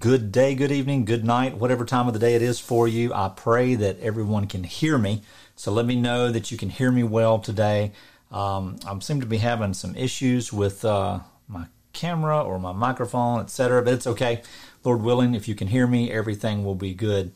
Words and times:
good 0.00 0.32
day, 0.32 0.54
good 0.54 0.72
evening, 0.72 1.04
good 1.04 1.26
night, 1.26 1.58
whatever 1.58 1.84
time 1.84 2.06
of 2.06 2.14
the 2.14 2.18
day 2.18 2.34
it 2.34 2.40
is 2.40 2.58
for 2.58 2.88
you. 2.88 3.12
I 3.12 3.28
pray 3.28 3.74
that 3.74 4.00
everyone 4.00 4.46
can 4.46 4.64
hear 4.64 4.96
me. 4.96 5.20
So 5.56 5.70
let 5.70 5.84
me 5.84 5.94
know 5.94 6.32
that 6.32 6.50
you 6.50 6.56
can 6.56 6.70
hear 6.70 6.90
me 6.90 7.02
well 7.02 7.38
today. 7.38 7.92
Um, 8.32 8.78
I 8.86 8.98
seem 9.00 9.20
to 9.20 9.26
be 9.26 9.36
having 9.36 9.74
some 9.74 9.94
issues 9.94 10.54
with 10.54 10.86
uh, 10.86 11.20
my 11.48 11.66
camera 11.92 12.42
or 12.42 12.58
my 12.58 12.72
microphone, 12.72 13.40
etc., 13.40 13.82
but 13.82 13.92
it's 13.92 14.06
okay. 14.06 14.40
Lord 14.84 15.02
willing, 15.02 15.34
if 15.34 15.46
you 15.46 15.54
can 15.54 15.68
hear 15.68 15.86
me, 15.86 16.10
everything 16.10 16.64
will 16.64 16.74
be 16.74 16.94
good. 16.94 17.32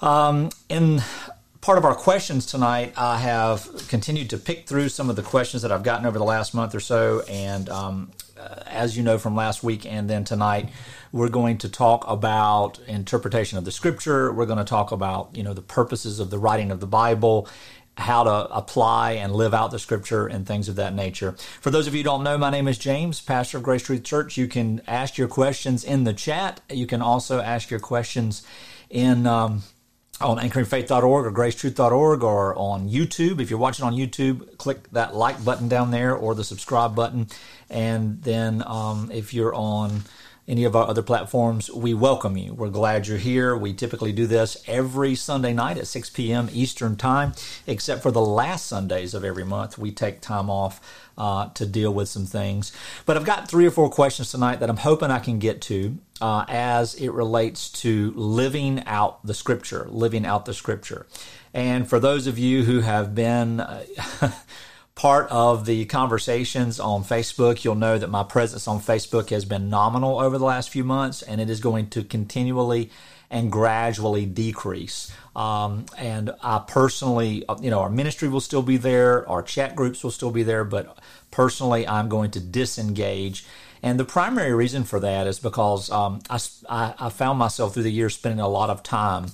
Um, 0.00 0.50
in 0.68 1.02
part 1.60 1.76
of 1.76 1.84
our 1.84 1.96
questions 1.96 2.46
tonight, 2.46 2.94
I 2.96 3.18
have 3.18 3.88
continued 3.88 4.30
to 4.30 4.38
pick 4.38 4.68
through 4.68 4.90
some 4.90 5.10
of 5.10 5.16
the 5.16 5.22
questions 5.22 5.62
that 5.62 5.72
I've 5.72 5.82
gotten 5.82 6.06
over 6.06 6.18
the 6.18 6.24
last 6.24 6.54
month 6.54 6.72
or 6.72 6.80
so. 6.80 7.22
And 7.28 7.68
um, 7.68 8.12
as 8.66 8.96
you 8.96 9.02
know 9.02 9.18
from 9.18 9.34
last 9.34 9.62
week 9.62 9.84
and 9.86 10.08
then 10.08 10.24
tonight, 10.24 10.70
we're 11.12 11.28
going 11.28 11.58
to 11.58 11.68
talk 11.68 12.04
about 12.08 12.78
interpretation 12.86 13.58
of 13.58 13.64
the 13.64 13.72
scripture. 13.72 14.32
We're 14.32 14.46
going 14.46 14.58
to 14.58 14.64
talk 14.64 14.92
about, 14.92 15.36
you 15.36 15.42
know, 15.42 15.54
the 15.54 15.62
purposes 15.62 16.20
of 16.20 16.30
the 16.30 16.38
writing 16.38 16.70
of 16.70 16.80
the 16.80 16.86
Bible 16.86 17.48
how 17.96 18.24
to 18.24 18.54
apply 18.54 19.12
and 19.12 19.34
live 19.34 19.52
out 19.52 19.70
the 19.70 19.78
scripture 19.78 20.26
and 20.26 20.46
things 20.46 20.68
of 20.68 20.76
that 20.76 20.94
nature. 20.94 21.32
For 21.60 21.70
those 21.70 21.86
of 21.86 21.94
you 21.94 22.00
who 22.00 22.04
don't 22.04 22.24
know, 22.24 22.38
my 22.38 22.50
name 22.50 22.66
is 22.66 22.78
James, 22.78 23.20
pastor 23.20 23.58
of 23.58 23.62
Grace 23.62 23.82
Truth 23.82 24.04
Church. 24.04 24.36
You 24.36 24.48
can 24.48 24.80
ask 24.86 25.18
your 25.18 25.28
questions 25.28 25.84
in 25.84 26.04
the 26.04 26.14
chat. 26.14 26.60
You 26.70 26.86
can 26.86 27.02
also 27.02 27.40
ask 27.40 27.70
your 27.70 27.80
questions 27.80 28.42
in 28.88 29.26
um, 29.26 29.62
on 30.20 30.38
anchoringfaith.org 30.38 31.26
or 31.26 31.32
gracetruth.org 31.32 32.22
or 32.22 32.54
on 32.56 32.88
YouTube. 32.88 33.40
If 33.40 33.50
you're 33.50 33.58
watching 33.58 33.84
on 33.84 33.94
YouTube, 33.94 34.58
click 34.58 34.90
that 34.90 35.14
like 35.14 35.42
button 35.44 35.68
down 35.68 35.90
there 35.90 36.14
or 36.14 36.34
the 36.34 36.44
subscribe 36.44 36.94
button. 36.94 37.28
And 37.68 38.22
then 38.22 38.62
um, 38.66 39.10
if 39.12 39.32
you're 39.32 39.54
on 39.54 40.02
any 40.50 40.64
of 40.64 40.74
our 40.74 40.88
other 40.88 41.02
platforms, 41.02 41.70
we 41.70 41.94
welcome 41.94 42.36
you. 42.36 42.52
We're 42.52 42.70
glad 42.70 43.06
you're 43.06 43.18
here. 43.18 43.56
We 43.56 43.72
typically 43.72 44.10
do 44.10 44.26
this 44.26 44.60
every 44.66 45.14
Sunday 45.14 45.52
night 45.52 45.78
at 45.78 45.86
6 45.86 46.10
p.m. 46.10 46.48
Eastern 46.52 46.96
Time, 46.96 47.34
except 47.68 48.02
for 48.02 48.10
the 48.10 48.20
last 48.20 48.66
Sundays 48.66 49.14
of 49.14 49.24
every 49.24 49.44
month. 49.44 49.78
We 49.78 49.92
take 49.92 50.20
time 50.20 50.50
off 50.50 50.80
uh, 51.16 51.50
to 51.50 51.64
deal 51.64 51.94
with 51.94 52.08
some 52.08 52.26
things. 52.26 52.72
But 53.06 53.16
I've 53.16 53.24
got 53.24 53.48
three 53.48 53.64
or 53.64 53.70
four 53.70 53.88
questions 53.88 54.32
tonight 54.32 54.58
that 54.58 54.68
I'm 54.68 54.78
hoping 54.78 55.12
I 55.12 55.20
can 55.20 55.38
get 55.38 55.60
to 55.62 55.96
uh, 56.20 56.44
as 56.48 56.96
it 56.96 57.10
relates 57.10 57.70
to 57.82 58.12
living 58.16 58.82
out 58.86 59.24
the 59.24 59.34
scripture, 59.34 59.86
living 59.88 60.26
out 60.26 60.46
the 60.46 60.54
scripture. 60.54 61.06
And 61.54 61.88
for 61.88 62.00
those 62.00 62.26
of 62.26 62.40
you 62.40 62.64
who 62.64 62.80
have 62.80 63.14
been 63.14 63.60
uh, 63.60 63.84
part 64.94 65.28
of 65.30 65.66
the 65.66 65.84
conversations 65.86 66.78
on 66.80 67.04
Facebook, 67.04 67.64
you'll 67.64 67.74
know 67.74 67.98
that 67.98 68.10
my 68.10 68.22
presence 68.22 68.68
on 68.68 68.80
Facebook 68.80 69.30
has 69.30 69.44
been 69.44 69.70
nominal 69.70 70.18
over 70.18 70.38
the 70.38 70.44
last 70.44 70.70
few 70.70 70.84
months, 70.84 71.22
and 71.22 71.40
it 71.40 71.48
is 71.48 71.60
going 71.60 71.88
to 71.90 72.04
continually 72.04 72.90
and 73.30 73.52
gradually 73.52 74.26
decrease. 74.26 75.12
Um, 75.36 75.86
and 75.96 76.32
I 76.42 76.62
personally, 76.66 77.44
you 77.60 77.70
know, 77.70 77.80
our 77.80 77.90
ministry 77.90 78.28
will 78.28 78.40
still 78.40 78.62
be 78.62 78.76
there, 78.76 79.28
our 79.28 79.42
chat 79.42 79.76
groups 79.76 80.02
will 80.02 80.10
still 80.10 80.32
be 80.32 80.42
there, 80.42 80.64
but 80.64 80.98
personally, 81.30 81.86
I'm 81.86 82.08
going 82.08 82.32
to 82.32 82.40
disengage 82.40 83.44
and 83.82 83.98
the 83.98 84.04
primary 84.04 84.52
reason 84.52 84.84
for 84.84 85.00
that 85.00 85.26
is 85.26 85.38
because 85.38 85.90
um, 85.90 86.20
I, 86.28 86.38
I, 86.98 87.08
found 87.08 87.38
myself 87.38 87.74
through 87.74 87.84
the 87.84 87.92
years 87.92 88.14
spending 88.14 88.40
a 88.40 88.48
lot 88.48 88.68
of 88.68 88.82
time 88.82 89.26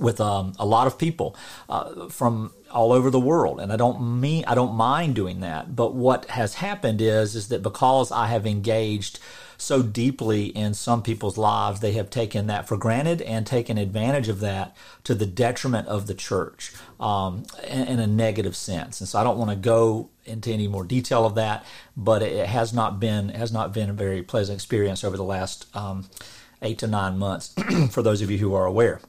with 0.00 0.20
um, 0.20 0.54
a 0.58 0.64
lot 0.64 0.86
of 0.86 0.98
people 0.98 1.36
uh, 1.68 2.08
from 2.08 2.52
all 2.72 2.92
over 2.92 3.10
the 3.10 3.20
world 3.20 3.60
and 3.60 3.72
i 3.72 3.76
don't 3.76 4.00
mean 4.00 4.44
i 4.46 4.54
don't 4.54 4.74
mind 4.74 5.14
doing 5.14 5.40
that 5.40 5.74
but 5.74 5.94
what 5.94 6.24
has 6.26 6.54
happened 6.54 7.00
is 7.00 7.34
is 7.34 7.48
that 7.48 7.62
because 7.62 8.10
i 8.12 8.26
have 8.26 8.46
engaged 8.46 9.18
so 9.62 9.80
deeply 9.80 10.46
in 10.46 10.74
some 10.74 11.02
people's 11.02 11.38
lives, 11.38 11.80
they 11.80 11.92
have 11.92 12.10
taken 12.10 12.48
that 12.48 12.66
for 12.66 12.76
granted 12.76 13.22
and 13.22 13.46
taken 13.46 13.78
advantage 13.78 14.28
of 14.28 14.40
that 14.40 14.76
to 15.04 15.14
the 15.14 15.24
detriment 15.24 15.86
of 15.86 16.08
the 16.08 16.14
church 16.14 16.72
um, 16.98 17.44
in, 17.68 18.00
a 18.00 18.06
negative 18.06 18.56
sense. 18.56 19.00
And 19.00 19.08
so 19.08 19.20
I 19.20 19.24
don't 19.24 19.38
want 19.38 19.50
to 19.50 19.56
go 19.56 20.10
into 20.24 20.50
any 20.50 20.66
more 20.66 20.84
detail 20.84 21.24
of 21.24 21.36
that, 21.36 21.64
but 21.96 22.22
it 22.22 22.46
has 22.48 22.72
not 22.72 22.98
been 22.98 23.28
has 23.30 23.52
not 23.52 23.72
been 23.72 23.90
a 23.90 23.92
very 23.92 24.22
pleasant 24.22 24.56
experience 24.56 25.04
over 25.04 25.16
the 25.16 25.24
last 25.24 25.74
um, 25.76 26.06
eight 26.60 26.78
to 26.78 26.88
nine 26.88 27.16
months. 27.16 27.54
for 27.90 28.02
those 28.02 28.20
of 28.20 28.30
you 28.30 28.38
who 28.38 28.54
are 28.54 28.66
aware. 28.66 29.00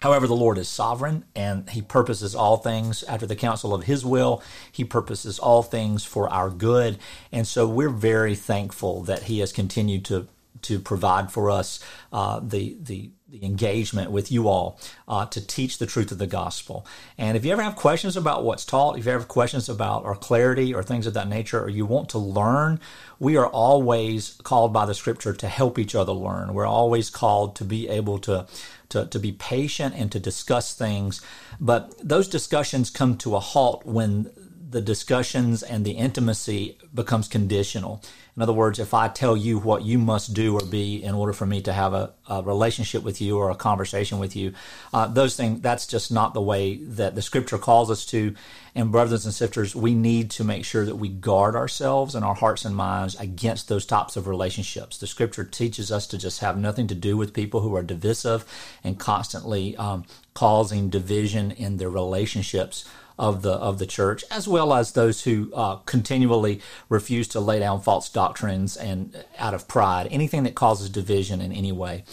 However, 0.00 0.28
the 0.28 0.34
Lord 0.34 0.58
is 0.58 0.68
sovereign 0.68 1.24
and 1.34 1.68
He 1.70 1.82
purposes 1.82 2.34
all 2.34 2.56
things 2.56 3.02
after 3.04 3.26
the 3.26 3.36
counsel 3.36 3.74
of 3.74 3.84
His 3.84 4.04
will. 4.04 4.42
He 4.70 4.84
purposes 4.84 5.38
all 5.38 5.62
things 5.62 6.04
for 6.04 6.28
our 6.28 6.50
good. 6.50 6.98
And 7.32 7.46
so 7.46 7.66
we're 7.66 7.88
very 7.90 8.34
thankful 8.34 9.02
that 9.02 9.24
He 9.24 9.40
has 9.40 9.52
continued 9.52 10.04
to, 10.06 10.28
to 10.62 10.78
provide 10.78 11.32
for 11.32 11.50
us 11.50 11.80
uh, 12.12 12.38
the, 12.40 12.76
the, 12.80 13.10
the 13.28 13.44
engagement 13.44 14.12
with 14.12 14.30
you 14.30 14.48
all 14.48 14.78
uh, 15.08 15.26
to 15.26 15.44
teach 15.44 15.78
the 15.78 15.86
truth 15.86 16.12
of 16.12 16.18
the 16.18 16.26
gospel. 16.28 16.86
And 17.18 17.36
if 17.36 17.44
you 17.44 17.50
ever 17.52 17.62
have 17.62 17.76
questions 17.76 18.16
about 18.16 18.44
what's 18.44 18.64
taught, 18.64 18.98
if 18.98 19.04
you 19.04 19.10
ever 19.10 19.20
have 19.20 19.28
questions 19.28 19.68
about 19.68 20.04
or 20.04 20.14
clarity 20.14 20.72
or 20.72 20.84
things 20.84 21.08
of 21.08 21.14
that 21.14 21.28
nature, 21.28 21.60
or 21.60 21.68
you 21.68 21.84
want 21.84 22.08
to 22.10 22.18
learn, 22.18 22.78
we 23.18 23.36
are 23.36 23.48
always 23.48 24.38
called 24.44 24.72
by 24.72 24.86
the 24.86 24.94
scripture 24.94 25.32
to 25.32 25.48
help 25.48 25.76
each 25.76 25.96
other 25.96 26.12
learn. 26.12 26.54
We're 26.54 26.66
always 26.66 27.10
called 27.10 27.56
to 27.56 27.64
be 27.64 27.88
able 27.88 28.18
to 28.20 28.46
to, 28.90 29.06
to 29.06 29.18
be 29.18 29.32
patient 29.32 29.94
and 29.96 30.10
to 30.12 30.20
discuss 30.20 30.74
things. 30.74 31.20
But 31.60 31.94
those 32.06 32.28
discussions 32.28 32.90
come 32.90 33.16
to 33.18 33.36
a 33.36 33.40
halt 33.40 33.84
when 33.84 34.30
the 34.70 34.80
discussions 34.80 35.62
and 35.62 35.84
the 35.84 35.92
intimacy 35.92 36.78
becomes 36.94 37.28
conditional. 37.28 38.02
In 38.38 38.42
other 38.42 38.52
words, 38.52 38.78
if 38.78 38.94
I 38.94 39.08
tell 39.08 39.36
you 39.36 39.58
what 39.58 39.82
you 39.82 39.98
must 39.98 40.32
do 40.32 40.54
or 40.54 40.64
be 40.64 41.02
in 41.02 41.12
order 41.12 41.32
for 41.32 41.44
me 41.44 41.60
to 41.62 41.72
have 41.72 41.92
a, 41.92 42.12
a 42.28 42.40
relationship 42.40 43.02
with 43.02 43.20
you 43.20 43.36
or 43.36 43.50
a 43.50 43.56
conversation 43.56 44.20
with 44.20 44.36
you, 44.36 44.52
uh, 44.94 45.08
those 45.08 45.34
things, 45.34 45.60
that's 45.60 45.88
just 45.88 46.12
not 46.12 46.34
the 46.34 46.40
way 46.40 46.76
that 46.76 47.16
the 47.16 47.20
scripture 47.20 47.58
calls 47.58 47.90
us 47.90 48.06
to. 48.06 48.36
And 48.76 48.92
brothers 48.92 49.24
and 49.24 49.34
sisters, 49.34 49.74
we 49.74 49.92
need 49.92 50.30
to 50.30 50.44
make 50.44 50.64
sure 50.64 50.84
that 50.84 50.94
we 50.94 51.08
guard 51.08 51.56
ourselves 51.56 52.14
and 52.14 52.24
our 52.24 52.36
hearts 52.36 52.64
and 52.64 52.76
minds 52.76 53.18
against 53.18 53.66
those 53.66 53.84
types 53.84 54.16
of 54.16 54.28
relationships. 54.28 54.98
The 54.98 55.08
scripture 55.08 55.42
teaches 55.42 55.90
us 55.90 56.06
to 56.06 56.16
just 56.16 56.38
have 56.38 56.56
nothing 56.56 56.86
to 56.86 56.94
do 56.94 57.16
with 57.16 57.34
people 57.34 57.62
who 57.62 57.74
are 57.74 57.82
divisive 57.82 58.44
and 58.84 59.00
constantly 59.00 59.76
um, 59.78 60.04
causing 60.34 60.90
division 60.90 61.50
in 61.50 61.78
their 61.78 61.90
relationships 61.90 62.88
of 63.18 63.42
the 63.42 63.52
of 63.52 63.78
the 63.78 63.86
church, 63.86 64.24
as 64.30 64.46
well 64.46 64.72
as 64.72 64.92
those 64.92 65.24
who 65.24 65.52
uh, 65.54 65.76
continually 65.76 66.60
refuse 66.88 67.28
to 67.28 67.40
lay 67.40 67.58
down 67.58 67.80
false 67.80 68.08
doctrines 68.08 68.76
and 68.76 69.24
out 69.38 69.54
of 69.54 69.66
pride, 69.66 70.08
anything 70.10 70.44
that 70.44 70.54
causes 70.54 70.88
division 70.88 71.40
in 71.40 71.52
any 71.52 71.72
way. 71.72 72.04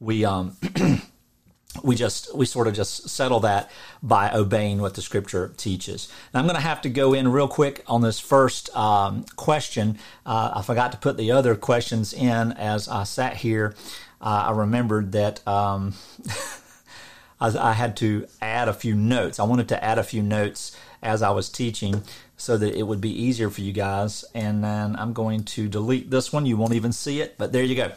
We 0.00 0.24
um, 0.24 0.56
we 1.82 1.96
just 1.96 2.34
we 2.34 2.46
sort 2.46 2.66
of 2.66 2.74
just 2.74 3.08
settle 3.08 3.40
that 3.40 3.70
by 4.02 4.32
obeying 4.32 4.80
what 4.80 4.94
the 4.94 5.02
scripture 5.02 5.52
teaches. 5.56 6.10
Now 6.32 6.40
I'm 6.40 6.46
going 6.46 6.56
to 6.56 6.62
have 6.62 6.80
to 6.82 6.88
go 6.88 7.12
in 7.12 7.30
real 7.30 7.48
quick 7.48 7.82
on 7.86 8.00
this 8.00 8.18
first 8.18 8.74
um, 8.76 9.24
question. 9.36 9.98
Uh, 10.24 10.52
I 10.56 10.62
forgot 10.62 10.92
to 10.92 10.98
put 10.98 11.16
the 11.16 11.32
other 11.32 11.54
questions 11.54 12.12
in 12.12 12.52
as 12.52 12.88
I 12.88 13.04
sat 13.04 13.36
here. 13.36 13.74
Uh, 14.20 14.46
I 14.48 14.50
remembered 14.52 15.12
that. 15.12 15.46
Um, 15.46 15.94
I, 17.44 17.70
I 17.70 17.72
had 17.72 17.96
to 17.98 18.26
add 18.40 18.68
a 18.68 18.74
few 18.74 18.94
notes. 18.94 19.38
I 19.38 19.44
wanted 19.44 19.68
to 19.68 19.84
add 19.84 19.98
a 19.98 20.04
few 20.04 20.22
notes 20.22 20.76
as 21.02 21.20
I 21.20 21.30
was 21.30 21.50
teaching 21.50 22.02
so 22.36 22.56
that 22.56 22.74
it 22.74 22.82
would 22.82 23.00
be 23.00 23.10
easier 23.10 23.48
for 23.48 23.60
you 23.60 23.72
guys. 23.72 24.24
And 24.34 24.64
then 24.64 24.96
I'm 24.96 25.12
going 25.12 25.44
to 25.44 25.68
delete 25.68 26.10
this 26.10 26.32
one. 26.32 26.46
You 26.46 26.56
won't 26.56 26.74
even 26.74 26.92
see 26.92 27.20
it, 27.20 27.36
but 27.38 27.52
there 27.52 27.62
you 27.62 27.76
go. 27.76 27.92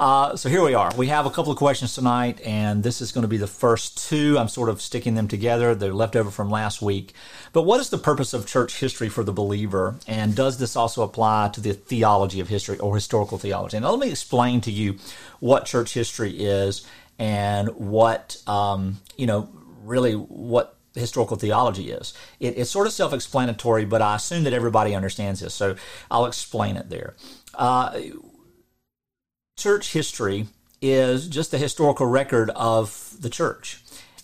Uh, 0.00 0.34
so 0.36 0.48
here 0.48 0.64
we 0.64 0.74
are. 0.74 0.90
We 0.96 1.08
have 1.08 1.26
a 1.26 1.30
couple 1.30 1.52
of 1.52 1.58
questions 1.58 1.94
tonight, 1.94 2.40
and 2.44 2.82
this 2.82 3.00
is 3.00 3.12
going 3.12 3.22
to 3.22 3.28
be 3.28 3.36
the 3.36 3.46
first 3.46 4.08
two. 4.08 4.38
I'm 4.38 4.48
sort 4.48 4.70
of 4.70 4.80
sticking 4.80 5.14
them 5.14 5.28
together. 5.28 5.74
They're 5.74 5.92
left 5.92 6.16
over 6.16 6.30
from 6.30 6.50
last 6.50 6.80
week. 6.80 7.12
But 7.52 7.62
what 7.62 7.80
is 7.80 7.90
the 7.90 7.98
purpose 7.98 8.32
of 8.32 8.46
church 8.46 8.80
history 8.80 9.08
for 9.08 9.24
the 9.24 9.32
believer? 9.32 9.96
And 10.06 10.34
does 10.34 10.58
this 10.58 10.74
also 10.74 11.02
apply 11.02 11.50
to 11.54 11.60
the 11.60 11.74
theology 11.74 12.40
of 12.40 12.48
history 12.48 12.78
or 12.78 12.94
historical 12.94 13.36
theology? 13.36 13.76
And 13.76 13.84
let 13.84 13.98
me 13.98 14.10
explain 14.10 14.60
to 14.62 14.70
you 14.70 14.96
what 15.40 15.66
church 15.66 15.92
history 15.92 16.30
is 16.38 16.86
and 17.18 17.68
what 17.70 18.36
um, 18.46 18.98
you 19.16 19.26
know 19.26 19.48
really 19.82 20.14
what 20.14 20.76
historical 20.94 21.36
theology 21.36 21.90
is. 21.90 22.14
It, 22.40 22.58
it's 22.58 22.70
sort 22.70 22.86
of 22.86 22.92
self-explanatory, 22.92 23.86
but 23.86 24.02
I 24.02 24.16
assume 24.16 24.44
that 24.44 24.52
everybody 24.52 24.94
understands 24.94 25.40
this, 25.40 25.54
so 25.54 25.76
I'll 26.10 26.26
explain 26.26 26.76
it 26.76 26.90
there. 26.90 27.14
Uh, 27.54 27.98
church 29.56 29.92
history 29.92 30.46
is 30.80 31.28
just 31.28 31.50
the 31.50 31.58
historical 31.58 32.06
record 32.06 32.50
of 32.50 33.16
the 33.20 33.30
church, 33.30 33.82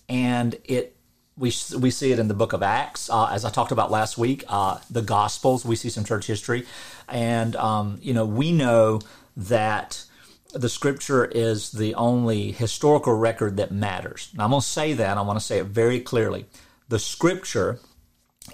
and 0.08 0.56
it 0.64 0.96
we 1.36 1.52
we 1.78 1.90
see 1.90 2.12
it 2.12 2.18
in 2.18 2.28
the 2.28 2.34
book 2.34 2.52
of 2.52 2.62
Acts, 2.62 3.08
uh, 3.08 3.26
as 3.26 3.44
I 3.44 3.50
talked 3.50 3.72
about 3.72 3.90
last 3.90 4.18
week. 4.18 4.44
Uh, 4.48 4.78
the 4.90 5.02
Gospels, 5.02 5.64
we 5.64 5.76
see 5.76 5.88
some 5.88 6.04
church 6.04 6.26
history, 6.26 6.66
and 7.08 7.54
um, 7.56 7.98
you 8.02 8.12
know 8.12 8.26
we 8.26 8.52
know 8.52 9.00
that 9.36 10.04
the 10.54 10.68
scripture 10.68 11.26
is 11.26 11.72
the 11.72 11.94
only 11.94 12.52
historical 12.52 13.14
record 13.14 13.56
that 13.58 13.70
matters. 13.70 14.30
Now, 14.34 14.44
I'm 14.44 14.50
going 14.50 14.62
to 14.62 14.66
say 14.66 14.94
that, 14.94 15.18
I 15.18 15.20
want 15.22 15.38
to 15.38 15.44
say 15.44 15.58
it 15.58 15.66
very 15.66 16.00
clearly. 16.00 16.46
The 16.88 16.98
scripture 16.98 17.80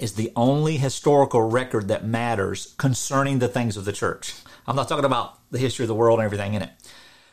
is 0.00 0.14
the 0.14 0.32
only 0.34 0.76
historical 0.76 1.42
record 1.42 1.88
that 1.88 2.04
matters 2.04 2.74
concerning 2.78 3.38
the 3.38 3.48
things 3.48 3.76
of 3.76 3.84
the 3.84 3.92
church. 3.92 4.34
I'm 4.66 4.74
not 4.74 4.88
talking 4.88 5.04
about 5.04 5.38
the 5.52 5.58
history 5.58 5.84
of 5.84 5.88
the 5.88 5.94
world 5.94 6.18
and 6.18 6.26
everything 6.26 6.54
in 6.54 6.62
it. 6.62 6.70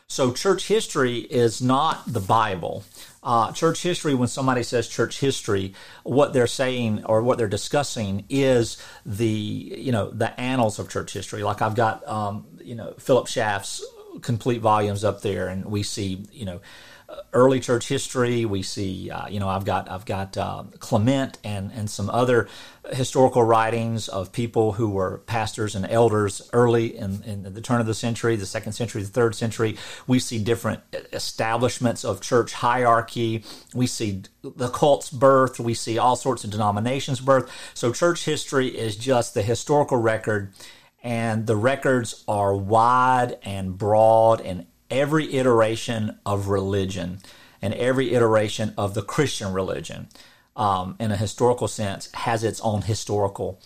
So, 0.06 0.30
church 0.30 0.68
history 0.68 1.20
is 1.20 1.62
not 1.62 2.12
the 2.12 2.20
Bible. 2.20 2.84
Uh, 3.22 3.50
church 3.52 3.82
history, 3.82 4.14
when 4.14 4.28
somebody 4.28 4.62
says 4.62 4.86
church 4.86 5.20
history, 5.20 5.74
what 6.02 6.34
they're 6.34 6.46
saying 6.46 7.04
or 7.06 7.22
what 7.22 7.38
they're 7.38 7.48
discussing 7.48 8.26
is 8.28 8.76
the 9.06 9.26
you 9.26 9.90
know 9.90 10.10
the 10.10 10.38
annals 10.38 10.78
of 10.78 10.90
church 10.90 11.14
history. 11.14 11.42
Like 11.42 11.62
I've 11.62 11.74
got 11.74 12.06
um, 12.06 12.46
you 12.60 12.74
know 12.74 12.92
Philip 12.98 13.26
Schaff's 13.26 13.82
complete 14.20 14.60
volumes 14.60 15.04
up 15.04 15.22
there, 15.22 15.48
and 15.48 15.64
we 15.64 15.82
see 15.82 16.26
you 16.32 16.44
know 16.44 16.60
early 17.32 17.60
church 17.60 17.88
history. 17.88 18.44
We 18.44 18.62
see, 18.62 19.10
uh, 19.10 19.28
you 19.28 19.40
know, 19.40 19.48
I've 19.48 19.64
got 19.64 19.90
I've 19.90 20.04
got 20.04 20.36
uh, 20.36 20.64
Clement 20.78 21.38
and 21.44 21.70
and 21.72 21.88
some 21.88 22.10
other 22.10 22.48
historical 22.92 23.42
writings 23.42 24.08
of 24.08 24.32
people 24.32 24.72
who 24.72 24.90
were 24.90 25.18
pastors 25.26 25.74
and 25.74 25.86
elders 25.86 26.48
early 26.52 26.96
in, 26.96 27.22
in 27.22 27.54
the 27.54 27.60
turn 27.60 27.80
of 27.80 27.86
the 27.86 27.94
century, 27.94 28.36
the 28.36 28.46
second 28.46 28.72
century, 28.72 29.02
the 29.02 29.08
third 29.08 29.34
century. 29.34 29.76
We 30.06 30.18
see 30.18 30.42
different 30.42 30.80
establishments 31.12 32.04
of 32.04 32.20
church 32.20 32.52
hierarchy. 32.54 33.44
We 33.74 33.86
see 33.86 34.22
the 34.42 34.68
cult's 34.68 35.10
birth. 35.10 35.60
We 35.60 35.74
see 35.74 35.98
all 35.98 36.16
sorts 36.16 36.44
of 36.44 36.50
denominations' 36.50 37.20
birth. 37.20 37.50
So 37.74 37.92
church 37.92 38.24
history 38.24 38.68
is 38.68 38.96
just 38.96 39.34
the 39.34 39.42
historical 39.42 39.98
record 39.98 40.52
and 41.02 41.46
the 41.46 41.56
records 41.56 42.24
are 42.28 42.54
wide 42.54 43.36
and 43.42 43.76
broad 43.76 44.40
and 44.40 44.66
every 44.90 45.34
iteration 45.34 46.18
of 46.24 46.48
religion 46.48 47.18
and 47.60 47.74
every 47.74 48.12
iteration 48.14 48.74
of 48.76 48.94
the 48.94 49.02
Christian 49.02 49.52
religion, 49.52 50.08
um, 50.56 50.96
in 50.98 51.12
a 51.12 51.16
historical 51.16 51.68
sense, 51.68 52.10
has 52.12 52.44
its 52.44 52.60
own 52.60 52.82
historical 52.82 53.60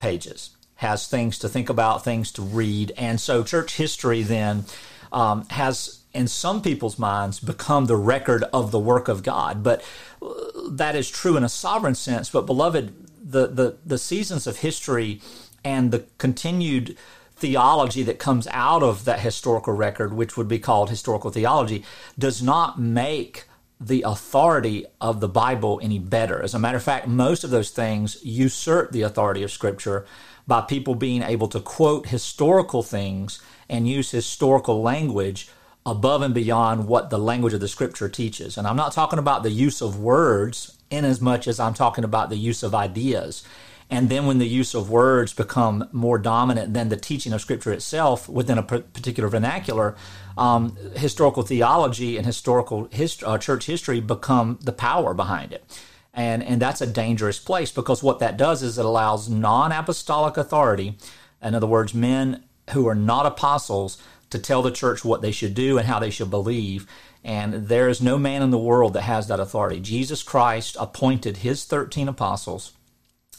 pages, 0.00 0.56
has 0.76 1.06
things 1.06 1.38
to 1.38 1.48
think 1.48 1.68
about, 1.68 2.02
things 2.02 2.32
to 2.32 2.42
read. 2.42 2.92
And 2.96 3.20
so 3.20 3.42
church 3.44 3.76
history 3.76 4.22
then 4.22 4.64
um, 5.12 5.46
has, 5.50 6.00
in 6.12 6.28
some 6.28 6.62
people's 6.62 6.98
minds, 6.98 7.40
become 7.40 7.86
the 7.86 7.96
record 7.96 8.44
of 8.52 8.70
the 8.70 8.78
work 8.78 9.08
of 9.08 9.22
God. 9.22 9.62
But 9.62 9.84
uh, 10.20 10.34
that 10.70 10.96
is 10.96 11.10
true 11.10 11.36
in 11.36 11.44
a 11.44 11.48
sovereign 11.48 11.94
sense. 11.94 12.30
But, 12.30 12.46
beloved, 12.46 12.94
the, 13.22 13.46
the, 13.46 13.76
the 13.84 13.98
seasons 13.98 14.46
of 14.46 14.58
history 14.58 15.20
and 15.66 15.90
the 15.90 16.04
continued 16.16 16.96
theology 17.34 18.04
that 18.04 18.20
comes 18.20 18.46
out 18.52 18.84
of 18.84 19.04
that 19.04 19.18
historical 19.18 19.72
record, 19.72 20.12
which 20.12 20.36
would 20.36 20.46
be 20.46 20.60
called 20.60 20.88
historical 20.88 21.30
theology, 21.30 21.82
does 22.16 22.40
not 22.40 22.80
make 22.80 23.48
the 23.80 24.02
authority 24.02 24.86
of 25.00 25.18
the 25.18 25.28
Bible 25.28 25.80
any 25.82 25.98
better. 25.98 26.40
As 26.40 26.54
a 26.54 26.58
matter 26.60 26.76
of 26.76 26.84
fact, 26.84 27.08
most 27.08 27.42
of 27.42 27.50
those 27.50 27.70
things 27.70 28.24
usurp 28.24 28.92
the 28.92 29.02
authority 29.02 29.42
of 29.42 29.50
Scripture 29.50 30.06
by 30.46 30.60
people 30.60 30.94
being 30.94 31.22
able 31.22 31.48
to 31.48 31.60
quote 31.60 32.06
historical 32.06 32.84
things 32.84 33.42
and 33.68 33.88
use 33.88 34.12
historical 34.12 34.80
language 34.80 35.50
above 35.84 36.22
and 36.22 36.32
beyond 36.32 36.86
what 36.86 37.10
the 37.10 37.18
language 37.18 37.54
of 37.54 37.60
the 37.60 37.68
Scripture 37.68 38.08
teaches. 38.08 38.56
And 38.56 38.68
I'm 38.68 38.76
not 38.76 38.92
talking 38.92 39.18
about 39.18 39.42
the 39.42 39.50
use 39.50 39.82
of 39.82 39.98
words 39.98 40.78
in 40.90 41.04
as 41.04 41.20
much 41.20 41.48
as 41.48 41.58
I'm 41.58 41.74
talking 41.74 42.04
about 42.04 42.30
the 42.30 42.36
use 42.36 42.62
of 42.62 42.72
ideas. 42.72 43.44
And 43.88 44.08
then 44.08 44.26
when 44.26 44.38
the 44.38 44.48
use 44.48 44.74
of 44.74 44.90
words 44.90 45.32
become 45.32 45.88
more 45.92 46.18
dominant 46.18 46.74
than 46.74 46.88
the 46.88 46.96
teaching 46.96 47.32
of 47.32 47.40
Scripture 47.40 47.72
itself 47.72 48.28
within 48.28 48.58
a 48.58 48.62
particular 48.62 49.28
vernacular, 49.28 49.94
um, 50.36 50.76
historical 50.96 51.44
theology 51.44 52.16
and 52.16 52.26
historical 52.26 52.88
hist- 52.90 53.22
uh, 53.22 53.38
church 53.38 53.66
history 53.66 54.00
become 54.00 54.58
the 54.60 54.72
power 54.72 55.14
behind 55.14 55.52
it. 55.52 55.64
And, 56.12 56.42
and 56.42 56.60
that's 56.60 56.80
a 56.80 56.86
dangerous 56.86 57.38
place 57.38 57.70
because 57.70 58.02
what 58.02 58.18
that 58.18 58.36
does 58.36 58.62
is 58.62 58.78
it 58.78 58.84
allows 58.84 59.28
non 59.28 59.70
apostolic 59.70 60.36
authority, 60.36 60.96
in 61.42 61.54
other 61.54 61.66
words, 61.66 61.94
men 61.94 62.42
who 62.70 62.88
are 62.88 62.94
not 62.94 63.26
apostles, 63.26 64.02
to 64.30 64.38
tell 64.40 64.62
the 64.62 64.72
church 64.72 65.04
what 65.04 65.22
they 65.22 65.30
should 65.30 65.54
do 65.54 65.78
and 65.78 65.86
how 65.86 66.00
they 66.00 66.10
should 66.10 66.30
believe. 66.30 66.84
And 67.22 67.68
there 67.68 67.88
is 67.88 68.02
no 68.02 68.18
man 68.18 68.42
in 68.42 68.50
the 68.50 68.58
world 68.58 68.94
that 68.94 69.02
has 69.02 69.28
that 69.28 69.38
authority. 69.38 69.78
Jesus 69.78 70.24
Christ 70.24 70.76
appointed 70.80 71.38
his 71.38 71.64
13 71.64 72.08
apostles 72.08 72.72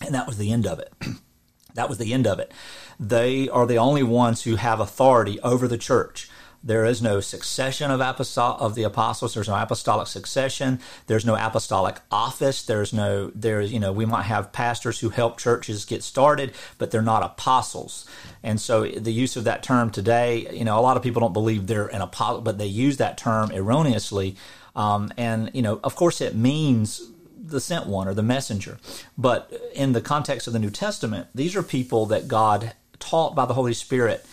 and 0.06 0.14
that 0.14 0.28
was 0.28 0.38
the 0.38 0.52
end 0.52 0.68
of 0.68 0.80
it. 0.80 0.94
that 1.76 1.90
was 1.90 1.98
the 1.98 2.14
end 2.14 2.28
of 2.28 2.40
it. 2.40 2.52
They 3.00 3.50
are 3.50 3.66
the 3.66 3.78
only 3.78 4.04
ones 4.04 4.44
who 4.44 4.56
have 4.56 4.80
authority 4.80 5.40
over 5.42 5.68
the 5.68 5.78
church. 5.78 6.30
There 6.64 6.86
is 6.86 7.02
no 7.02 7.22
succession 7.22 7.92
of 7.92 8.02
apostol- 8.02 8.58
of 8.60 8.76
the 8.76 8.84
apostles. 8.84 9.34
There's 9.34 9.48
no 9.48 9.56
apostolic 9.56 10.08
succession. 10.08 10.80
There's 11.06 11.26
no 11.26 11.36
apostolic 11.36 12.00
office. 12.12 12.64
There's 12.64 12.92
no 12.92 13.32
there's 13.34 13.72
you 13.72 13.80
know 13.80 13.92
we 13.94 14.06
might 14.06 14.24
have 14.24 14.52
pastors 14.52 15.00
who 15.00 15.10
help 15.10 15.38
churches 15.38 15.86
get 15.86 16.04
started, 16.04 16.54
but 16.78 16.92
they're 16.92 17.02
not 17.02 17.24
apostles. 17.24 18.06
And 18.44 18.60
so 18.60 18.86
the 18.86 19.14
use 19.14 19.38
of 19.38 19.44
that 19.44 19.64
term 19.64 19.92
today, 19.92 20.48
you 20.52 20.66
know, 20.66 20.78
a 20.78 20.82
lot 20.82 20.98
of 20.98 21.04
people 21.04 21.22
don't 21.22 21.34
believe 21.34 21.68
they're 21.68 21.88
an 21.88 22.02
apostle, 22.02 22.42
but 22.42 22.58
they 22.58 22.66
use 22.66 22.98
that 22.98 23.18
term 23.18 23.52
erroneously. 23.52 24.36
Um, 24.76 25.12
and 25.16 25.52
you 25.54 25.62
know, 25.62 25.80
of 25.84 25.96
course, 25.96 26.22
it 26.22 26.36
means 26.36 27.02
the 27.48 27.62
sent 27.62 27.88
one 27.88 28.08
or 28.08 28.14
the 28.14 28.24
messenger. 28.24 28.78
But 29.18 29.52
in 29.74 29.94
the 29.94 30.02
context 30.02 30.48
of 30.48 30.54
the 30.54 30.60
New 30.60 30.70
Testament, 30.70 31.28
these 31.34 31.56
are 31.56 31.64
people 31.64 32.06
that 32.08 32.28
God 32.28 32.74
taught 33.00 33.36
by 33.36 33.46
the 33.46 33.54
Holy 33.54 33.74
Spirit 33.74 34.26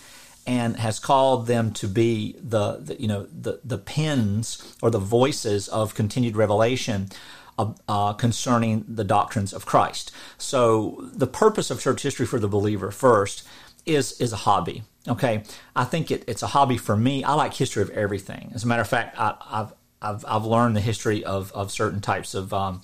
and 0.47 0.77
has 0.77 0.99
called 0.99 1.47
them 1.47 1.71
to 1.73 1.87
be 1.87 2.35
the, 2.39 2.77
the 2.77 3.01
you 3.01 3.07
know 3.07 3.27
the 3.31 3.59
the 3.63 3.77
pens 3.77 4.75
or 4.81 4.91
the 4.91 4.99
voices 4.99 5.67
of 5.67 5.95
continued 5.95 6.35
revelation 6.35 7.09
uh, 7.57 7.73
uh, 7.87 8.13
concerning 8.13 8.85
the 8.87 9.03
doctrines 9.03 9.53
of 9.53 9.65
Christ. 9.65 10.11
So 10.37 11.09
the 11.13 11.27
purpose 11.27 11.71
of 11.71 11.79
church 11.79 12.03
history 12.03 12.25
for 12.25 12.39
the 12.39 12.47
believer 12.47 12.91
first 12.91 13.47
is 13.85 14.19
is 14.19 14.33
a 14.33 14.37
hobby. 14.37 14.83
Okay, 15.07 15.43
I 15.75 15.83
think 15.83 16.11
it, 16.11 16.23
it's 16.27 16.43
a 16.43 16.47
hobby 16.47 16.77
for 16.77 16.95
me. 16.95 17.23
I 17.23 17.33
like 17.33 17.53
history 17.53 17.83
of 17.83 17.89
everything. 17.91 18.51
As 18.53 18.63
a 18.63 18.67
matter 18.67 18.81
of 18.81 18.87
fact, 18.87 19.15
I, 19.17 19.35
have 19.49 19.73
I've 20.01 20.25
I've 20.27 20.45
learned 20.45 20.75
the 20.75 20.81
history 20.81 21.23
of 21.23 21.51
of 21.53 21.71
certain 21.71 22.01
types 22.01 22.33
of 22.33 22.53
um, 22.53 22.81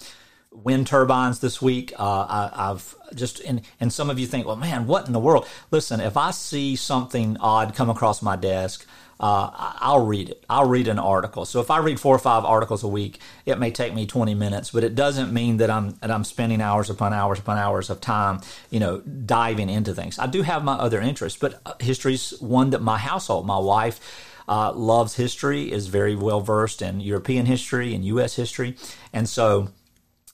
wind 0.52 0.88
turbines 0.88 1.40
this 1.40 1.62
week. 1.62 1.94
Uh, 1.98 2.50
I, 2.54 2.68
have 2.68 2.96
just 3.16 3.40
and 3.42 3.62
and 3.80 3.92
some 3.92 4.10
of 4.10 4.20
you 4.20 4.28
think, 4.28 4.46
well, 4.46 4.56
man, 4.56 4.88
what 4.88 5.08
in 5.08 5.14
the 5.14 5.20
world? 5.20 5.48
Listen, 5.72 6.00
if 6.00 6.18
I 6.18 6.32
see 6.32 6.76
something 6.76 7.38
odd 7.40 7.76
come 7.76 7.90
across 7.90 8.22
my 8.22 8.36
desk. 8.36 8.86
Uh, 9.20 9.76
I'll 9.80 10.04
read 10.04 10.30
it. 10.30 10.44
I'll 10.50 10.68
read 10.68 10.88
an 10.88 10.98
article. 10.98 11.46
So 11.46 11.60
if 11.60 11.70
I 11.70 11.78
read 11.78 12.00
four 12.00 12.16
or 12.16 12.18
five 12.18 12.44
articles 12.44 12.82
a 12.82 12.88
week, 12.88 13.20
it 13.46 13.60
may 13.60 13.70
take 13.70 13.94
me 13.94 14.08
20 14.08 14.34
minutes, 14.34 14.72
but 14.72 14.84
it 14.84 14.96
doesn't 14.96 15.32
mean 15.32 15.58
that 15.58 15.70
I'm 15.70 15.92
that 16.02 16.10
I'm 16.10 16.24
spending 16.24 16.60
hours 16.60 16.90
upon 16.90 17.14
hours 17.14 17.38
upon 17.38 17.60
hours 17.60 17.92
of 17.92 18.02
time, 18.02 18.42
you 18.72 18.80
know, 18.80 19.02
diving 19.02 19.70
into 19.70 19.94
things. 19.94 20.18
I 20.18 20.26
do 20.26 20.42
have 20.42 20.64
my 20.64 20.74
other 20.74 21.00
interests, 21.00 21.38
but 21.40 21.62
uh, 21.68 21.74
history's 21.80 22.34
one 22.42 22.72
that 22.72 22.82
my 22.82 22.98
household, 22.98 23.46
my 23.46 23.60
wife, 23.60 24.00
uh, 24.48 24.74
loves 24.74 25.18
history, 25.18 25.72
is 25.72 25.86
very 25.86 26.16
well 26.16 26.42
versed 26.42 26.82
in 26.82 27.00
European 27.00 27.46
history 27.46 27.94
and 27.94 28.04
U.S. 28.06 28.36
history, 28.38 28.76
and 29.14 29.30
so 29.30 29.70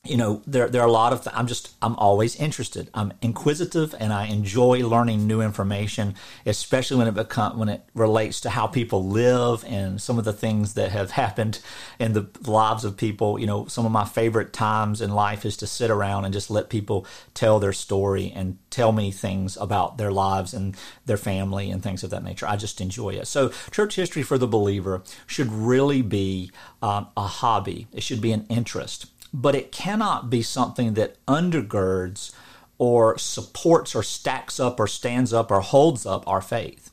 you 0.08 0.18
know 0.18 0.42
there 0.48 0.70
there 0.70 0.82
are 0.82 0.88
a 0.88 0.92
lot 0.92 1.14
of 1.14 1.24
th- 1.24 1.36
I'm 1.36 1.48
just 1.48 1.76
I'm 1.82 1.96
always 1.96 2.36
interested. 2.36 2.90
I'm 2.94 3.14
inquisitive 3.22 3.94
and 4.00 4.14
I 4.14 4.26
enjoy 4.26 4.80
learning 4.88 5.28
new 5.28 5.42
information, 5.42 6.16
especially 6.46 6.98
when 6.98 7.08
it 7.08 7.14
become 7.14 7.58
when 7.58 7.70
it 7.70 7.84
relates 7.94 8.42
to 8.42 8.50
how 8.50 8.68
people 8.68 9.06
live 9.06 9.64
and 9.68 10.02
some 10.02 10.18
of 10.18 10.26
the 10.26 10.34
things 10.34 10.74
that 10.76 10.92
have 10.92 11.12
happened 11.24 11.60
in 12.00 12.14
the 12.14 12.28
lives 12.46 12.86
of 12.86 12.98
people. 12.98 13.40
You 13.40 13.48
know, 13.48 13.68
some 13.68 13.86
of 13.86 13.92
my 13.92 14.06
favorite 14.06 14.54
times 14.54 15.02
in 15.02 15.12
life 15.12 15.46
is 15.46 15.58
to 15.58 15.68
sit 15.68 15.92
around 15.92 16.26
and 16.26 16.34
just 16.34 16.50
let 16.50 16.70
people 16.70 17.06
tell 17.34 17.60
their 17.60 17.74
story 17.74 18.32
and 18.36 18.58
tell 18.70 18.92
me 18.92 19.12
things 19.12 19.58
about 19.58 19.98
their 19.98 20.12
lives 20.12 20.54
and 20.54 20.76
their 21.06 21.18
family 21.18 21.70
and 21.72 21.84
things 21.84 22.04
of 22.04 22.10
that 22.12 22.24
nature. 22.24 22.48
I 22.48 22.56
just 22.56 22.82
enjoy 22.82 23.10
it. 23.10 23.28
So, 23.28 23.50
church 23.72 23.96
history 23.96 24.24
for 24.24 24.38
the 24.38 24.48
believer 24.48 25.04
should 25.26 25.52
really 25.52 26.02
be 26.02 26.52
um, 26.82 27.08
a 27.18 27.28
hobby. 27.28 27.88
It 27.94 28.04
should 28.04 28.22
be 28.22 28.32
an 28.32 28.46
interest 28.50 29.08
but 29.34 29.56
it 29.56 29.72
cannot 29.72 30.30
be 30.30 30.42
something 30.42 30.94
that 30.96 31.24
undergirds 31.26 32.34
or 32.78 33.18
supports 33.18 33.96
or 33.96 34.04
stacks 34.04 34.60
up 34.60 34.80
or 34.80 34.88
stands 34.88 35.34
up 35.34 35.52
or 35.52 35.62
holds 35.62 36.06
up 36.06 36.28
our 36.28 36.42
faith. 36.42 36.92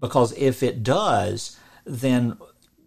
Because 0.00 0.32
if 0.38 0.62
it 0.62 0.82
does, 0.82 1.58
then 1.84 2.38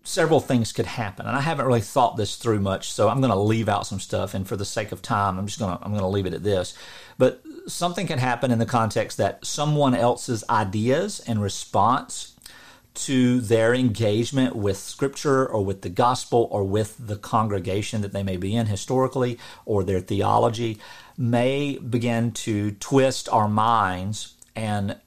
several 0.04 0.40
things 0.40 0.72
could 0.72 0.86
happen. 0.86 1.26
And 1.26 1.36
I 1.36 1.42
haven't 1.42 1.66
really 1.66 1.82
thought 1.82 2.18
this 2.18 2.36
through 2.36 2.60
much, 2.60 2.92
so 2.92 3.10
I'm 3.10 3.22
going 3.22 3.32
to 3.32 3.40
leave 3.40 3.70
out 3.70 3.86
some 3.86 4.00
stuff. 4.00 4.34
And 4.34 4.48
for 4.48 4.56
the 4.56 4.66
sake 4.66 4.92
of 4.92 5.02
time, 5.02 5.38
I'm 5.38 5.48
just 5.48 5.60
going 5.60 5.78
to 5.78 5.84
I'm 5.84 5.92
going 5.92 6.02
to 6.02 6.08
leave 6.08 6.26
it 6.26 6.34
at 6.34 6.44
this. 6.44 6.76
But 7.18 7.44
something 7.68 8.08
can 8.08 8.20
happen 8.20 8.52
in 8.52 8.60
the 8.60 8.66
context 8.66 9.18
that 9.18 9.46
someone 9.46 9.94
else's 9.94 10.44
ideas 10.50 11.20
and 11.28 11.42
response 11.42 12.31
to 12.94 13.40
their 13.40 13.74
engagement 13.74 14.56
with 14.56 14.78
scripture 14.78 15.46
or 15.48 15.64
with 15.64 15.82
the 15.82 15.90
gospel 15.90 16.48
or 16.52 16.64
with 16.64 16.96
the 17.00 17.16
congregation 17.16 18.02
that 18.02 18.12
they 18.12 18.24
may 18.24 18.38
be 18.38 18.56
in 18.56 18.68
historically 18.68 19.38
or 19.66 19.84
their 19.84 20.02
theology 20.02 20.78
may 21.18 21.78
begin 21.78 22.32
to 22.32 22.72
twist 22.72 23.30
our 23.30 23.48
minds 23.48 24.36
and 24.56 24.98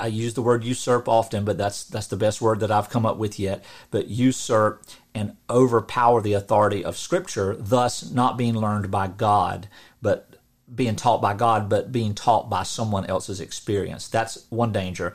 I 0.00 0.06
use 0.06 0.32
the 0.32 0.42
word 0.42 0.64
usurp 0.64 1.08
often, 1.08 1.44
but 1.44 1.58
that's 1.58 1.84
that's 1.84 2.06
the 2.06 2.16
best 2.16 2.40
word 2.40 2.60
that 2.60 2.70
I've 2.70 2.88
come 2.88 3.04
up 3.04 3.18
with 3.18 3.38
yet. 3.38 3.62
But 3.90 4.08
usurp 4.08 4.82
and 5.14 5.36
overpower 5.50 6.22
the 6.22 6.32
authority 6.32 6.82
of 6.82 6.96
Scripture, 6.96 7.54
thus 7.58 8.10
not 8.10 8.38
being 8.38 8.54
learned 8.54 8.90
by 8.90 9.08
God, 9.08 9.68
but 10.00 10.36
being 10.74 10.96
taught 10.96 11.20
by 11.20 11.34
God, 11.34 11.68
but 11.68 11.92
being 11.92 12.14
taught 12.14 12.48
by 12.48 12.62
someone 12.62 13.04
else's 13.06 13.40
experience. 13.40 14.08
That's 14.08 14.46
one 14.48 14.72
danger. 14.72 15.12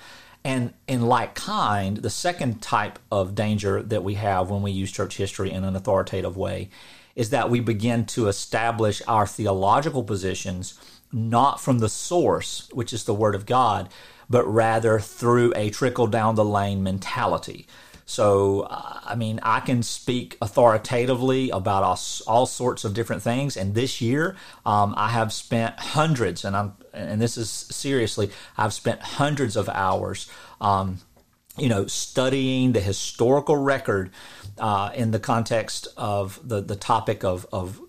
And 0.48 0.74
in 0.88 1.02
like 1.02 1.36
kind, 1.36 1.98
the 1.98 2.10
second 2.10 2.62
type 2.62 3.00
of 3.12 3.36
danger 3.36 3.84
that 3.84 4.02
we 4.02 4.14
have 4.14 4.50
when 4.50 4.62
we 4.62 4.72
use 4.72 4.90
church 4.94 5.18
history 5.18 5.52
in 5.52 5.66
an 5.66 5.76
authoritative 5.76 6.38
way 6.38 6.70
is 7.18 7.32
that 7.32 7.50
we 7.50 7.60
begin 7.60 8.06
to 8.06 8.30
establish 8.30 9.02
our 9.10 9.28
theological 9.28 10.06
positions 10.06 10.80
not 11.12 11.60
from 11.60 11.80
the 11.80 11.90
source, 11.90 12.70
which 12.72 12.94
is 12.94 13.04
the 13.04 13.14
Word 13.14 13.36
of 13.36 13.46
God, 13.46 13.90
but 14.30 14.46
rather 14.46 15.02
through 15.02 15.52
a 15.58 15.70
trickle 15.70 16.08
down 16.08 16.36
the 16.36 16.46
lane 16.46 16.82
mentality. 16.82 17.68
So, 18.10 18.66
I 18.70 19.16
mean, 19.16 19.42
I 19.44 19.60
can 19.60 19.84
speak 19.84 20.38
authoritatively 20.42 21.50
about 21.50 21.84
all, 21.84 22.00
all 22.26 22.46
sorts 22.46 22.86
of 22.86 22.94
different 22.94 23.22
things. 23.22 23.58
And 23.58 23.76
this 23.76 24.00
year, 24.00 24.38
um, 24.66 24.94
I 24.96 25.10
have 25.10 25.34
spent 25.34 25.78
hundreds, 25.78 26.46
and 26.46 26.56
I'm, 26.56 26.74
and 26.94 27.22
this 27.22 27.38
is 27.38 27.50
seriously, 27.50 28.32
I've 28.58 28.74
spent 28.74 29.02
hundreds 29.02 29.58
of 29.58 29.68
hours, 29.68 30.32
um, 30.62 31.00
you 31.58 31.68
know, 31.68 31.86
studying 31.86 32.72
the 32.72 32.80
historical 32.80 33.58
record 33.58 34.12
uh, 34.58 34.92
in 34.96 35.12
the 35.12 35.20
context 35.20 35.90
of 35.98 36.40
the 36.48 36.62
the 36.62 36.76
topic 36.78 37.26
of 37.26 37.46
of 37.52 37.82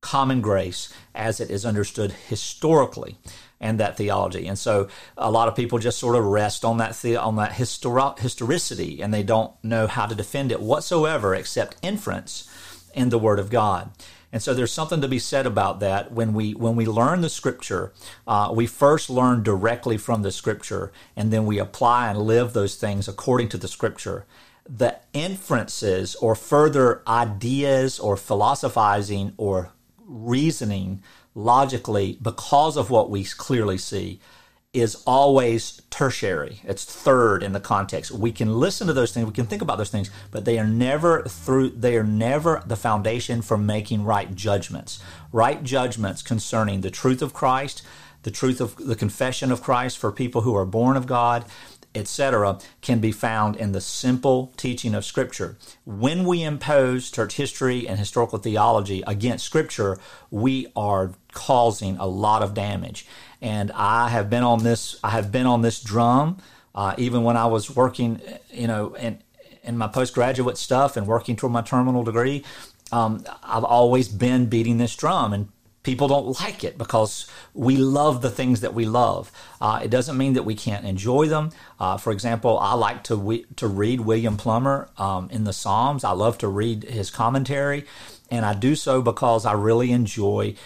common 0.00 0.40
grace 0.40 0.92
as 1.14 1.40
it 1.40 1.50
is 1.50 1.64
understood 1.64 2.12
historically 2.28 3.16
and 3.64 3.80
that 3.80 3.96
theology. 3.96 4.46
And 4.46 4.58
so 4.58 4.88
a 5.16 5.30
lot 5.30 5.48
of 5.48 5.56
people 5.56 5.78
just 5.78 5.98
sort 5.98 6.16
of 6.16 6.24
rest 6.24 6.66
on 6.66 6.76
that 6.76 6.94
the, 7.00 7.16
on 7.16 7.36
that 7.36 7.52
histori- 7.52 8.18
historicity 8.18 9.02
and 9.02 9.12
they 9.12 9.22
don't 9.22 9.52
know 9.64 9.86
how 9.86 10.04
to 10.04 10.14
defend 10.14 10.52
it 10.52 10.60
whatsoever 10.60 11.34
except 11.34 11.78
inference 11.82 12.46
in 12.92 13.08
the 13.08 13.18
Word 13.18 13.38
of 13.38 13.48
God. 13.48 13.90
And 14.30 14.42
so 14.42 14.52
there's 14.52 14.72
something 14.72 15.00
to 15.00 15.08
be 15.08 15.18
said 15.18 15.46
about 15.46 15.80
that. 15.80 16.12
When 16.12 16.34
we 16.34 16.54
when 16.54 16.76
we 16.76 16.86
learn 16.86 17.22
the 17.22 17.30
Scripture, 17.30 17.92
uh, 18.26 18.52
we 18.52 18.66
first 18.66 19.08
learn 19.08 19.42
directly 19.42 19.96
from 19.96 20.22
the 20.22 20.32
Scripture, 20.32 20.92
and 21.16 21.32
then 21.32 21.46
we 21.46 21.58
apply 21.60 22.10
and 22.10 22.18
live 22.18 22.52
those 22.52 22.74
things 22.74 23.06
according 23.08 23.48
to 23.50 23.58
the 23.58 23.68
Scripture. 23.68 24.26
The 24.68 24.96
inferences 25.12 26.16
or 26.16 26.34
further 26.34 27.02
ideas 27.06 28.00
or 28.00 28.16
philosophizing 28.16 29.34
or 29.36 29.70
reasoning 30.04 31.02
logically 31.34 32.18
because 32.22 32.76
of 32.76 32.90
what 32.90 33.10
we 33.10 33.24
clearly 33.24 33.78
see 33.78 34.20
is 34.74 34.96
always 35.06 35.80
tertiary. 35.88 36.60
It's 36.64 36.84
third 36.84 37.44
in 37.44 37.52
the 37.52 37.60
context. 37.60 38.10
We 38.10 38.32
can 38.32 38.58
listen 38.58 38.88
to 38.88 38.92
those 38.92 39.12
things, 39.12 39.26
we 39.26 39.32
can 39.32 39.46
think 39.46 39.62
about 39.62 39.78
those 39.78 39.90
things, 39.90 40.10
but 40.32 40.44
they 40.44 40.58
are 40.58 40.66
never 40.66 41.22
through 41.22 41.70
they 41.70 41.96
are 41.96 42.04
never 42.04 42.62
the 42.66 42.76
foundation 42.76 43.40
for 43.40 43.56
making 43.56 44.04
right 44.04 44.34
judgments. 44.34 45.00
Right 45.32 45.62
judgments 45.62 46.22
concerning 46.22 46.80
the 46.80 46.90
truth 46.90 47.22
of 47.22 47.32
Christ, 47.32 47.82
the 48.24 48.32
truth 48.32 48.60
of 48.60 48.76
the 48.76 48.96
confession 48.96 49.52
of 49.52 49.62
Christ 49.62 49.96
for 49.96 50.10
people 50.10 50.40
who 50.40 50.56
are 50.56 50.66
born 50.66 50.96
of 50.96 51.06
God, 51.06 51.44
etc., 51.94 52.58
can 52.80 52.98
be 52.98 53.12
found 53.12 53.56
in 53.56 53.72
the 53.72 53.80
simple 53.80 54.52
teaching 54.56 54.94
of 54.94 55.04
Scripture. 55.04 55.56
When 55.84 56.24
we 56.24 56.42
impose 56.42 57.10
church 57.10 57.34
history 57.34 57.86
and 57.88 57.98
historical 57.98 58.38
theology 58.38 59.02
against 59.06 59.44
Scripture, 59.44 59.98
we 60.30 60.66
are 60.74 61.12
causing 61.32 61.96
a 61.98 62.06
lot 62.06 62.42
of 62.42 62.54
damage. 62.54 63.06
And 63.40 63.70
I 63.72 64.08
have 64.08 64.30
been 64.30 64.42
on 64.42 64.62
this. 64.64 64.98
I 65.04 65.10
have 65.10 65.30
been 65.30 65.46
on 65.46 65.62
this 65.62 65.82
drum, 65.82 66.38
uh, 66.74 66.94
even 66.98 67.24
when 67.24 67.36
I 67.36 67.46
was 67.46 67.74
working, 67.74 68.20
you 68.50 68.66
know, 68.66 68.94
in 68.94 69.18
in 69.62 69.78
my 69.78 69.88
postgraduate 69.88 70.58
stuff 70.58 70.96
and 70.96 71.06
working 71.06 71.36
toward 71.36 71.52
my 71.52 71.62
terminal 71.62 72.04
degree. 72.04 72.44
Um, 72.92 73.24
I've 73.42 73.64
always 73.64 74.08
been 74.08 74.46
beating 74.46 74.78
this 74.78 74.94
drum 74.94 75.32
and 75.32 75.48
people 75.84 76.08
don't 76.08 76.40
like 76.40 76.64
it 76.64 76.76
because 76.76 77.30
we 77.52 77.76
love 77.76 78.22
the 78.22 78.30
things 78.30 78.62
that 78.62 78.74
we 78.74 78.86
love. 78.86 79.30
Uh, 79.60 79.80
it 79.84 79.90
doesn't 79.90 80.16
mean 80.16 80.32
that 80.32 80.42
we 80.42 80.56
can't 80.56 80.84
enjoy 80.84 81.28
them. 81.28 81.50
Uh, 81.78 81.96
for 81.96 82.10
example, 82.10 82.58
I 82.58 82.74
like 82.74 83.04
to 83.04 83.16
we, 83.16 83.44
to 83.56 83.68
read 83.68 84.00
William 84.00 84.36
Plumer 84.36 84.88
um, 84.98 85.28
in 85.30 85.44
the 85.44 85.52
Psalms. 85.52 86.02
I 86.02 86.10
love 86.10 86.38
to 86.38 86.48
read 86.48 86.82
his 86.84 87.10
commentary, 87.10 87.84
and 88.30 88.44
I 88.44 88.54
do 88.54 88.74
so 88.74 89.00
because 89.02 89.46
I 89.46 89.52
really 89.52 89.92
enjoy 89.92 90.56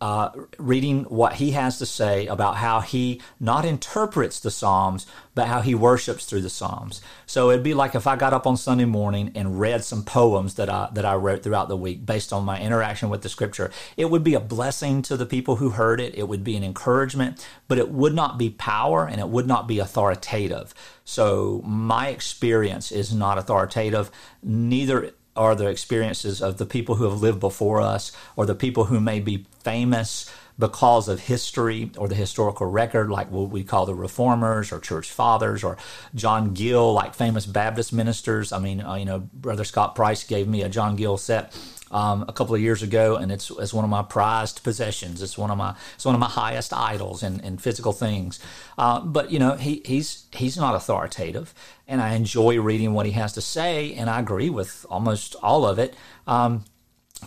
uh, 0.00 0.30
reading 0.58 1.04
what 1.04 1.34
he 1.34 1.52
has 1.52 1.78
to 1.78 1.86
say 1.86 2.26
about 2.26 2.56
how 2.56 2.80
he 2.80 3.20
not 3.40 3.64
interprets 3.64 4.40
the 4.40 4.50
Psalms, 4.50 5.06
but 5.34 5.46
how 5.46 5.62
he 5.62 5.74
worships 5.74 6.26
through 6.26 6.42
the 6.42 6.50
Psalms. 6.50 7.00
So 7.24 7.50
it'd 7.50 7.62
be 7.62 7.72
like 7.72 7.94
if 7.94 8.06
I 8.06 8.16
got 8.16 8.34
up 8.34 8.46
on 8.46 8.58
Sunday 8.58 8.84
morning 8.84 9.32
and 9.34 9.58
read 9.58 9.84
some 9.84 10.04
poems 10.04 10.54
that 10.54 10.68
I 10.68 10.90
that 10.92 11.06
I 11.06 11.14
wrote 11.14 11.42
throughout 11.42 11.68
the 11.68 11.76
week 11.76 12.04
based 12.04 12.32
on 12.32 12.44
my 12.44 12.60
interaction 12.60 13.08
with 13.08 13.22
the 13.22 13.30
Scripture. 13.30 13.70
It 13.96 14.10
would 14.10 14.22
be 14.22 14.34
a 14.34 14.40
blessing 14.40 15.00
to 15.02 15.16
the 15.16 15.26
people 15.26 15.56
who 15.56 15.70
heard 15.70 16.00
it. 16.00 16.14
It 16.14 16.28
would 16.28 16.44
be 16.44 16.56
an 16.56 16.64
encouragement, 16.64 17.46
but 17.66 17.78
it 17.78 17.90
would 17.90 18.14
not 18.14 18.36
be 18.36 18.50
power 18.50 19.06
and 19.06 19.18
it 19.18 19.28
would 19.28 19.46
not 19.46 19.66
be 19.66 19.78
authoritative. 19.78 20.74
So 21.04 21.62
my 21.64 22.08
experience 22.08 22.92
is 22.92 23.14
not 23.14 23.38
authoritative. 23.38 24.10
Neither 24.42 25.14
are 25.36 25.54
the 25.54 25.68
experiences 25.68 26.42
of 26.42 26.58
the 26.58 26.66
people 26.66 26.96
who 26.96 27.04
have 27.04 27.20
lived 27.20 27.40
before 27.40 27.80
us 27.80 28.12
or 28.36 28.46
the 28.46 28.54
people 28.54 28.84
who 28.84 29.00
may 29.00 29.20
be 29.20 29.46
famous 29.62 30.30
because 30.58 31.08
of 31.08 31.20
history 31.20 31.90
or 31.98 32.08
the 32.08 32.14
historical 32.14 32.66
record, 32.66 33.10
like 33.10 33.30
what 33.30 33.50
we 33.50 33.62
call 33.62 33.86
the 33.86 33.94
reformers 33.94 34.72
or 34.72 34.80
church 34.80 35.10
fathers 35.10 35.62
or 35.62 35.76
John 36.14 36.54
Gill, 36.54 36.92
like 36.92 37.14
famous 37.14 37.44
Baptist 37.46 37.92
ministers. 37.92 38.52
I 38.52 38.58
mean, 38.58 38.80
uh, 38.80 38.94
you 38.94 39.04
know, 39.04 39.28
Brother 39.34 39.64
Scott 39.64 39.94
Price 39.94 40.24
gave 40.24 40.48
me 40.48 40.62
a 40.62 40.68
John 40.68 40.96
Gill 40.96 41.18
set 41.18 41.54
um, 41.90 42.24
a 42.26 42.32
couple 42.32 42.54
of 42.54 42.60
years 42.60 42.82
ago, 42.82 43.16
and 43.16 43.30
it's, 43.30 43.50
it's 43.50 43.72
one 43.72 43.84
of 43.84 43.90
my 43.90 44.02
prized 44.02 44.64
possessions. 44.64 45.22
It's 45.22 45.38
one 45.38 45.50
of 45.50 45.58
my 45.58 45.74
it's 45.94 46.04
one 46.04 46.14
of 46.14 46.20
my 46.20 46.28
highest 46.28 46.72
idols 46.72 47.22
in, 47.22 47.40
in 47.40 47.58
physical 47.58 47.92
things. 47.92 48.40
Uh, 48.78 49.00
but 49.00 49.30
you 49.30 49.38
know, 49.38 49.56
he 49.56 49.82
he's 49.84 50.26
he's 50.32 50.56
not 50.56 50.74
authoritative, 50.74 51.54
and 51.86 52.00
I 52.00 52.14
enjoy 52.14 52.60
reading 52.60 52.92
what 52.92 53.06
he 53.06 53.12
has 53.12 53.32
to 53.34 53.40
say, 53.40 53.94
and 53.94 54.10
I 54.10 54.20
agree 54.20 54.50
with 54.50 54.84
almost 54.90 55.36
all 55.42 55.66
of 55.66 55.78
it. 55.78 55.94
Um, 56.26 56.64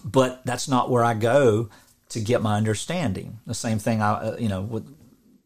but 0.03 0.41
that's 0.45 0.67
not 0.67 0.89
where 0.89 1.03
I 1.03 1.13
go 1.13 1.69
to 2.09 2.19
get 2.19 2.41
my 2.41 2.57
understanding. 2.57 3.39
The 3.45 3.53
same 3.53 3.79
thing, 3.79 4.01
I 4.01 4.11
uh, 4.13 4.37
you 4.37 4.49
know 4.49 4.61
with 4.61 4.95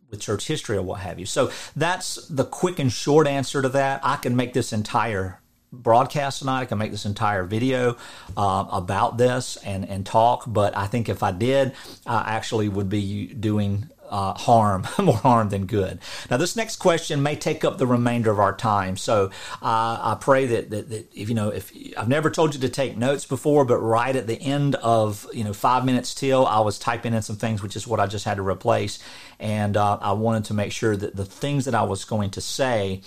with 0.10 0.22
church 0.22 0.48
history 0.48 0.78
or 0.78 0.84
what 0.84 1.00
have 1.00 1.20
you. 1.20 1.26
So 1.26 1.52
that's 1.76 2.28
the 2.28 2.46
quick 2.46 2.80
and 2.80 2.92
short 2.92 3.28
answer 3.28 3.62
to 3.62 3.70
that. 3.70 4.02
I 4.04 4.18
can 4.18 4.36
make 4.36 4.54
this 4.54 4.72
entire 4.72 5.42
broadcast 5.74 6.40
tonight. 6.40 6.62
I 6.62 6.66
can 6.66 6.78
make 6.78 6.92
this 6.92 7.06
entire 7.06 7.44
video 7.44 7.98
uh, 8.38 8.66
about 8.72 9.18
this 9.18 9.58
and, 9.58 9.90
and 9.90 10.06
talk, 10.06 10.44
but 10.46 10.78
I 10.78 10.86
think 10.86 11.10
if 11.10 11.24
I 11.24 11.32
did, 11.32 11.74
I 12.06 12.36
actually 12.36 12.70
would 12.70 12.90
be 12.90 13.26
doing 13.26 13.90
uh, 14.10 14.34
harm, 14.34 14.88
more 15.02 15.18
harm 15.18 15.50
than 15.50 15.66
good. 15.66 16.00
Now, 16.30 16.38
this 16.38 16.56
next 16.56 16.78
question 16.78 17.24
may 17.24 17.36
take 17.36 17.64
up 17.64 17.78
the 17.78 17.88
remainder 17.88 18.32
of 18.32 18.40
our 18.40 18.56
time, 18.56 18.98
so 18.98 19.32
uh, 19.62 20.00
I 20.02 20.18
pray 20.20 20.46
that, 20.48 20.70
that, 20.70 20.90
that, 20.90 21.14
if 21.16 21.30
you 21.30 21.36
know, 21.36 21.50
if 21.50 21.72
I've 21.98 22.10
never 22.10 22.30
told 22.30 22.54
you 22.54 22.62
to 22.62 22.70
take 22.70 22.98
notes 22.98 23.26
before, 23.26 23.66
but 23.66 23.80
right 23.80 24.16
at 24.16 24.28
the 24.28 24.40
end 24.42 24.76
of 24.76 25.28
you 25.34 25.44
know 25.44 25.54
five 25.54 25.86
minutes 25.86 26.14
till, 26.14 26.46
I 26.46 26.60
was 26.60 26.80
typing 26.80 27.14
in 27.14 27.22
some 27.22 27.36
things, 27.36 27.62
which 27.62 27.76
is 27.76 27.88
what 27.88 28.00
I 28.00 28.08
just 28.08 28.26
had 28.26 28.38
to 28.38 28.48
replace, 28.48 29.00
and 29.40 29.76
uh, 29.78 29.98
I 30.02 30.14
wanted 30.14 30.46
to 30.46 30.54
make 30.54 30.72
sure 30.72 30.96
that 30.96 31.16
the 31.16 31.26
things 31.26 31.66
that 31.66 31.76
I 31.76 31.84
was 31.84 32.06
going 32.06 32.32
to 32.32 32.42
say 32.42 33.02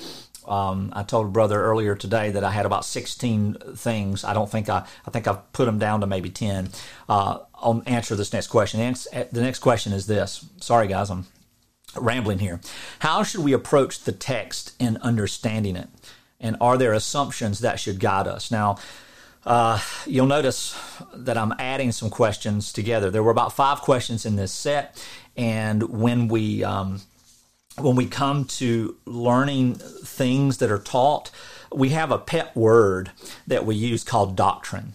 um, 0.47 0.93
I 0.95 1.03
told 1.03 1.27
a 1.27 1.31
brother 1.31 1.63
earlier 1.63 1.95
today 1.95 2.31
that 2.31 2.45
I 2.45 2.51
had 2.51 2.67
about 2.67 2.85
16 2.85 3.57
things. 3.75 4.25
I 4.25 4.35
don't 4.35 4.51
think 4.51 4.69
I, 4.69 4.87
I 5.07 5.11
think 5.11 5.27
I've 5.27 5.53
put 5.53 5.67
them 5.67 5.79
down 5.79 6.01
to 6.01 6.07
maybe 6.07 6.31
10. 6.31 6.71
Uh, 7.09 7.39
I'll 7.55 7.83
answer 7.87 8.15
this 8.15 8.33
next 8.33 8.49
question. 8.49 8.81
The 8.81 9.41
next 9.41 9.61
question 9.61 9.93
is 9.93 10.07
this. 10.07 10.45
Sorry, 10.61 10.87
guys, 10.87 11.11
I'm 11.11 11.27
rambling 11.97 12.39
here. 12.39 12.61
How 13.01 13.23
should 13.23 13.43
we 13.43 13.53
approach 13.53 14.01
the 14.01 14.13
text 14.13 14.75
in 14.79 14.97
understanding 14.99 15.77
it? 15.77 15.89
And 16.41 16.57
are 16.61 16.77
there 16.77 16.93
assumptions 16.93 17.61
that 17.61 17.81
should 17.81 17.99
guide 17.99 18.27
us? 18.27 18.51
Now, 18.51 18.77
uh, 19.47 19.81
you'll 20.07 20.27
notice 20.27 20.77
that 21.15 21.39
I'm 21.39 21.55
adding 21.59 21.93
some 21.93 22.11
questions 22.11 22.73
together. 22.73 23.11
There 23.11 23.23
were 23.23 23.31
about 23.31 23.53
five 23.53 23.81
questions 23.81 24.27
in 24.27 24.37
this 24.37 24.53
set, 24.53 25.03
and 25.37 25.83
when 25.85 26.29
we 26.29 26.65
um, 26.65 27.01
when 27.79 27.97
we 27.97 28.07
come 28.07 28.45
to 28.45 28.97
learning 29.05 29.75
things 29.75 30.59
that 30.59 30.71
are 30.71 30.79
taught, 30.79 31.31
we 31.73 31.91
have 31.91 32.11
a 32.11 32.19
pet 32.19 32.57
word 32.57 33.11
that 33.47 33.67
we 33.67 33.75
use 33.75 34.05
called 34.05 34.37
doctrine. 34.37 34.93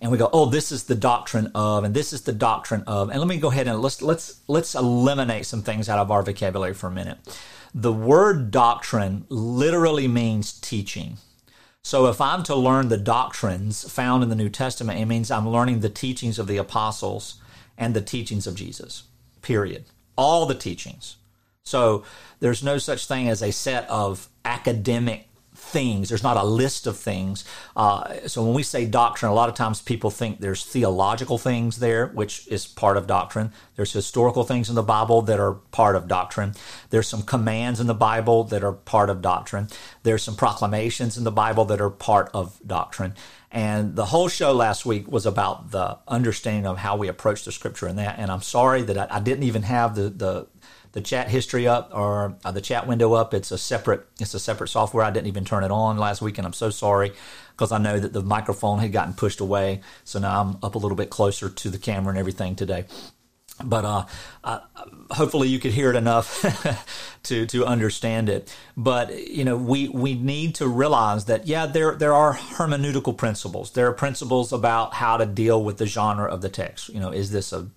And 0.00 0.10
we 0.10 0.18
go, 0.18 0.28
oh, 0.32 0.46
this 0.46 0.72
is 0.72 0.84
the 0.84 0.96
doctrine 0.96 1.52
of, 1.54 1.84
and 1.84 1.94
this 1.94 2.12
is 2.12 2.22
the 2.22 2.32
doctrine 2.32 2.82
of. 2.88 3.10
And 3.10 3.20
let 3.20 3.28
me 3.28 3.36
go 3.36 3.50
ahead 3.50 3.68
and 3.68 3.80
let's 3.80 4.02
let's 4.02 4.40
let's 4.48 4.74
eliminate 4.74 5.46
some 5.46 5.62
things 5.62 5.88
out 5.88 6.00
of 6.00 6.10
our 6.10 6.24
vocabulary 6.24 6.74
for 6.74 6.88
a 6.88 6.90
minute. 6.90 7.18
The 7.72 7.92
word 7.92 8.50
doctrine 8.50 9.26
literally 9.28 10.08
means 10.08 10.52
teaching. 10.52 11.18
So 11.84 12.06
if 12.06 12.20
I'm 12.20 12.42
to 12.44 12.54
learn 12.54 12.88
the 12.88 12.96
doctrines 12.96 13.90
found 13.90 14.22
in 14.22 14.28
the 14.28 14.36
New 14.36 14.48
Testament, 14.48 14.98
it 14.98 15.06
means 15.06 15.30
I'm 15.30 15.48
learning 15.48 15.80
the 15.80 15.88
teachings 15.88 16.38
of 16.38 16.46
the 16.46 16.56
apostles 16.56 17.40
and 17.78 17.94
the 17.94 18.00
teachings 18.00 18.46
of 18.46 18.54
Jesus. 18.54 19.04
Period. 19.40 19.84
All 20.16 20.46
the 20.46 20.54
teachings. 20.54 21.16
So 21.64 22.04
there's 22.40 22.62
no 22.62 22.78
such 22.78 23.06
thing 23.06 23.28
as 23.28 23.42
a 23.42 23.52
set 23.52 23.88
of 23.88 24.28
academic 24.44 25.28
things. 25.54 26.08
There's 26.08 26.22
not 26.22 26.36
a 26.36 26.44
list 26.44 26.86
of 26.86 26.98
things. 26.98 27.44
Uh, 27.76 28.26
so 28.26 28.42
when 28.42 28.54
we 28.54 28.62
say 28.62 28.84
doctrine, 28.84 29.30
a 29.30 29.34
lot 29.34 29.48
of 29.48 29.54
times 29.54 29.80
people 29.80 30.10
think 30.10 30.40
there's 30.40 30.64
theological 30.64 31.38
things 31.38 31.78
there, 31.78 32.08
which 32.08 32.48
is 32.48 32.66
part 32.66 32.96
of 32.96 33.06
doctrine. 33.06 33.52
There's 33.76 33.92
historical 33.92 34.44
things 34.44 34.68
in 34.68 34.74
the 34.74 34.82
Bible 34.82 35.22
that 35.22 35.38
are 35.38 35.54
part 35.54 35.94
of 35.94 36.08
doctrine. 36.08 36.54
There's 36.90 37.08
some 37.08 37.22
commands 37.22 37.80
in 37.80 37.86
the 37.86 37.94
Bible 37.94 38.44
that 38.44 38.64
are 38.64 38.72
part 38.72 39.08
of 39.08 39.22
doctrine. 39.22 39.68
There's 40.02 40.22
some 40.22 40.36
proclamations 40.36 41.16
in 41.16 41.24
the 41.24 41.30
Bible 41.30 41.64
that 41.66 41.80
are 41.80 41.90
part 41.90 42.30
of 42.34 42.60
doctrine. 42.66 43.14
And 43.50 43.94
the 43.94 44.06
whole 44.06 44.28
show 44.28 44.52
last 44.52 44.84
week 44.84 45.06
was 45.06 45.26
about 45.26 45.70
the 45.70 45.98
understanding 46.08 46.66
of 46.66 46.78
how 46.78 46.96
we 46.96 47.08
approach 47.08 47.44
the 47.44 47.52
scripture 47.52 47.86
and 47.86 47.98
that. 47.98 48.18
And 48.18 48.30
I'm 48.30 48.42
sorry 48.42 48.82
that 48.82 48.98
I, 48.98 49.16
I 49.16 49.20
didn't 49.20 49.44
even 49.44 49.62
have 49.62 49.94
the, 49.94 50.08
the 50.08 50.46
the 50.92 51.00
chat 51.00 51.28
history 51.28 51.66
up 51.66 51.90
or 51.92 52.36
uh, 52.44 52.52
the 52.52 52.60
chat 52.60 52.86
window 52.86 53.14
up. 53.14 53.34
It's 53.34 53.50
a 53.50 53.58
separate 53.58 54.06
it's 54.20 54.34
a 54.34 54.40
separate 54.40 54.68
software. 54.68 55.04
I 55.04 55.10
didn't 55.10 55.26
even 55.26 55.44
turn 55.44 55.64
it 55.64 55.70
on 55.70 55.98
last 55.98 56.22
week, 56.22 56.38
and 56.38 56.46
I'm 56.46 56.52
so 56.52 56.70
sorry 56.70 57.12
because 57.52 57.72
I 57.72 57.78
know 57.78 57.98
that 57.98 58.12
the 58.12 58.22
microphone 58.22 58.78
had 58.78 58.92
gotten 58.92 59.14
pushed 59.14 59.40
away. 59.40 59.80
So 60.04 60.18
now 60.18 60.40
I'm 60.40 60.58
up 60.62 60.74
a 60.74 60.78
little 60.78 60.96
bit 60.96 61.10
closer 61.10 61.48
to 61.48 61.70
the 61.70 61.78
camera 61.78 62.10
and 62.10 62.18
everything 62.18 62.56
today. 62.56 62.84
But 63.62 63.84
uh, 63.84 64.06
uh, 64.42 64.60
hopefully 65.10 65.48
you 65.48 65.58
could 65.58 65.72
hear 65.72 65.90
it 65.90 65.96
enough 65.96 66.42
to 67.24 67.46
to 67.46 67.64
understand 67.64 68.28
it. 68.28 68.54
But 68.76 69.28
you 69.28 69.44
know, 69.44 69.56
we 69.56 69.88
we 69.88 70.14
need 70.14 70.56
to 70.56 70.68
realize 70.68 71.26
that 71.26 71.46
yeah, 71.46 71.66
there 71.66 71.94
there 71.94 72.14
are 72.14 72.34
hermeneutical 72.34 73.16
principles. 73.16 73.72
There 73.72 73.86
are 73.86 73.92
principles 73.92 74.52
about 74.52 74.94
how 74.94 75.16
to 75.16 75.26
deal 75.26 75.62
with 75.62 75.78
the 75.78 75.86
genre 75.86 76.30
of 76.30 76.42
the 76.42 76.48
text. 76.48 76.88
You 76.88 77.00
know, 77.00 77.10
is 77.10 77.30
this 77.30 77.52
a 77.52 77.68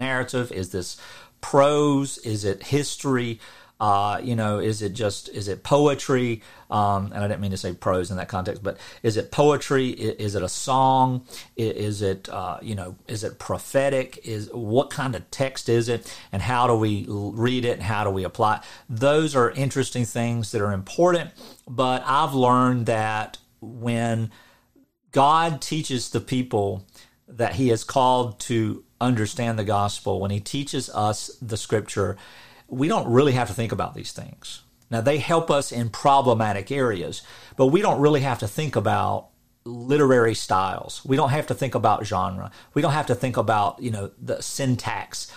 narrative? 0.00 0.50
Is 0.50 0.70
this 0.70 0.96
prose? 1.42 2.16
Is 2.18 2.46
it 2.46 2.62
history? 2.62 3.38
Uh, 3.82 4.20
you 4.22 4.36
know, 4.36 4.60
is 4.60 4.80
it 4.80 4.92
just 4.92 5.28
is 5.30 5.48
it 5.48 5.64
poetry? 5.64 6.40
Um, 6.70 7.06
and 7.06 7.24
I 7.24 7.26
didn't 7.26 7.40
mean 7.40 7.50
to 7.50 7.56
say 7.56 7.74
prose 7.74 8.12
in 8.12 8.16
that 8.16 8.28
context, 8.28 8.62
but 8.62 8.78
is 9.02 9.16
it 9.16 9.32
poetry? 9.32 9.88
Is 9.90 10.36
it 10.36 10.42
a 10.44 10.48
song? 10.48 11.26
Is 11.56 12.00
it 12.00 12.28
uh, 12.28 12.58
you 12.62 12.76
know 12.76 12.94
is 13.08 13.24
it 13.24 13.40
prophetic? 13.40 14.20
Is 14.22 14.48
what 14.52 14.90
kind 14.90 15.16
of 15.16 15.28
text 15.32 15.68
is 15.68 15.88
it? 15.88 16.16
And 16.30 16.40
how 16.40 16.68
do 16.68 16.76
we 16.76 17.06
read 17.08 17.64
it? 17.64 17.72
And 17.72 17.82
how 17.82 18.04
do 18.04 18.10
we 18.10 18.22
apply? 18.22 18.58
It? 18.58 18.62
Those 18.88 19.34
are 19.34 19.50
interesting 19.50 20.04
things 20.04 20.52
that 20.52 20.62
are 20.62 20.72
important. 20.72 21.30
But 21.68 22.04
I've 22.06 22.34
learned 22.34 22.86
that 22.86 23.38
when 23.60 24.30
God 25.10 25.60
teaches 25.60 26.10
the 26.10 26.20
people 26.20 26.86
that 27.26 27.54
He 27.54 27.70
has 27.70 27.82
called 27.82 28.38
to 28.40 28.84
understand 29.02 29.58
the 29.58 29.64
gospel, 29.64 30.20
when 30.20 30.30
He 30.30 30.40
teaches 30.40 30.88
us 30.90 31.36
the 31.42 31.56
scripture, 31.56 32.16
we 32.68 32.88
don't 32.88 33.10
really 33.10 33.32
have 33.32 33.48
to 33.48 33.54
think 33.54 33.72
about 33.72 33.94
these 33.94 34.12
things. 34.12 34.62
Now, 34.90 35.00
they 35.00 35.18
help 35.18 35.50
us 35.50 35.72
in 35.72 35.88
problematic 35.88 36.70
areas, 36.70 37.22
but 37.56 37.66
we 37.66 37.82
don't 37.82 38.00
really 38.00 38.20
have 38.20 38.38
to 38.40 38.48
think 38.48 38.76
about 38.76 39.28
literary 39.64 40.34
styles. 40.34 41.02
We 41.04 41.16
don't 41.16 41.30
have 41.30 41.46
to 41.48 41.54
think 41.54 41.74
about 41.74 42.04
genre. 42.06 42.50
We 42.74 42.82
don't 42.82 42.92
have 42.92 43.06
to 43.06 43.14
think 43.14 43.36
about, 43.36 43.80
you 43.82 43.90
know, 43.90 44.10
the 44.20 44.42
syntax 44.42 45.32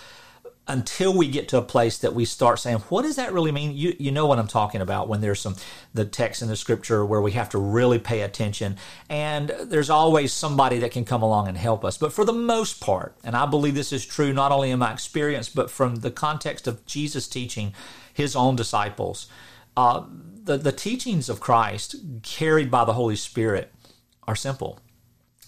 until 0.68 1.16
we 1.16 1.28
get 1.28 1.48
to 1.48 1.58
a 1.58 1.62
place 1.62 1.98
that 1.98 2.14
we 2.14 2.24
start 2.24 2.58
saying, 2.58 2.78
what 2.88 3.02
does 3.02 3.16
that 3.16 3.32
really 3.32 3.52
mean? 3.52 3.76
You, 3.76 3.94
you 3.98 4.10
know 4.10 4.26
what 4.26 4.38
I'm 4.38 4.48
talking 4.48 4.80
about 4.80 5.08
when 5.08 5.20
there's 5.20 5.40
some, 5.40 5.54
the 5.94 6.04
text 6.04 6.42
in 6.42 6.48
the 6.48 6.56
scripture 6.56 7.04
where 7.06 7.20
we 7.20 7.32
have 7.32 7.48
to 7.50 7.58
really 7.58 8.00
pay 8.00 8.22
attention. 8.22 8.76
And 9.08 9.50
there's 9.62 9.90
always 9.90 10.32
somebody 10.32 10.78
that 10.80 10.90
can 10.90 11.04
come 11.04 11.22
along 11.22 11.46
and 11.46 11.56
help 11.56 11.84
us. 11.84 11.96
But 11.96 12.12
for 12.12 12.24
the 12.24 12.32
most 12.32 12.80
part, 12.80 13.16
and 13.22 13.36
I 13.36 13.46
believe 13.46 13.76
this 13.76 13.92
is 13.92 14.04
true 14.04 14.32
not 14.32 14.50
only 14.50 14.70
in 14.70 14.80
my 14.80 14.92
experience, 14.92 15.48
but 15.48 15.70
from 15.70 15.96
the 15.96 16.10
context 16.10 16.66
of 16.66 16.84
Jesus 16.84 17.28
teaching 17.28 17.72
his 18.12 18.34
own 18.34 18.56
disciples, 18.56 19.28
uh, 19.76 20.02
the, 20.42 20.56
the 20.56 20.72
teachings 20.72 21.28
of 21.28 21.38
Christ 21.38 21.96
carried 22.22 22.70
by 22.70 22.84
the 22.84 22.94
Holy 22.94 23.16
Spirit 23.16 23.72
are 24.26 24.36
simple. 24.36 24.80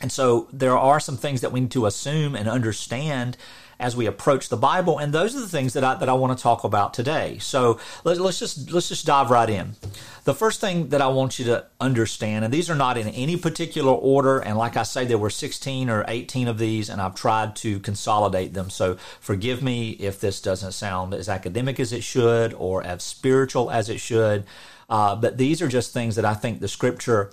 And 0.01 0.13
so 0.13 0.49
there 0.53 0.79
are 0.79 1.01
some 1.01 1.17
things 1.17 1.41
that 1.41 1.51
we 1.51 1.61
need 1.61 1.73
to 1.73 1.87
assume 1.87 2.37
and 2.37 2.49
understand 2.49 3.37
as 3.81 3.97
we 3.97 4.07
approach 4.07 4.49
the 4.49 4.57
Bible. 4.57 4.99
And 4.99 5.13
those 5.13 5.37
are 5.37 5.41
the 5.41 5.49
things 5.49 5.73
that 5.75 5.85
I, 5.85 5.95
that 5.95 6.09
I 6.09 6.13
want 6.15 6.37
to 6.37 6.43
talk 6.43 6.65
about 6.65 6.93
today. 6.95 7.39
So 7.39 7.79
let, 8.05 8.19
us 8.19 8.39
just 8.39 8.71
let's 8.71 8.89
just 8.89 9.07
dive 9.07 9.31
right 9.31 9.49
in. 9.49 9.77
The 10.25 10.35
first 10.35 10.61
thing 10.61 10.89
that 10.89 11.01
I 11.01 11.07
want 11.09 11.39
you 11.39 11.45
to 11.47 11.67
understand, 11.81 12.45
and 12.45 12.53
these 12.53 12.69
are 12.69 12.75
not 12.75 12.99
in 12.99 13.09
any 13.09 13.37
particular 13.37 13.93
order, 13.93 14.39
and 14.41 14.59
like 14.59 14.77
I 14.77 14.83
say, 14.83 15.05
there 15.05 15.19
were 15.19 15.31
16 15.31 15.89
or 15.89 16.05
18 16.09 16.49
of 16.49 16.59
these, 16.59 16.89
and 16.89 17.01
I've 17.01 17.15
tried 17.15 17.57
to 17.57 17.79
consolidate 17.81 18.53
them. 18.53 18.69
So 18.69 18.97
forgive 19.21 19.63
me 19.63 19.91
if 19.91 20.21
this 20.21 20.41
doesn't 20.41 20.73
sound 20.73 21.15
as 21.15 21.29
academic 21.29 21.79
as 21.81 21.93
it 21.93 22.03
should 22.03 22.53
or 22.55 22.83
as 22.83 23.03
spiritual 23.03 23.71
as 23.71 23.89
it 23.89 24.01
should. 24.01 24.45
Uh, 24.91 25.15
but 25.15 25.39
these 25.39 25.63
are 25.63 25.69
just 25.69 25.93
things 25.93 26.17
that 26.17 26.25
I 26.25 26.35
think 26.35 26.61
the 26.61 26.69
Scripture 26.69 27.33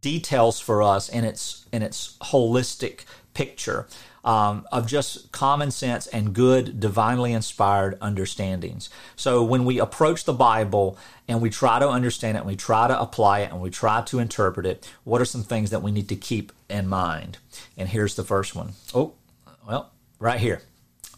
details 0.00 0.58
for 0.58 0.82
us 0.82 1.08
in 1.08 1.24
its 1.24 1.66
in 1.72 1.82
its 1.82 2.16
holistic 2.20 3.04
picture 3.34 3.86
um, 4.24 4.66
of 4.70 4.86
just 4.86 5.32
common 5.32 5.70
sense 5.70 6.06
and 6.08 6.32
good, 6.32 6.78
divinely 6.78 7.32
inspired 7.32 7.98
understandings. 8.00 8.88
So 9.16 9.42
when 9.42 9.64
we 9.64 9.80
approach 9.80 10.24
the 10.24 10.32
Bible 10.32 10.96
and 11.26 11.40
we 11.40 11.50
try 11.50 11.78
to 11.78 11.88
understand 11.88 12.36
it, 12.36 12.40
and 12.40 12.46
we 12.46 12.56
try 12.56 12.88
to 12.88 13.00
apply 13.00 13.40
it, 13.40 13.50
and 13.50 13.60
we 13.60 13.70
try 13.70 14.02
to 14.02 14.18
interpret 14.18 14.66
it, 14.66 14.88
what 15.04 15.20
are 15.20 15.24
some 15.24 15.42
things 15.42 15.70
that 15.70 15.82
we 15.82 15.90
need 15.90 16.08
to 16.08 16.16
keep 16.16 16.52
in 16.68 16.88
mind? 16.88 17.38
And 17.76 17.88
here's 17.88 18.14
the 18.14 18.24
first 18.24 18.54
one. 18.54 18.72
Oh, 18.94 19.14
well, 19.66 19.90
right 20.18 20.40
here. 20.40 20.62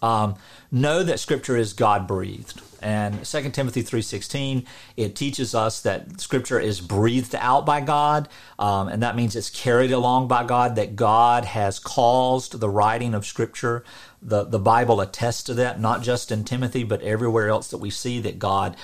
Um, 0.04 0.34
know 0.70 1.02
that 1.02 1.18
Scripture 1.18 1.56
is 1.56 1.72
God 1.72 2.06
breathed. 2.06 2.60
And 2.82 3.24
2 3.24 3.50
Timothy 3.50 3.82
3.16, 3.82 4.66
it 4.98 5.16
teaches 5.16 5.54
us 5.54 5.80
that 5.80 6.20
Scripture 6.20 6.60
is 6.60 6.82
breathed 6.82 7.34
out 7.34 7.64
by 7.64 7.80
God, 7.80 8.28
um, 8.58 8.88
and 8.88 9.02
that 9.02 9.16
means 9.16 9.34
it's 9.34 9.48
carried 9.48 9.92
along 9.92 10.28
by 10.28 10.44
God, 10.44 10.76
that 10.76 10.94
God 10.94 11.46
has 11.46 11.78
caused 11.78 12.60
the 12.60 12.68
writing 12.68 13.14
of 13.14 13.24
Scripture. 13.24 13.82
The, 14.20 14.44
the 14.44 14.58
Bible 14.58 15.00
attests 15.00 15.44
to 15.44 15.54
that, 15.54 15.80
not 15.80 16.02
just 16.02 16.30
in 16.30 16.44
Timothy, 16.44 16.84
but 16.84 17.00
everywhere 17.00 17.48
else 17.48 17.68
that 17.68 17.78
we 17.78 17.88
see 17.88 18.20
that 18.20 18.38
God 18.38 18.76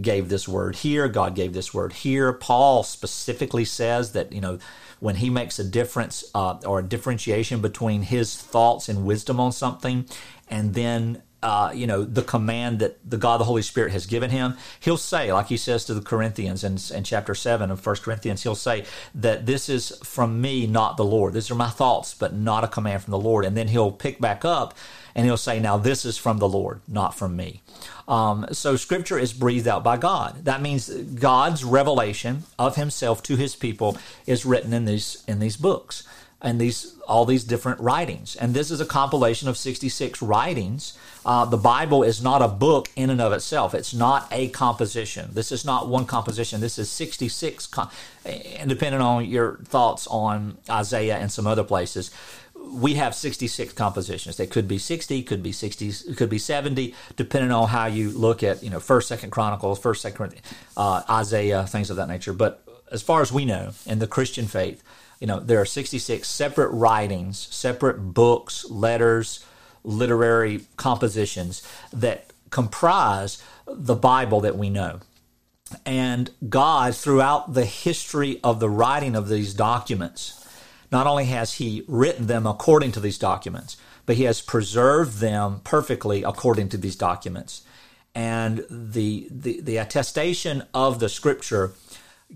gave 0.00 0.28
this 0.28 0.48
word 0.48 0.76
here, 0.76 1.06
God 1.06 1.36
gave 1.36 1.52
this 1.52 1.72
word 1.72 1.92
here. 1.92 2.32
Paul 2.32 2.82
specifically 2.82 3.64
says 3.64 4.12
that, 4.12 4.32
you 4.32 4.40
know, 4.40 4.58
when 4.98 5.16
he 5.16 5.30
makes 5.30 5.58
a 5.58 5.64
difference 5.64 6.24
uh, 6.34 6.58
or 6.64 6.78
a 6.78 6.82
differentiation 6.82 7.60
between 7.60 8.02
his 8.02 8.36
thoughts 8.36 8.88
and 8.88 9.04
wisdom 9.04 9.38
on 9.38 9.52
something 9.52 10.06
and 10.48 10.74
then 10.74 11.22
uh, 11.46 11.70
you 11.72 11.86
know, 11.86 12.02
the 12.02 12.22
command 12.22 12.80
that 12.80 12.98
the 13.08 13.16
God, 13.16 13.38
the 13.38 13.44
Holy 13.44 13.62
Spirit 13.62 13.92
has 13.92 14.06
given 14.06 14.30
him, 14.30 14.56
he'll 14.80 14.96
say, 14.96 15.32
like 15.32 15.46
he 15.46 15.56
says 15.56 15.84
to 15.84 15.94
the 15.94 16.00
Corinthians 16.00 16.64
in, 16.64 16.78
in 16.96 17.04
chapter 17.04 17.36
7 17.36 17.70
of 17.70 17.78
First 17.78 18.02
Corinthians, 18.02 18.42
he'll 18.42 18.56
say 18.56 18.84
that 19.14 19.46
this 19.46 19.68
is 19.68 19.90
from 20.02 20.40
me, 20.40 20.66
not 20.66 20.96
the 20.96 21.04
Lord. 21.04 21.34
These 21.34 21.50
are 21.50 21.54
my 21.54 21.68
thoughts, 21.68 22.14
but 22.14 22.34
not 22.34 22.64
a 22.64 22.68
command 22.68 23.02
from 23.02 23.12
the 23.12 23.18
Lord. 23.18 23.44
And 23.44 23.56
then 23.56 23.68
he'll 23.68 23.92
pick 23.92 24.18
back 24.18 24.44
up 24.44 24.74
and 25.14 25.24
he'll 25.24 25.36
say, 25.36 25.60
now 25.60 25.76
this 25.76 26.04
is 26.04 26.16
from 26.16 26.38
the 26.38 26.48
Lord, 26.48 26.80
not 26.88 27.14
from 27.14 27.36
me. 27.36 27.62
Um, 28.08 28.46
so 28.50 28.74
scripture 28.74 29.18
is 29.18 29.32
breathed 29.32 29.68
out 29.68 29.84
by 29.84 29.98
God. 29.98 30.44
That 30.46 30.62
means 30.62 30.88
God's 30.88 31.64
revelation 31.64 32.42
of 32.58 32.74
himself 32.74 33.22
to 33.24 33.36
his 33.36 33.54
people 33.54 33.98
is 34.26 34.44
written 34.44 34.72
in 34.72 34.84
these, 34.84 35.22
in 35.28 35.38
these 35.38 35.56
books 35.56 36.02
and 36.42 36.60
these 36.60 36.94
all 37.08 37.24
these 37.24 37.44
different 37.44 37.80
writings. 37.80 38.36
And 38.36 38.52
this 38.52 38.70
is 38.70 38.80
a 38.80 38.84
compilation 38.84 39.48
of 39.48 39.56
66 39.56 40.20
writings. 40.20 40.98
Uh, 41.24 41.44
the 41.44 41.56
Bible 41.56 42.02
is 42.02 42.22
not 42.22 42.42
a 42.42 42.48
book 42.48 42.88
in 42.96 43.10
and 43.10 43.20
of 43.20 43.32
itself. 43.32 43.74
It's 43.74 43.94
not 43.94 44.26
a 44.30 44.48
composition. 44.48 45.30
This 45.32 45.50
is 45.50 45.64
not 45.64 45.88
one 45.88 46.04
composition. 46.04 46.60
This 46.60 46.78
is 46.78 46.90
66, 46.90 47.66
com- 47.68 47.90
and 48.24 48.68
depending 48.68 49.00
on 49.00 49.24
your 49.24 49.56
thoughts 49.64 50.06
on 50.08 50.58
Isaiah 50.68 51.16
and 51.16 51.30
some 51.30 51.46
other 51.46 51.64
places, 51.64 52.10
we 52.72 52.94
have 52.94 53.14
66 53.14 53.72
compositions. 53.74 54.36
They 54.36 54.46
could 54.46 54.66
be 54.66 54.78
60, 54.78 55.22
could 55.22 55.42
be 55.42 55.52
60, 55.52 56.14
could 56.14 56.30
be 56.30 56.38
70, 56.38 56.94
depending 57.16 57.52
on 57.52 57.68
how 57.68 57.86
you 57.86 58.10
look 58.10 58.42
at, 58.42 58.62
you 58.62 58.70
know, 58.70 58.80
First, 58.80 59.08
Second 59.08 59.30
Chronicles, 59.30 59.78
First, 59.78 60.02
Second, 60.02 60.34
uh, 60.76 61.02
Isaiah, 61.08 61.66
things 61.66 61.90
of 61.90 61.96
that 61.96 62.08
nature. 62.08 62.32
But 62.32 62.62
as 62.90 63.02
far 63.02 63.22
as 63.22 63.32
we 63.32 63.44
know 63.44 63.72
in 63.86 64.00
the 64.00 64.06
Christian 64.06 64.46
faith, 64.46 64.82
you 65.20 65.26
know, 65.26 65.40
there 65.40 65.60
are 65.60 65.66
66 65.66 66.28
separate 66.28 66.70
writings, 66.70 67.48
separate 67.50 67.98
books, 67.98 68.68
letters, 68.70 69.44
literary 69.82 70.62
compositions 70.76 71.62
that 71.92 72.26
comprise 72.50 73.42
the 73.66 73.94
Bible 73.94 74.40
that 74.40 74.58
we 74.58 74.68
know. 74.68 75.00
And 75.84 76.30
God, 76.48 76.94
throughout 76.94 77.54
the 77.54 77.64
history 77.64 78.40
of 78.44 78.60
the 78.60 78.70
writing 78.70 79.16
of 79.16 79.28
these 79.28 79.54
documents, 79.54 80.46
not 80.92 81.06
only 81.06 81.24
has 81.26 81.54
He 81.54 81.84
written 81.88 82.26
them 82.26 82.46
according 82.46 82.92
to 82.92 83.00
these 83.00 83.18
documents, 83.18 83.76
but 84.04 84.16
He 84.16 84.24
has 84.24 84.40
preserved 84.40 85.18
them 85.18 85.60
perfectly 85.64 86.22
according 86.22 86.68
to 86.70 86.76
these 86.76 86.96
documents. 86.96 87.62
And 88.14 88.64
the, 88.70 89.28
the, 89.30 89.60
the 89.60 89.76
attestation 89.78 90.64
of 90.72 91.00
the 91.00 91.08
Scripture 91.08 91.72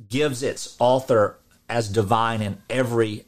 gives 0.09 0.43
its 0.43 0.77
author 0.79 1.39
as 1.71 1.89
divine 1.89 2.43
in 2.43 2.59
every 2.69 3.25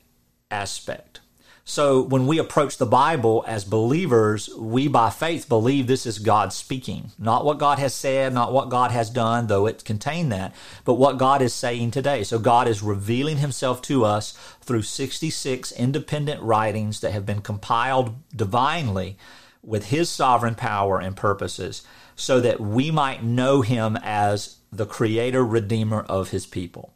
aspect. 0.50 1.20
So 1.64 2.02
when 2.02 2.26
we 2.26 2.38
approach 2.38 2.76
the 2.76 2.87
Bible 2.87 3.44
as 3.46 3.64
believers, 3.64 4.50
we 4.59 4.88
by 4.88 5.11
faith 5.11 5.48
believe 5.48 5.87
this 5.87 6.07
is 6.07 6.18
God 6.18 6.52
speaking. 6.52 7.12
Not 7.20 7.44
what 7.44 7.59
God 7.59 7.78
has 7.78 7.94
said, 7.94 8.35
not 8.35 8.52
what 8.52 8.68
God 8.68 8.90
has 8.90 9.09
done, 9.11 9.46
though 9.46 9.66
it 9.66 9.85
contained 9.85 10.33
that, 10.33 10.52
but 10.85 10.94
what 10.94 11.18
God 11.18 11.40
is 11.40 11.55
saying 11.55 11.92
today. 11.92 12.24
So 12.24 12.40
God 12.40 12.66
is 12.66 12.83
revealing 12.83 13.37
himself 13.37 13.81
to 13.83 14.05
us 14.05 14.33
through 14.61 14.83
66 14.83 15.70
independent 15.72 16.42
writings 16.42 16.98
that 16.98 17.12
have 17.12 17.24
been 17.24 17.42
compiled 17.42 18.16
divinely 18.35 19.16
with 19.62 19.87
his 19.87 20.11
sovereign 20.11 20.57
power 20.57 21.00
and 21.00 21.16
purposes 21.16 21.83
so 22.16 22.40
that 22.40 22.61
we 22.61 22.90
might 22.90 23.22
know 23.22 23.62
him 23.62 23.96
as 24.02 24.57
the 24.72 24.87
creator 24.87 25.44
redeemer 25.44 26.00
of 26.00 26.31
his 26.31 26.44
people 26.44 26.92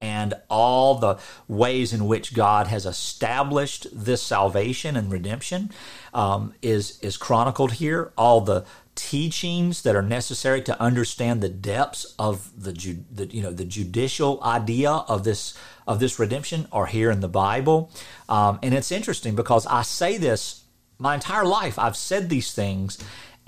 and 0.00 0.34
all 0.48 0.94
the 0.96 1.18
ways 1.48 1.92
in 1.92 2.06
which 2.06 2.34
God 2.34 2.68
has 2.68 2.86
established 2.86 3.86
this 3.92 4.22
salvation 4.22 4.96
and 4.96 5.10
redemption 5.10 5.70
um, 6.14 6.54
is 6.62 6.98
is 7.00 7.16
chronicled 7.16 7.72
here. 7.72 8.12
All 8.16 8.40
the 8.40 8.64
teachings 8.94 9.82
that 9.82 9.94
are 9.94 10.02
necessary 10.02 10.60
to 10.62 10.80
understand 10.80 11.40
the 11.40 11.48
depths 11.48 12.14
of 12.18 12.50
the, 12.60 12.72
the 13.12 13.26
you 13.26 13.42
know 13.42 13.52
the 13.52 13.64
judicial 13.64 14.42
idea 14.42 14.90
of 14.90 15.24
this 15.24 15.54
of 15.86 16.00
this 16.00 16.18
redemption 16.18 16.68
are 16.72 16.86
here 16.86 17.10
in 17.10 17.20
the 17.20 17.28
Bible, 17.28 17.90
um, 18.28 18.58
and 18.62 18.74
it's 18.74 18.92
interesting 18.92 19.34
because 19.34 19.66
I 19.66 19.82
say 19.82 20.16
this 20.16 20.64
my 20.98 21.14
entire 21.14 21.44
life. 21.44 21.78
I've 21.78 21.96
said 21.96 22.28
these 22.28 22.52
things, 22.52 22.98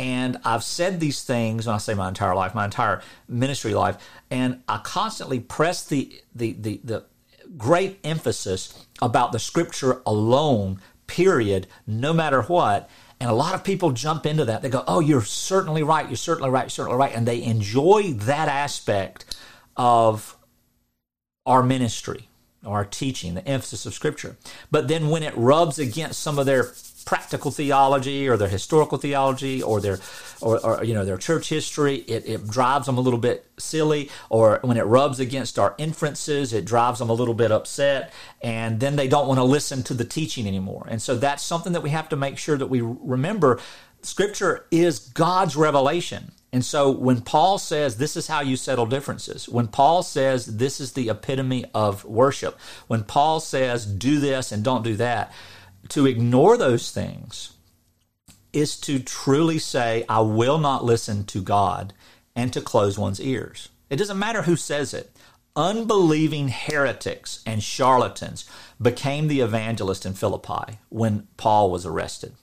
and 0.00 0.38
I've 0.46 0.64
said 0.64 0.98
these 0.98 1.22
things 1.22 1.66
when 1.66 1.74
I 1.74 1.78
say 1.78 1.92
my 1.92 2.08
entire 2.08 2.34
life, 2.34 2.54
my 2.54 2.64
entire 2.64 3.02
ministry 3.28 3.74
life, 3.74 3.98
and 4.30 4.62
I 4.66 4.78
constantly 4.78 5.40
press 5.40 5.84
the 5.84 6.22
the 6.34 6.54
the, 6.54 6.80
the 6.82 7.04
great 7.58 7.98
emphasis 8.02 8.86
about 9.02 9.32
the 9.32 9.38
scripture 9.38 10.00
alone, 10.06 10.80
period, 11.06 11.66
no 11.86 12.14
matter 12.14 12.40
what. 12.42 12.88
And 13.20 13.28
a 13.28 13.34
lot 13.34 13.54
of 13.54 13.62
people 13.62 13.90
jump 13.90 14.24
into 14.24 14.46
that. 14.46 14.62
They 14.62 14.70
go, 14.70 14.82
Oh, 14.88 15.00
you're 15.00 15.20
certainly 15.20 15.82
right, 15.82 16.08
you're 16.08 16.16
certainly 16.16 16.48
right, 16.48 16.62
you're 16.62 16.70
certainly 16.70 16.96
right. 16.96 17.14
And 17.14 17.28
they 17.28 17.42
enjoy 17.42 18.14
that 18.14 18.48
aspect 18.48 19.36
of 19.76 20.34
our 21.44 21.62
ministry, 21.62 22.30
our 22.64 22.86
teaching, 22.86 23.34
the 23.34 23.46
emphasis 23.46 23.84
of 23.84 23.92
scripture. 23.92 24.38
But 24.70 24.88
then 24.88 25.10
when 25.10 25.22
it 25.22 25.36
rubs 25.36 25.78
against 25.78 26.20
some 26.20 26.38
of 26.38 26.46
their 26.46 26.72
practical 27.10 27.50
theology 27.50 28.28
or 28.28 28.36
their 28.36 28.46
historical 28.46 28.96
theology 28.96 29.60
or 29.60 29.80
their 29.80 29.98
or, 30.40 30.64
or, 30.64 30.84
you 30.84 30.94
know 30.94 31.04
their 31.04 31.16
church 31.18 31.48
history. 31.48 31.96
It, 31.96 32.24
it 32.24 32.48
drives 32.48 32.86
them 32.86 32.98
a 32.98 33.00
little 33.00 33.18
bit 33.18 33.44
silly 33.58 34.10
or 34.28 34.60
when 34.62 34.76
it 34.76 34.84
rubs 34.84 35.18
against 35.18 35.58
our 35.58 35.74
inferences 35.76 36.52
it 36.52 36.64
drives 36.64 37.00
them 37.00 37.10
a 37.10 37.12
little 37.12 37.34
bit 37.34 37.50
upset 37.50 38.12
and 38.42 38.78
then 38.78 38.94
they 38.94 39.08
don't 39.08 39.26
want 39.26 39.38
to 39.38 39.42
listen 39.42 39.82
to 39.82 39.94
the 39.94 40.04
teaching 40.04 40.46
anymore. 40.46 40.86
And 40.88 41.02
so 41.02 41.16
that's 41.16 41.42
something 41.42 41.72
that 41.72 41.82
we 41.82 41.90
have 41.90 42.08
to 42.10 42.16
make 42.16 42.38
sure 42.38 42.56
that 42.56 42.68
we 42.68 42.80
remember. 42.80 43.58
Scripture 44.02 44.66
is 44.70 45.00
god's 45.00 45.56
revelation. 45.56 46.30
And 46.52 46.64
so 46.64 46.92
when 46.92 47.22
Paul 47.22 47.58
says 47.58 47.96
this 47.96 48.16
is 48.16 48.28
how 48.28 48.40
you 48.40 48.56
settle 48.56 48.86
differences, 48.86 49.48
when 49.48 49.66
Paul 49.66 50.04
says 50.04 50.46
this 50.46 50.78
is 50.78 50.92
the 50.92 51.08
epitome 51.08 51.64
of 51.74 52.04
worship, 52.04 52.56
when 52.86 53.02
Paul 53.02 53.40
says 53.40 53.84
do 53.84 54.20
this 54.20 54.52
and 54.52 54.62
don't 54.62 54.84
do 54.84 54.94
that, 54.96 55.32
to 55.90 56.06
ignore 56.06 56.56
those 56.56 56.90
things 56.90 57.54
is 58.52 58.76
to 58.80 58.98
truly 58.98 59.58
say, 59.58 60.04
I 60.08 60.20
will 60.20 60.58
not 60.58 60.84
listen 60.84 61.24
to 61.26 61.42
God 61.42 61.92
and 62.34 62.52
to 62.52 62.60
close 62.60 62.98
one's 62.98 63.20
ears. 63.20 63.68
It 63.88 63.96
doesn't 63.96 64.18
matter 64.18 64.42
who 64.42 64.56
says 64.56 64.94
it. 64.94 65.10
Unbelieving 65.56 66.48
heretics 66.48 67.42
and 67.44 67.62
charlatans 67.62 68.48
became 68.80 69.28
the 69.28 69.40
evangelist 69.40 70.06
in 70.06 70.14
Philippi 70.14 70.78
when 70.88 71.26
Paul 71.36 71.70
was 71.70 71.84
arrested. 71.84 72.34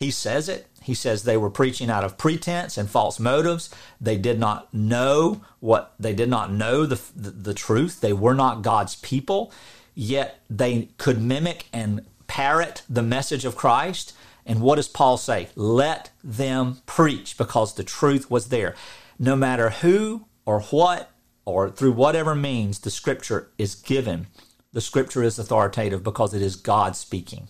He 0.00 0.10
says 0.10 0.48
it. 0.48 0.66
He 0.82 0.92
says 0.92 1.22
they 1.22 1.38
were 1.38 1.48
preaching 1.48 1.88
out 1.88 2.04
of 2.04 2.18
pretense 2.18 2.76
and 2.76 2.90
false 2.90 3.18
motives. 3.18 3.70
They 4.00 4.18
did 4.18 4.38
not 4.38 4.72
know 4.74 5.40
what 5.60 5.94
they 5.98 6.12
did 6.12 6.28
not 6.28 6.52
know 6.52 6.84
the, 6.84 7.00
the, 7.16 7.30
the 7.30 7.54
truth. 7.54 8.00
They 8.00 8.12
were 8.12 8.34
not 8.34 8.60
God's 8.60 8.96
people, 8.96 9.50
yet 9.94 10.40
they 10.50 10.90
could 10.98 11.22
mimic 11.22 11.68
and 11.72 12.04
parrot 12.34 12.82
the 12.88 13.00
message 13.00 13.44
of 13.44 13.54
Christ. 13.54 14.12
And 14.44 14.60
what 14.60 14.74
does 14.74 14.88
Paul 14.88 15.16
say? 15.16 15.50
Let 15.54 16.10
them 16.24 16.78
preach 16.84 17.38
because 17.38 17.74
the 17.74 17.84
truth 17.84 18.28
was 18.28 18.48
there. 18.48 18.74
No 19.20 19.36
matter 19.36 19.70
who 19.70 20.26
or 20.44 20.62
what 20.62 21.12
or 21.44 21.70
through 21.70 21.92
whatever 21.92 22.34
means 22.34 22.80
the 22.80 22.90
scripture 22.90 23.52
is 23.56 23.76
given, 23.76 24.26
the 24.72 24.80
scripture 24.80 25.22
is 25.22 25.38
authoritative 25.38 26.02
because 26.02 26.34
it 26.34 26.42
is 26.42 26.56
God 26.56 26.96
speaking. 26.96 27.46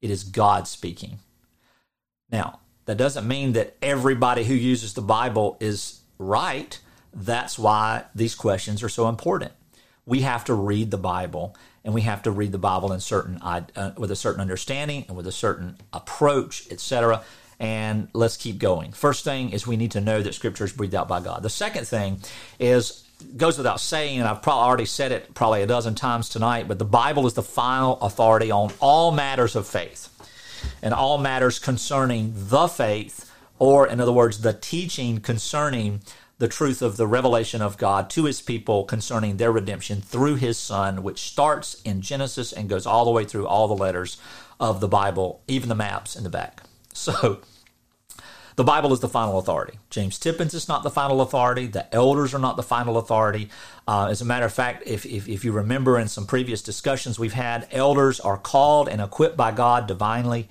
It 0.00 0.08
is 0.08 0.22
God 0.22 0.68
speaking. 0.68 1.18
Now, 2.30 2.60
that 2.84 2.98
doesn't 2.98 3.26
mean 3.26 3.54
that 3.54 3.76
everybody 3.82 4.44
who 4.44 4.54
uses 4.54 4.94
the 4.94 5.02
Bible 5.02 5.56
is 5.58 6.02
right. 6.18 6.78
That's 7.12 7.58
why 7.58 8.04
these 8.14 8.36
questions 8.36 8.84
are 8.84 8.88
so 8.88 9.08
important. 9.08 9.50
We 10.06 10.20
have 10.20 10.44
to 10.44 10.54
read 10.54 10.92
the 10.92 10.96
Bible 10.96 11.56
and 11.84 11.94
we 11.94 12.02
have 12.02 12.22
to 12.22 12.30
read 12.30 12.52
the 12.52 12.58
Bible 12.58 12.92
in 12.92 13.00
certain 13.00 13.38
uh, 13.42 13.92
with 13.96 14.10
a 14.10 14.16
certain 14.16 14.40
understanding 14.40 15.04
and 15.08 15.16
with 15.16 15.26
a 15.26 15.32
certain 15.32 15.76
approach, 15.92 16.70
etc. 16.70 17.22
And 17.58 18.08
let's 18.12 18.36
keep 18.36 18.58
going. 18.58 18.92
First 18.92 19.24
thing 19.24 19.50
is 19.50 19.66
we 19.66 19.76
need 19.76 19.92
to 19.92 20.00
know 20.00 20.22
that 20.22 20.34
Scripture 20.34 20.64
is 20.64 20.72
breathed 20.72 20.94
out 20.94 21.08
by 21.08 21.20
God. 21.20 21.42
The 21.42 21.50
second 21.50 21.86
thing 21.86 22.20
is 22.58 23.04
goes 23.36 23.56
without 23.56 23.80
saying, 23.80 24.18
and 24.18 24.28
I've 24.28 24.42
probably 24.42 24.66
already 24.66 24.84
said 24.84 25.12
it 25.12 25.32
probably 25.34 25.62
a 25.62 25.66
dozen 25.66 25.94
times 25.94 26.28
tonight, 26.28 26.66
but 26.66 26.78
the 26.78 26.84
Bible 26.84 27.26
is 27.26 27.34
the 27.34 27.42
final 27.42 28.00
authority 28.00 28.50
on 28.50 28.72
all 28.80 29.12
matters 29.12 29.54
of 29.54 29.66
faith 29.66 30.08
and 30.82 30.92
all 30.92 31.18
matters 31.18 31.58
concerning 31.58 32.32
the 32.34 32.68
faith, 32.68 33.30
or 33.58 33.86
in 33.86 34.00
other 34.00 34.12
words, 34.12 34.40
the 34.42 34.52
teaching 34.52 35.20
concerning 35.20 36.00
the 36.42 36.48
truth 36.48 36.82
of 36.82 36.96
the 36.96 37.06
revelation 37.06 37.62
of 37.62 37.78
God 37.78 38.10
to 38.10 38.24
his 38.24 38.40
people 38.40 38.82
concerning 38.82 39.36
their 39.36 39.52
redemption 39.52 40.00
through 40.00 40.34
his 40.34 40.58
son, 40.58 41.04
which 41.04 41.20
starts 41.20 41.80
in 41.82 42.00
Genesis 42.00 42.52
and 42.52 42.68
goes 42.68 42.84
all 42.84 43.04
the 43.04 43.12
way 43.12 43.24
through 43.24 43.46
all 43.46 43.68
the 43.68 43.76
letters 43.76 44.16
of 44.58 44.80
the 44.80 44.88
Bible, 44.88 45.40
even 45.46 45.68
the 45.68 45.76
maps 45.76 46.16
in 46.16 46.24
the 46.24 46.28
back. 46.28 46.64
So, 46.94 47.40
the 48.56 48.64
Bible 48.64 48.92
is 48.92 48.98
the 48.98 49.08
final 49.08 49.38
authority. 49.38 49.78
James 49.88 50.18
Tippins 50.18 50.52
is 50.52 50.68
not 50.68 50.82
the 50.82 50.90
final 50.90 51.20
authority. 51.20 51.68
The 51.68 51.94
elders 51.94 52.34
are 52.34 52.40
not 52.40 52.56
the 52.56 52.64
final 52.64 52.98
authority. 52.98 53.48
Uh, 53.86 54.08
as 54.10 54.20
a 54.20 54.24
matter 54.24 54.44
of 54.44 54.52
fact, 54.52 54.82
if, 54.84 55.06
if, 55.06 55.28
if, 55.28 55.44
you 55.44 55.52
remember 55.52 55.96
in 55.96 56.08
some 56.08 56.26
previous 56.26 56.60
discussions 56.60 57.20
we've 57.20 57.32
had, 57.32 57.68
elders 57.70 58.18
are 58.18 58.36
called 58.36 58.88
and 58.88 59.00
equipped 59.00 59.36
by 59.36 59.52
God 59.52 59.86
divinely 59.86 60.48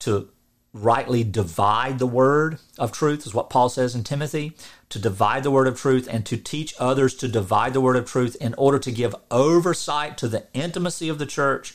to 0.00 0.28
rightly 0.74 1.24
divide 1.24 1.98
the 1.98 2.06
word 2.06 2.58
of 2.78 2.92
truth, 2.92 3.26
is 3.26 3.34
what 3.34 3.50
Paul 3.50 3.68
says 3.68 3.94
in 3.94 4.04
Timothy, 4.04 4.54
to 4.90 4.98
divide 4.98 5.42
the 5.42 5.50
word 5.50 5.66
of 5.66 5.78
truth 5.78 6.08
and 6.10 6.24
to 6.26 6.36
teach 6.36 6.74
others 6.78 7.14
to 7.14 7.28
divide 7.28 7.74
the 7.74 7.80
word 7.80 7.96
of 7.96 8.06
truth 8.06 8.36
in 8.40 8.54
order 8.54 8.78
to 8.78 8.90
give 8.90 9.14
oversight 9.30 10.16
to 10.18 10.28
the 10.28 10.46
intimacy 10.54 11.08
of 11.08 11.18
the 11.18 11.26
church 11.26 11.74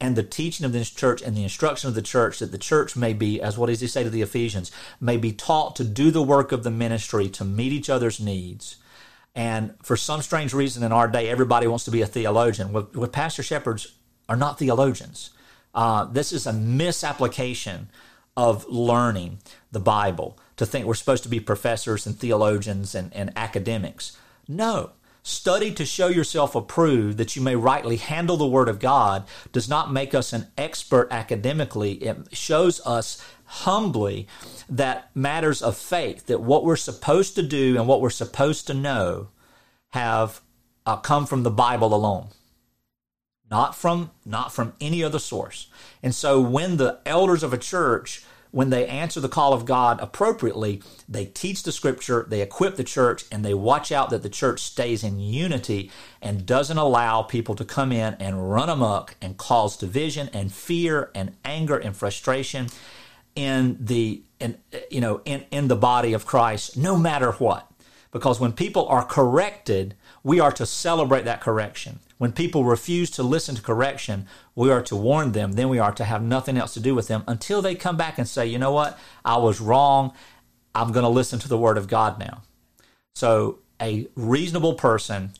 and 0.00 0.16
the 0.16 0.22
teaching 0.22 0.64
of 0.64 0.72
this 0.72 0.90
church 0.90 1.20
and 1.22 1.36
the 1.36 1.42
instruction 1.42 1.88
of 1.88 1.94
the 1.94 2.02
church 2.02 2.38
that 2.38 2.52
the 2.52 2.58
church 2.58 2.96
may 2.96 3.12
be, 3.12 3.40
as 3.40 3.58
what 3.58 3.66
does 3.66 3.80
he 3.80 3.86
say 3.86 4.02
to 4.02 4.10
the 4.10 4.22
Ephesians, 4.22 4.70
may 5.00 5.16
be 5.16 5.32
taught 5.32 5.76
to 5.76 5.84
do 5.84 6.10
the 6.10 6.22
work 6.22 6.52
of 6.52 6.64
the 6.64 6.70
ministry, 6.70 7.28
to 7.28 7.44
meet 7.44 7.72
each 7.72 7.90
other's 7.90 8.18
needs. 8.18 8.76
And 9.34 9.74
for 9.82 9.96
some 9.96 10.22
strange 10.22 10.54
reason 10.54 10.82
in 10.82 10.92
our 10.92 11.06
day, 11.06 11.28
everybody 11.28 11.66
wants 11.66 11.84
to 11.84 11.90
be 11.90 12.02
a 12.02 12.06
theologian. 12.06 12.72
With 12.72 13.12
pastor 13.12 13.42
shepherds 13.42 13.94
are 14.28 14.36
not 14.36 14.58
theologians. 14.58 15.30
Uh, 15.74 16.06
this 16.06 16.32
is 16.32 16.46
a 16.46 16.52
misapplication 16.52 17.90
of 18.36 18.66
learning 18.68 19.38
the 19.70 19.80
Bible 19.80 20.38
to 20.60 20.66
think 20.66 20.84
we're 20.84 20.92
supposed 20.92 21.22
to 21.22 21.30
be 21.30 21.40
professors 21.40 22.06
and 22.06 22.18
theologians 22.18 22.94
and, 22.94 23.10
and 23.14 23.32
academics. 23.34 24.18
No. 24.46 24.90
Study 25.22 25.72
to 25.72 25.86
show 25.86 26.08
yourself 26.08 26.54
approved 26.54 27.16
that 27.16 27.34
you 27.34 27.40
may 27.40 27.56
rightly 27.56 27.96
handle 27.96 28.36
the 28.36 28.46
Word 28.46 28.68
of 28.68 28.78
God 28.78 29.24
does 29.52 29.70
not 29.70 29.90
make 29.90 30.14
us 30.14 30.34
an 30.34 30.48
expert 30.58 31.08
academically. 31.10 31.92
It 31.92 32.36
shows 32.36 32.78
us 32.84 33.24
humbly 33.46 34.28
that 34.68 35.10
matters 35.14 35.62
of 35.62 35.78
faith, 35.78 36.26
that 36.26 36.42
what 36.42 36.62
we're 36.62 36.76
supposed 36.76 37.34
to 37.36 37.42
do 37.42 37.78
and 37.78 37.88
what 37.88 38.02
we're 38.02 38.10
supposed 38.10 38.66
to 38.66 38.74
know 38.74 39.28
have 39.92 40.42
uh, 40.84 40.98
come 40.98 41.24
from 41.24 41.42
the 41.42 41.50
Bible 41.50 41.94
alone 41.94 42.28
not 43.50 43.74
from 43.74 44.12
not 44.24 44.52
from 44.52 44.74
any 44.80 45.02
other 45.02 45.18
source. 45.18 45.66
And 46.04 46.14
so 46.14 46.40
when 46.40 46.76
the 46.76 47.00
elders 47.04 47.42
of 47.42 47.52
a 47.52 47.58
church 47.58 48.24
when 48.50 48.70
they 48.70 48.86
answer 48.86 49.20
the 49.20 49.28
call 49.28 49.52
of 49.52 49.64
God 49.64 50.00
appropriately, 50.00 50.82
they 51.08 51.26
teach 51.26 51.62
the 51.62 51.72
scripture, 51.72 52.26
they 52.28 52.40
equip 52.40 52.76
the 52.76 52.84
church, 52.84 53.24
and 53.30 53.44
they 53.44 53.54
watch 53.54 53.92
out 53.92 54.10
that 54.10 54.22
the 54.22 54.28
church 54.28 54.60
stays 54.60 55.04
in 55.04 55.20
unity 55.20 55.90
and 56.20 56.46
doesn't 56.46 56.78
allow 56.78 57.22
people 57.22 57.54
to 57.54 57.64
come 57.64 57.92
in 57.92 58.14
and 58.14 58.50
run 58.50 58.68
amok 58.68 59.14
and 59.22 59.36
cause 59.36 59.76
division 59.76 60.28
and 60.32 60.52
fear 60.52 61.10
and 61.14 61.36
anger 61.44 61.76
and 61.76 61.96
frustration 61.96 62.68
in 63.36 63.76
the 63.80 64.22
in, 64.40 64.58
you 64.90 65.00
know 65.00 65.20
in, 65.24 65.44
in 65.50 65.68
the 65.68 65.76
body 65.76 66.12
of 66.12 66.26
Christ, 66.26 66.76
no 66.76 66.96
matter 66.96 67.32
what. 67.32 67.70
Because 68.10 68.40
when 68.40 68.52
people 68.52 68.88
are 68.88 69.04
corrected, 69.04 69.94
we 70.24 70.40
are 70.40 70.50
to 70.52 70.66
celebrate 70.66 71.24
that 71.26 71.40
correction. 71.40 72.00
When 72.20 72.32
people 72.32 72.64
refuse 72.66 73.10
to 73.12 73.22
listen 73.22 73.54
to 73.54 73.62
correction, 73.62 74.26
we 74.54 74.70
are 74.70 74.82
to 74.82 74.94
warn 74.94 75.32
them, 75.32 75.52
then 75.52 75.70
we 75.70 75.78
are 75.78 75.92
to 75.92 76.04
have 76.04 76.22
nothing 76.22 76.58
else 76.58 76.74
to 76.74 76.80
do 76.80 76.94
with 76.94 77.08
them 77.08 77.24
until 77.26 77.62
they 77.62 77.74
come 77.74 77.96
back 77.96 78.18
and 78.18 78.28
say, 78.28 78.46
you 78.46 78.58
know 78.58 78.72
what, 78.72 78.98
I 79.24 79.38
was 79.38 79.58
wrong. 79.58 80.12
I'm 80.74 80.92
going 80.92 81.04
to 81.04 81.08
listen 81.08 81.38
to 81.38 81.48
the 81.48 81.56
Word 81.56 81.78
of 81.78 81.88
God 81.88 82.18
now. 82.18 82.42
So, 83.14 83.60
a 83.80 84.06
reasonable 84.16 84.74
person 84.74 85.32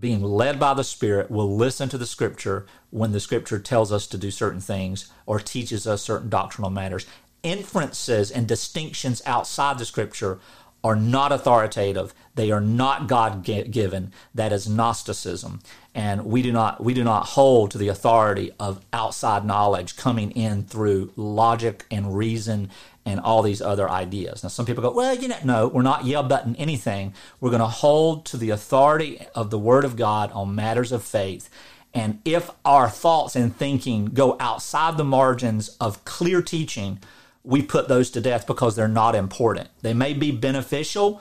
being 0.00 0.22
led 0.22 0.58
by 0.58 0.72
the 0.72 0.84
Spirit 0.84 1.30
will 1.30 1.54
listen 1.54 1.90
to 1.90 1.98
the 1.98 2.06
Scripture 2.06 2.64
when 2.88 3.12
the 3.12 3.20
Scripture 3.20 3.58
tells 3.58 3.92
us 3.92 4.06
to 4.06 4.16
do 4.16 4.30
certain 4.30 4.62
things 4.62 5.12
or 5.26 5.38
teaches 5.38 5.86
us 5.86 6.00
certain 6.00 6.30
doctrinal 6.30 6.70
matters. 6.70 7.04
Inferences 7.42 8.30
and 8.30 8.48
distinctions 8.48 9.20
outside 9.26 9.78
the 9.78 9.84
Scripture 9.84 10.40
are 10.84 10.96
not 10.96 11.30
authoritative. 11.30 12.14
They 12.34 12.50
are 12.50 12.60
not 12.60 13.06
God 13.06 13.44
given. 13.44 14.12
That 14.34 14.52
is 14.52 14.68
Gnosticism, 14.68 15.60
and 15.94 16.24
we 16.24 16.42
do 16.42 16.52
not 16.52 16.82
we 16.82 16.94
do 16.94 17.04
not 17.04 17.26
hold 17.26 17.70
to 17.70 17.78
the 17.78 17.88
authority 17.88 18.50
of 18.58 18.80
outside 18.92 19.44
knowledge 19.44 19.96
coming 19.96 20.30
in 20.30 20.64
through 20.64 21.12
logic 21.16 21.84
and 21.90 22.16
reason 22.16 22.70
and 23.04 23.20
all 23.20 23.42
these 23.42 23.60
other 23.60 23.90
ideas. 23.90 24.42
Now, 24.42 24.48
some 24.48 24.64
people 24.64 24.82
go, 24.82 24.92
well, 24.92 25.14
you 25.14 25.28
know, 25.28 25.38
no, 25.44 25.68
we're 25.68 25.82
not 25.82 26.04
yell 26.04 26.22
button 26.22 26.54
anything. 26.56 27.14
We're 27.40 27.50
going 27.50 27.60
to 27.60 27.66
hold 27.66 28.24
to 28.26 28.36
the 28.36 28.50
authority 28.50 29.20
of 29.34 29.50
the 29.50 29.58
Word 29.58 29.84
of 29.84 29.96
God 29.96 30.30
on 30.32 30.54
matters 30.54 30.92
of 30.92 31.02
faith. 31.02 31.50
And 31.92 32.20
if 32.24 32.50
our 32.64 32.88
thoughts 32.88 33.36
and 33.36 33.54
thinking 33.54 34.06
go 34.06 34.36
outside 34.38 34.96
the 34.96 35.04
margins 35.04 35.76
of 35.80 36.04
clear 36.04 36.40
teaching, 36.42 37.00
we 37.44 37.60
put 37.60 37.88
those 37.88 38.10
to 38.10 38.20
death 38.20 38.46
because 38.46 38.76
they're 38.76 38.88
not 38.88 39.14
important. 39.14 39.68
They 39.82 39.94
may 39.94 40.14
be 40.14 40.30
beneficial 40.30 41.20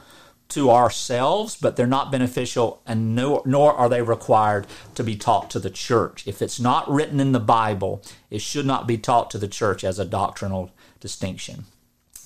to 0.52 0.70
ourselves, 0.70 1.56
but 1.56 1.76
they're 1.76 1.88
not 1.88 2.12
beneficial, 2.12 2.82
and 2.86 3.16
nor, 3.16 3.74
are 3.74 3.90
they 3.90 4.02
required 4.02 4.68
to 4.96 5.04
be 5.04 5.16
taught 5.16 5.50
to 5.52 5.60
the 5.60 5.70
church. 5.70 6.28
If 6.28 6.42
it's 6.42 6.60
not 6.60 6.90
written 6.90 7.20
in 7.20 7.32
the 7.32 7.40
Bible, 7.40 8.02
it 8.30 8.42
should 8.42 8.66
not 8.66 8.88
be 8.88 8.98
taught 8.98 9.30
to 9.32 9.38
the 9.38 9.48
church 9.48 9.84
as 9.84 10.00
a 10.00 10.06
doctrinal 10.06 10.72
distinction. 11.00 11.66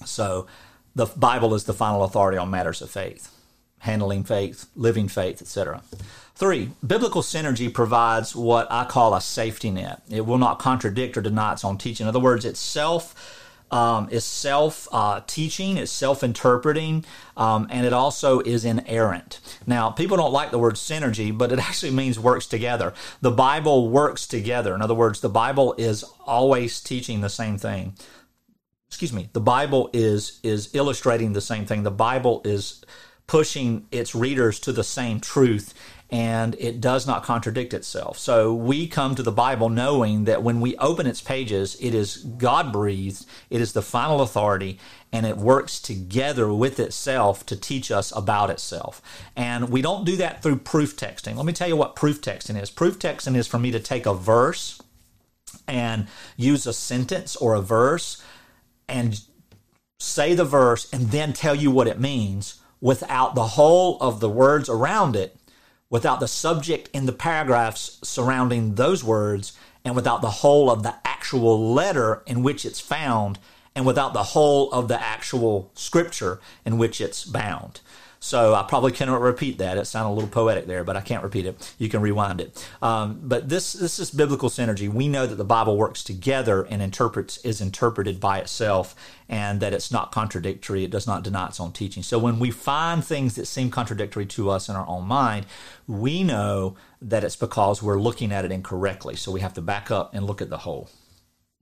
So 0.05 0.47
the 0.95 1.05
Bible 1.05 1.53
is 1.53 1.65
the 1.65 1.73
final 1.73 2.03
authority 2.03 2.38
on 2.38 2.49
matters 2.49 2.81
of 2.81 2.89
faith, 2.89 3.31
handling 3.79 4.23
faith, 4.23 4.67
living 4.75 5.07
faith, 5.07 5.41
etc. 5.41 5.81
Three, 6.35 6.71
biblical 6.85 7.21
synergy 7.21 7.73
provides 7.73 8.35
what 8.35 8.69
I 8.69 8.83
call 8.83 9.13
a 9.13 9.21
safety 9.21 9.71
net. 9.71 10.01
It 10.09 10.25
will 10.25 10.38
not 10.38 10.59
contradict 10.59 11.15
or 11.15 11.21
deny 11.21 11.53
its 11.53 11.63
own 11.63 11.77
teaching. 11.77 12.05
In 12.05 12.09
other 12.09 12.19
words, 12.19 12.43
it's 12.43 12.59
self. 12.59 13.41
Um, 13.75 14.07
is 14.09 14.23
self 14.23 14.88
uh, 14.91 15.21
teaching, 15.27 15.75
it's 15.77 15.91
self 15.91 16.23
interpreting, 16.23 17.03
um, 17.35 17.67
and 17.69 17.85
it 17.85 17.91
also 17.91 18.39
is 18.39 18.63
inerrant. 18.63 19.41
Now, 19.67 19.89
people 19.89 20.15
don't 20.15 20.31
like 20.31 20.51
the 20.51 20.59
word 20.59 20.75
synergy, 20.75 21.38
but 21.38 21.51
it 21.51 21.59
actually 21.67 21.91
means 21.91 22.17
works 22.17 22.47
together. 22.47 22.93
The 23.19 23.31
Bible 23.31 23.89
works 23.89 24.27
together. 24.27 24.73
In 24.73 24.81
other 24.81 24.95
words, 24.95 25.19
the 25.19 25.29
Bible 25.29 25.75
is 25.77 26.05
always 26.25 26.79
teaching 26.79 27.21
the 27.21 27.29
same 27.29 27.57
thing 27.57 27.95
excuse 28.88 29.11
me, 29.11 29.27
the 29.33 29.41
Bible 29.41 29.89
is 29.91 30.39
is 30.41 30.73
illustrating 30.73 31.33
the 31.33 31.41
same 31.41 31.65
thing. 31.65 31.83
The 31.83 31.91
Bible 31.91 32.41
is 32.45 32.81
pushing 33.27 33.88
its 33.91 34.13
readers 34.13 34.59
to 34.59 34.71
the 34.71 34.83
same 34.83 35.19
truth 35.19 35.73
and 36.11 36.55
it 36.59 36.79
does 36.79 37.07
not 37.07 37.23
contradict 37.23 37.73
itself. 37.73 38.17
So 38.17 38.53
we 38.53 38.87
come 38.87 39.15
to 39.15 39.23
the 39.23 39.31
Bible 39.31 39.69
knowing 39.69 40.25
that 40.25 40.43
when 40.43 40.61
we 40.61 40.77
open 40.77 41.07
its 41.07 41.21
pages, 41.21 41.75
it 41.79 41.95
is 41.95 42.17
God 42.17 42.71
breathed, 42.71 43.25
it 43.49 43.59
is 43.59 43.73
the 43.73 43.81
final 43.81 44.21
authority, 44.21 44.79
and 45.11 45.25
it 45.25 45.37
works 45.37 45.79
together 45.79 46.53
with 46.53 46.79
itself 46.79 47.45
to 47.47 47.55
teach 47.55 47.89
us 47.89 48.15
about 48.15 48.49
itself. 48.49 49.01
And 49.35 49.69
we 49.69 49.81
don't 49.81 50.05
do 50.05 50.15
that 50.17 50.43
through 50.43 50.57
proof 50.57 50.95
texting. 50.95 51.35
Let 51.35 51.45
me 51.45 51.53
tell 51.53 51.67
you 51.67 51.77
what 51.77 51.95
proof 51.95 52.21
texting 52.21 52.61
is. 52.61 52.69
Proof 52.69 52.99
texting 52.99 53.35
is 53.35 53.47
for 53.47 53.57
me 53.57 53.71
to 53.71 53.79
take 53.79 54.05
a 54.05 54.13
verse 54.13 54.81
and 55.67 56.07
use 56.37 56.67
a 56.67 56.73
sentence 56.73 57.35
or 57.35 57.55
a 57.55 57.61
verse 57.61 58.21
and 58.87 59.21
say 59.99 60.35
the 60.35 60.45
verse 60.45 60.91
and 60.93 61.09
then 61.09 61.33
tell 61.33 61.55
you 61.55 61.71
what 61.71 61.87
it 61.87 61.99
means 61.99 62.61
without 62.79 63.33
the 63.33 63.47
whole 63.47 63.97
of 63.99 64.19
the 64.19 64.29
words 64.29 64.69
around 64.69 65.15
it, 65.15 65.35
without 65.95 66.19
the 66.19 66.27
subject 66.27 66.89
in 66.91 67.05
the 67.05 67.13
paragraphs 67.13 67.99
surrounding 68.03 68.75
those 68.75 69.01
words, 69.01 69.53
and 69.86 69.95
without 69.95 70.21
the 70.21 70.29
whole 70.29 70.69
of 70.69 70.84
the 70.84 70.93
actual 71.05 71.73
letter 71.73 72.21
in 72.25 72.43
which 72.43 72.65
it's 72.65 72.81
found, 72.81 73.39
and 73.73 73.86
without 73.86 74.12
the 74.12 74.21
whole 74.21 74.69
of 74.73 74.89
the 74.89 75.01
actual 75.01 75.71
scripture 75.73 76.41
in 76.65 76.77
which 76.77 76.99
it's 76.99 77.23
bound. 77.23 77.79
So 78.25 78.55
I 78.55 78.63
probably 78.63 78.91
cannot 78.91 79.21
repeat 79.21 79.59
that. 79.59 79.77
It 79.77 79.85
sounded 79.85 80.09
a 80.09 80.15
little 80.15 80.27
poetic 80.27 80.65
there, 80.65 80.83
but 80.83 80.97
I 80.97 81.01
can't 81.01 81.21
repeat 81.21 81.45
it. 81.45 81.75
You 81.77 81.89
can 81.89 82.01
rewind 82.01 82.41
it. 82.41 82.67
Um, 82.81 83.19
but 83.21 83.49
this 83.49 83.73
this 83.73 83.99
is 83.99 84.09
biblical 84.09 84.49
synergy. 84.49 84.91
We 84.91 85.07
know 85.07 85.27
that 85.27 85.35
the 85.35 85.45
Bible 85.45 85.77
works 85.77 86.03
together 86.03 86.63
and 86.63 86.81
interprets 86.81 87.38
is 87.45 87.61
interpreted 87.61 88.19
by 88.19 88.39
itself, 88.39 88.95
and 89.29 89.59
that 89.59 89.73
it's 89.73 89.91
not 89.91 90.11
contradictory. 90.11 90.83
It 90.83 90.89
does 90.89 91.05
not 91.05 91.21
deny 91.21 91.49
its 91.49 91.59
own 91.59 91.71
teaching. 91.71 92.01
So 92.01 92.17
when 92.17 92.39
we 92.39 92.49
find 92.49 93.05
things 93.05 93.35
that 93.35 93.45
seem 93.45 93.69
contradictory 93.69 94.25
to 94.25 94.49
us 94.49 94.69
in 94.69 94.75
our 94.75 94.88
own 94.88 95.05
mind, 95.05 95.45
we 95.85 96.23
know 96.23 96.75
that 97.03 97.23
it's 97.23 97.35
because 97.35 97.83
we're 97.83 98.01
looking 98.01 98.31
at 98.31 98.43
it 98.43 98.51
incorrectly. 98.51 99.15
So 99.15 99.31
we 99.31 99.41
have 99.41 99.53
to 99.53 99.61
back 99.61 99.91
up 99.91 100.15
and 100.15 100.25
look 100.25 100.41
at 100.41 100.49
the 100.49 100.57
whole. 100.65 100.89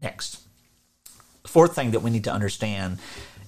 Next. 0.02 0.40
Fourth 1.46 1.76
thing 1.76 1.92
that 1.92 2.00
we 2.00 2.10
need 2.10 2.24
to 2.24 2.32
understand 2.32 3.00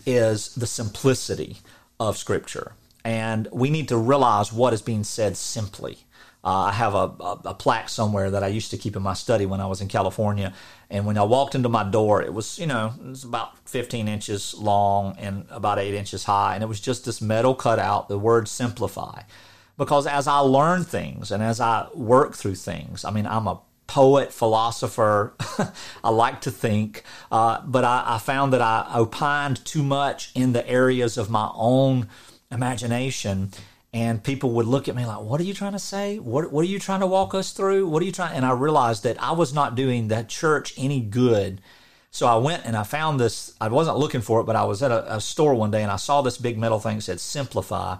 is 0.06 0.54
the 0.54 0.67
simplicity 0.67 1.60
of 1.97 2.17
Scripture 2.17 2.73
and 3.06 3.48
we 3.52 3.70
need 3.70 3.88
to 3.89 3.98
realize 3.98 4.52
what 4.52 4.74
is 4.74 4.82
being 4.82 5.04
said 5.04 5.38
simply. 5.38 6.00
Uh, 6.44 6.65
I 6.65 6.72
have 6.74 6.94
a, 6.94 6.98
a, 7.20 7.39
a, 7.46 7.54
plaque 7.54 7.89
somewhere 7.89 8.30
that 8.32 8.44
I 8.44 8.48
used 8.48 8.70
to 8.72 8.78
keep 8.78 8.96
in 8.96 9.02
my 9.02 9.13
study 9.13 9.46
when 9.48 9.62
I 9.62 9.65
was 9.65 9.82
in 9.82 9.88
California. 9.88 10.54
And 10.91 11.06
when 11.06 11.18
I 11.18 11.24
walked 11.24 11.56
into 11.56 11.70
my 11.70 11.84
door, 11.84 12.22
it 12.22 12.34
was, 12.34 12.60
you 12.60 12.68
know, 12.68 12.94
it 13.00 13.08
was 13.08 13.24
about 13.24 13.58
15 13.68 14.08
inches 14.08 14.54
long 14.54 15.15
and 15.18 15.46
about 15.50 15.80
eight 15.80 15.96
inches 15.96 16.26
high. 16.26 16.54
And 16.54 16.63
it 16.63 16.68
was 16.68 16.80
just 16.80 17.06
this 17.06 17.20
metal 17.20 17.56
cutout, 17.56 18.10
the 18.10 18.20
word 18.20 18.48
simplify. 18.48 19.22
Because 19.78 20.06
as 20.06 20.28
I 20.28 20.38
learn 20.39 20.84
things 20.84 21.32
and 21.32 21.41
as 21.41 21.60
I 21.60 21.88
work 21.96 22.36
through 22.36 22.56
things, 22.56 23.06
I 23.06 23.12
mean, 23.12 23.26
I'm 23.26 23.48
a 23.48 23.60
poet, 23.88 24.32
philosopher. 24.32 25.34
I 26.04 26.10
like 26.10 26.41
to 26.41 26.52
think, 26.52 27.04
uh, 27.32 27.62
but 27.65 27.84
I, 27.84 28.04
I 28.06 28.18
found 28.20 28.54
that 28.54 28.62
I 28.62 28.88
opined 28.96 29.65
too 29.65 29.84
much 29.84 30.32
in 30.36 30.54
the 30.54 30.68
areas 30.68 31.18
of 31.18 31.30
my 31.30 31.50
own 31.56 32.08
imagination 32.56 33.52
and 33.94 34.24
people 34.24 34.52
would 34.52 34.65
look 34.65 34.88
at 34.89 34.96
me 34.96 35.06
like 35.06 35.22
what 35.22 35.39
are 35.39 35.44
you 35.44 35.54
trying 35.54 35.74
to 35.74 35.80
say? 35.80 36.20
What, 36.20 36.52
what 36.52 36.62
are 36.63 36.68
you 36.68 36.80
trying 36.80 37.02
to 37.02 37.08
walk 37.08 37.34
us 37.34 37.52
through? 37.52 37.88
What 37.88 38.02
are 38.02 38.06
you 38.06 38.12
trying 38.12 38.36
and 38.36 38.46
i 38.46 38.52
realized 38.52 39.04
that 39.04 39.22
i 39.22 39.32
was 39.32 39.54
not 39.54 39.76
doing 39.76 40.08
the 40.08 40.24
church 40.24 40.74
any 40.78 41.02
good. 41.02 41.62
So 42.12 42.28
i 42.28 42.36
went 42.38 42.65
and 42.65 42.76
i 42.76 42.84
found 42.84 43.20
this 43.20 43.54
i 43.62 43.68
wasn't 43.68 43.98
looking 43.98 44.22
for 44.22 44.41
it 44.41 44.46
but 44.46 44.56
i 44.56 44.63
was 44.63 44.82
at 44.82 44.91
a, 44.91 45.15
a 45.15 45.22
store 45.22 45.54
one 45.54 45.72
day 45.72 45.84
and 45.84 45.91
i 45.91 45.98
saw 45.98 46.22
this 46.22 46.38
big 46.38 46.58
metal 46.58 46.80
thing 46.80 46.98
that 46.98 47.04
said 47.04 47.20
simplify. 47.20 47.98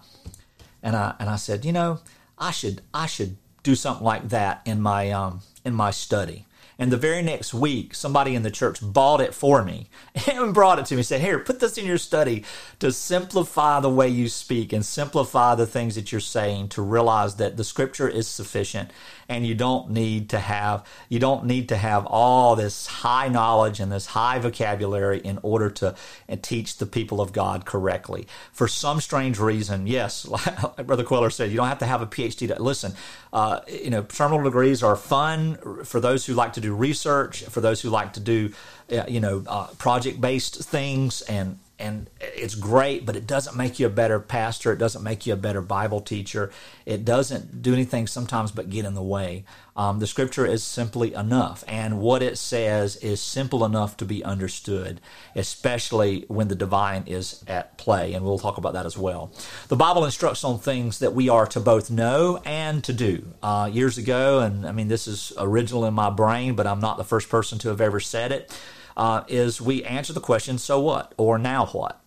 And 0.82 0.96
i 0.96 1.16
and 1.20 1.30
i 1.30 1.36
said 1.36 1.66
you 1.66 1.74
know 1.74 2.00
i 2.38 2.52
should 2.52 2.82
i 2.94 3.06
should 3.06 3.38
do 3.64 3.76
something 3.76 4.06
like 4.06 4.30
that 4.30 4.62
in 4.66 4.82
my 4.82 5.12
um 5.12 5.42
in 5.64 5.74
my 5.74 5.92
study 5.92 6.45
and 6.78 6.92
the 6.92 6.98
very 6.98 7.22
next 7.22 7.54
week, 7.54 7.96
somebody 7.96 8.36
in 8.36 8.44
the 8.44 8.52
church 8.52 8.80
bought 8.82 9.22
it 9.22 9.34
for 9.34 9.64
me 9.64 9.90
and 10.32 10.54
brought 10.54 10.80
it 10.80 10.86
to 10.88 10.96
me. 10.96 11.04
Said, 11.04 11.22
"Here, 11.22 11.40
put 11.40 11.60
this 11.60 11.78
in 11.78 11.86
your 11.86 11.98
study 11.98 12.44
to 12.80 12.92
simplify 12.92 13.80
the 13.80 13.90
way 13.90 14.10
you 14.10 14.28
speak 14.28 14.74
and 14.74 14.86
simplify 14.86 15.56
the 15.56 15.66
things 15.66 15.96
that 15.96 16.12
you're 16.12 16.22
saying. 16.22 16.70
To 16.70 16.82
realize 16.82 17.36
that 17.36 17.58
the 17.58 17.64
Scripture 17.64 18.10
is 18.10 18.28
sufficient, 18.28 18.92
and 19.28 19.46
you 19.46 19.56
don't 19.56 19.90
need 19.90 20.30
to 20.30 20.40
have 20.40 20.86
you 21.10 21.20
don't 21.20 21.46
need 21.46 21.70
to 21.70 21.78
have 21.78 22.06
all 22.06 22.56
this 22.56 22.88
high 22.88 23.28
knowledge 23.28 23.80
and 23.80 23.92
this 23.92 24.08
high 24.08 24.40
vocabulary 24.40 25.20
in 25.20 25.40
order 25.42 25.70
to 25.70 25.96
teach 26.42 26.78
the 26.78 26.86
people 26.86 27.22
of 27.22 27.34
God 27.34 27.66
correctly. 27.66 28.28
For 28.52 28.68
some 28.68 29.02
strange 29.02 29.40
reason, 29.40 29.88
yes, 29.88 30.26
like 30.78 30.86
Brother 30.86 31.04
Queller 31.04 31.30
said, 31.30 31.52
you 31.52 31.58
don't 31.58 31.68
have 31.68 31.80
to 31.80 31.86
have 31.86 32.02
a 32.02 32.08
PhD 32.08 32.48
to 32.48 32.62
listen. 32.62 32.94
Uh, 33.34 33.62
you 33.68 33.90
know, 33.90 34.04
terminal 34.04 34.44
degrees 34.44 34.84
are 34.84 34.96
fun 34.96 35.84
for 35.84 36.00
those 36.00 36.26
who 36.26 36.34
like 36.34 36.54
to 36.54 36.62
do 36.62 36.74
research, 36.74 37.44
for 37.44 37.62
those 37.62 37.82
who 37.82 37.90
like 37.90 38.14
to 38.14 38.20
do, 38.20 38.52
uh, 38.92 39.04
you 39.08 39.20
know, 39.20 39.44
uh, 39.48 39.68
project 39.78 40.22
based 40.22 40.64
things 40.64 41.22
and 41.24 41.60
and 41.78 42.10
it's 42.20 42.56
great, 42.56 43.06
but 43.06 43.16
it 43.16 43.28
doesn't 43.28 43.56
make 43.56 43.80
you 43.80 43.88
a 43.88 43.90
better 43.90 44.20
pastor. 44.20 44.72
It 44.72 44.78
doesn't 44.78 45.04
make 45.04 45.26
you 45.26 45.34
a 45.34 45.38
better 45.38 45.62
Bible 45.62 46.00
teacher. 46.00 46.52
It 46.86 47.04
doesn't 47.04 47.62
do 47.62 47.74
anything 47.74 48.08
sometimes 48.08 48.52
but 48.52 48.70
get 48.70 48.86
in 48.86 48.94
the 48.94 49.04
way. 49.04 49.44
Um, 49.76 50.00
the 50.00 50.08
scripture 50.08 50.46
is 50.46 50.64
simply 50.64 51.14
enough, 51.14 51.66
and 51.68 52.00
what 52.00 52.24
it 52.24 52.38
says 52.38 52.96
is 52.98 53.20
simple 53.20 53.66
enough 53.66 53.98
to 53.98 54.06
be 54.06 54.24
understood, 54.24 55.02
especially 55.36 56.24
when 56.30 56.48
the 56.48 56.56
divine 56.56 57.04
is 57.08 57.44
at 57.46 57.78
play. 57.78 58.14
And 58.14 58.24
we'll 58.24 58.40
talk 58.40 58.58
about 58.58 58.72
that 58.72 58.86
as 58.86 58.98
well. 58.98 59.34
The 59.68 59.76
Bible 59.76 60.06
instructs 60.06 60.46
on 60.46 60.60
things 60.60 61.00
that 61.00 61.14
we 61.14 61.28
are 61.28 61.46
to 61.48 61.60
both 61.60 61.92
know 61.92 62.42
and 62.46 62.86
to 62.86 62.94
do. 62.94 63.34
Uh, 63.44 63.70
years 63.72 63.98
ago, 63.98 64.40
and 64.40 64.66
I 64.66 64.72
mean, 64.72 64.88
this 64.88 65.08
is 65.08 65.34
original 65.38 65.84
in 65.86 65.94
my 65.94 66.10
brain, 66.10 66.56
but 66.56 66.68
I'm 66.68 66.80
not 66.80 66.96
the 66.98 67.04
first 67.04 67.28
person 67.28 67.60
to 67.60 67.68
have 67.68 67.82
ever 67.82 68.00
said 68.00 68.32
it 68.32 68.58
uh, 68.98 69.24
is 69.28 69.62
we 69.62 69.84
answer 69.84 70.14
the 70.14 70.20
question, 70.20 70.58
so 70.58 70.80
what? 70.80 71.14
Or 71.18 71.38
now 71.38 71.68
what? 71.68 72.02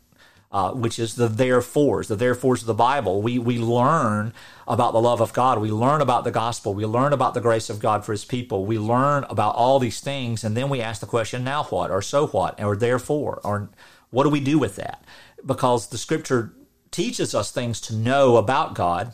uh, 0.51 0.73
which 0.73 0.99
is 0.99 1.15
the 1.15 1.29
therefores, 1.29 2.09
the 2.09 2.17
therefores 2.17 2.63
of 2.63 2.67
the 2.67 2.75
Bible. 2.75 3.21
We, 3.21 3.39
we 3.39 3.59
learn 3.59 4.33
about 4.67 4.93
the 4.93 5.01
love 5.01 5.21
of 5.21 5.33
God. 5.33 5.59
We 5.59 5.71
learn 5.71 6.01
about 6.01 6.25
the 6.25 6.31
gospel. 6.31 6.73
We 6.73 6.87
learn 6.87 7.13
about 7.13 7.35
the 7.35 7.41
grace 7.41 7.69
of 7.69 7.81
God 7.81 8.05
for 8.05 8.13
his 8.13 8.25
people. 8.25 8.65
We 8.65 8.79
learn 8.79 9.25
about 9.29 9.55
all 9.57 9.79
these 9.79 10.01
things. 10.01 10.45
And 10.45 10.57
then 10.57 10.71
we 10.71 10.81
ask 10.81 11.01
the 11.01 11.07
question, 11.07 11.45
now 11.45 11.65
what? 11.65 11.91
Or 11.91 12.01
so 12.01 12.29
what? 12.29 12.63
Or 12.63 12.77
therefore? 12.77 13.41
Or 13.45 13.69
what 14.11 14.25
do 14.25 14.31
we 14.31 14.41
do 14.41 14.59
with 14.59 14.77
that? 14.77 15.05
Because 15.45 15.89
the 15.89 15.99
scripture 15.99 16.55
teaches 16.91 17.35
us 17.35 17.51
things 17.51 17.81
to 17.83 17.95
know 17.95 18.39
about 18.39 18.75
God 18.75 19.13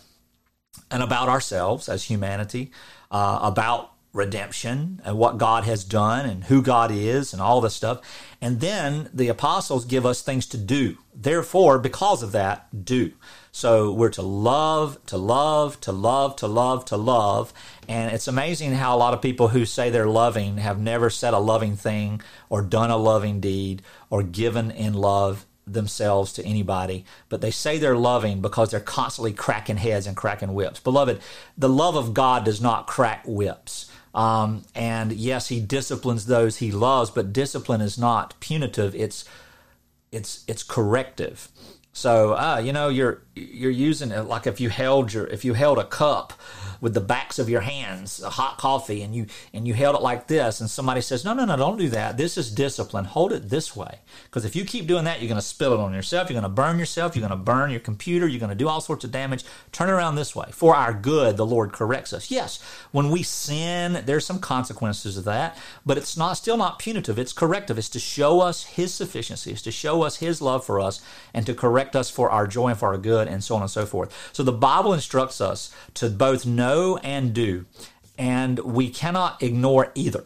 and 0.90 1.02
about 1.02 1.28
ourselves 1.28 1.88
as 1.88 2.04
humanity, 2.04 2.70
uh, 3.10 3.40
about 3.42 3.90
redemption 4.14 5.02
and 5.04 5.18
what 5.18 5.36
God 5.36 5.64
has 5.64 5.84
done 5.84 6.24
and 6.24 6.44
who 6.44 6.62
God 6.62 6.90
is 6.90 7.32
and 7.32 7.42
all 7.42 7.60
this 7.60 7.74
stuff. 7.74 8.00
And 8.40 8.60
then 8.60 9.10
the 9.12 9.28
apostles 9.28 9.84
give 9.84 10.06
us 10.06 10.22
things 10.22 10.46
to 10.46 10.56
do. 10.56 10.96
Therefore, 11.14 11.78
because 11.78 12.22
of 12.22 12.32
that, 12.32 12.84
do. 12.84 13.12
So 13.50 13.92
we're 13.92 14.10
to 14.10 14.22
love, 14.22 15.04
to 15.06 15.16
love, 15.16 15.80
to 15.80 15.92
love, 15.92 16.36
to 16.36 16.46
love, 16.46 16.84
to 16.86 16.96
love. 16.96 17.52
And 17.88 18.14
it's 18.14 18.28
amazing 18.28 18.72
how 18.72 18.96
a 18.96 18.98
lot 18.98 19.14
of 19.14 19.20
people 19.20 19.48
who 19.48 19.66
say 19.66 19.90
they're 19.90 20.06
loving 20.06 20.58
have 20.58 20.80
never 20.80 21.10
said 21.10 21.34
a 21.34 21.38
loving 21.38 21.76
thing 21.76 22.22
or 22.48 22.62
done 22.62 22.90
a 22.90 22.96
loving 22.96 23.40
deed 23.40 23.82
or 24.10 24.22
given 24.22 24.70
in 24.70 24.94
love 24.94 25.44
themselves 25.66 26.32
to 26.34 26.44
anybody, 26.44 27.04
but 27.28 27.40
they 27.40 27.50
say 27.50 27.78
they're 27.78 27.96
loving 27.96 28.42
because 28.42 28.70
they're 28.70 28.80
constantly 28.80 29.32
cracking 29.32 29.78
heads 29.78 30.06
and 30.06 30.16
cracking 30.16 30.52
whips. 30.52 30.80
Beloved, 30.80 31.20
the 31.56 31.68
love 31.68 31.96
of 31.96 32.12
God 32.12 32.44
does 32.44 32.60
not 32.60 32.86
crack 32.86 33.22
whips. 33.26 33.90
Um, 34.14 34.64
and 34.74 35.12
yes, 35.12 35.48
he 35.48 35.60
disciplines 35.60 36.26
those 36.26 36.58
he 36.58 36.70
loves, 36.70 37.10
but 37.10 37.32
discipline 37.32 37.80
is 37.80 37.98
not 37.98 38.38
punitive. 38.40 38.94
It's 38.94 39.24
it's 40.12 40.44
it's 40.46 40.62
corrective. 40.62 41.48
So 41.92 42.34
uh, 42.34 42.60
you 42.64 42.72
know 42.72 42.88
you're 42.88 43.22
you're 43.34 43.70
using 43.70 44.10
it 44.10 44.22
like 44.22 44.46
if 44.46 44.60
you 44.60 44.68
held 44.68 45.12
your 45.12 45.26
if 45.26 45.44
you 45.44 45.54
held 45.54 45.78
a 45.78 45.84
cup 45.84 46.32
with 46.80 46.92
the 46.92 47.00
backs 47.00 47.38
of 47.38 47.48
your 47.48 47.62
hands, 47.62 48.22
a 48.22 48.28
hot 48.28 48.58
coffee, 48.58 49.00
and 49.00 49.14
you 49.14 49.26
and 49.54 49.66
you 49.66 49.72
held 49.72 49.96
it 49.96 50.02
like 50.02 50.26
this, 50.26 50.60
and 50.60 50.68
somebody 50.68 51.00
says, 51.00 51.24
"No, 51.24 51.32
no, 51.32 51.46
no, 51.46 51.56
don't 51.56 51.78
do 51.78 51.88
that. 51.88 52.18
This 52.18 52.36
is 52.36 52.50
discipline. 52.50 53.06
Hold 53.06 53.32
it 53.32 53.48
this 53.48 53.74
way." 53.74 54.00
Because 54.24 54.44
if 54.44 54.54
you 54.54 54.66
keep 54.66 54.86
doing 54.86 55.04
that, 55.04 55.20
you're 55.20 55.28
going 55.28 55.40
to 55.40 55.46
spill 55.46 55.72
it 55.72 55.80
on 55.80 55.94
yourself. 55.94 56.28
You're 56.28 56.40
going 56.40 56.50
to 56.50 56.54
burn 56.54 56.78
yourself. 56.78 57.16
You're 57.16 57.26
going 57.26 57.38
to 57.38 57.42
burn 57.42 57.70
your 57.70 57.80
computer. 57.80 58.28
You're 58.28 58.38
going 58.38 58.50
to 58.50 58.54
do 58.54 58.68
all 58.68 58.82
sorts 58.82 59.04
of 59.04 59.12
damage. 59.12 59.44
Turn 59.72 59.88
around 59.88 60.16
this 60.16 60.36
way. 60.36 60.50
For 60.52 60.76
our 60.76 60.92
good, 60.92 61.38
the 61.38 61.46
Lord 61.46 61.72
corrects 61.72 62.12
us. 62.12 62.30
Yes, 62.30 62.60
when 62.92 63.10
we 63.10 63.22
sin, 63.22 64.02
there's 64.04 64.26
some 64.26 64.38
consequences 64.38 65.16
of 65.16 65.24
that, 65.24 65.56
but 65.86 65.96
it's 65.96 66.18
not 66.18 66.34
still 66.34 66.58
not 66.58 66.78
punitive. 66.78 67.18
It's 67.18 67.32
corrective. 67.32 67.78
It's 67.78 67.88
to 67.90 67.98
show 67.98 68.40
us 68.40 68.64
His 68.64 68.92
sufficiency. 68.92 69.52
It's 69.52 69.62
to 69.62 69.72
show 69.72 70.02
us 70.02 70.16
His 70.16 70.42
love 70.42 70.66
for 70.66 70.80
us, 70.80 71.00
and 71.32 71.46
to 71.46 71.54
correct 71.54 71.96
us 71.96 72.10
for 72.10 72.28
our 72.30 72.46
joy 72.46 72.68
and 72.68 72.78
for 72.78 72.88
our 72.88 72.98
good, 72.98 73.23
and 73.28 73.42
so 73.42 73.54
on 73.54 73.62
and 73.62 73.70
so 73.70 73.86
forth. 73.86 74.30
So 74.32 74.42
the 74.42 74.52
Bible 74.52 74.92
instructs 74.92 75.40
us 75.40 75.74
to 75.94 76.10
both 76.10 76.46
know 76.46 76.98
and 76.98 77.32
do. 77.32 77.66
And 78.16 78.58
we 78.60 78.90
cannot 78.90 79.42
ignore 79.42 79.90
either. 79.94 80.24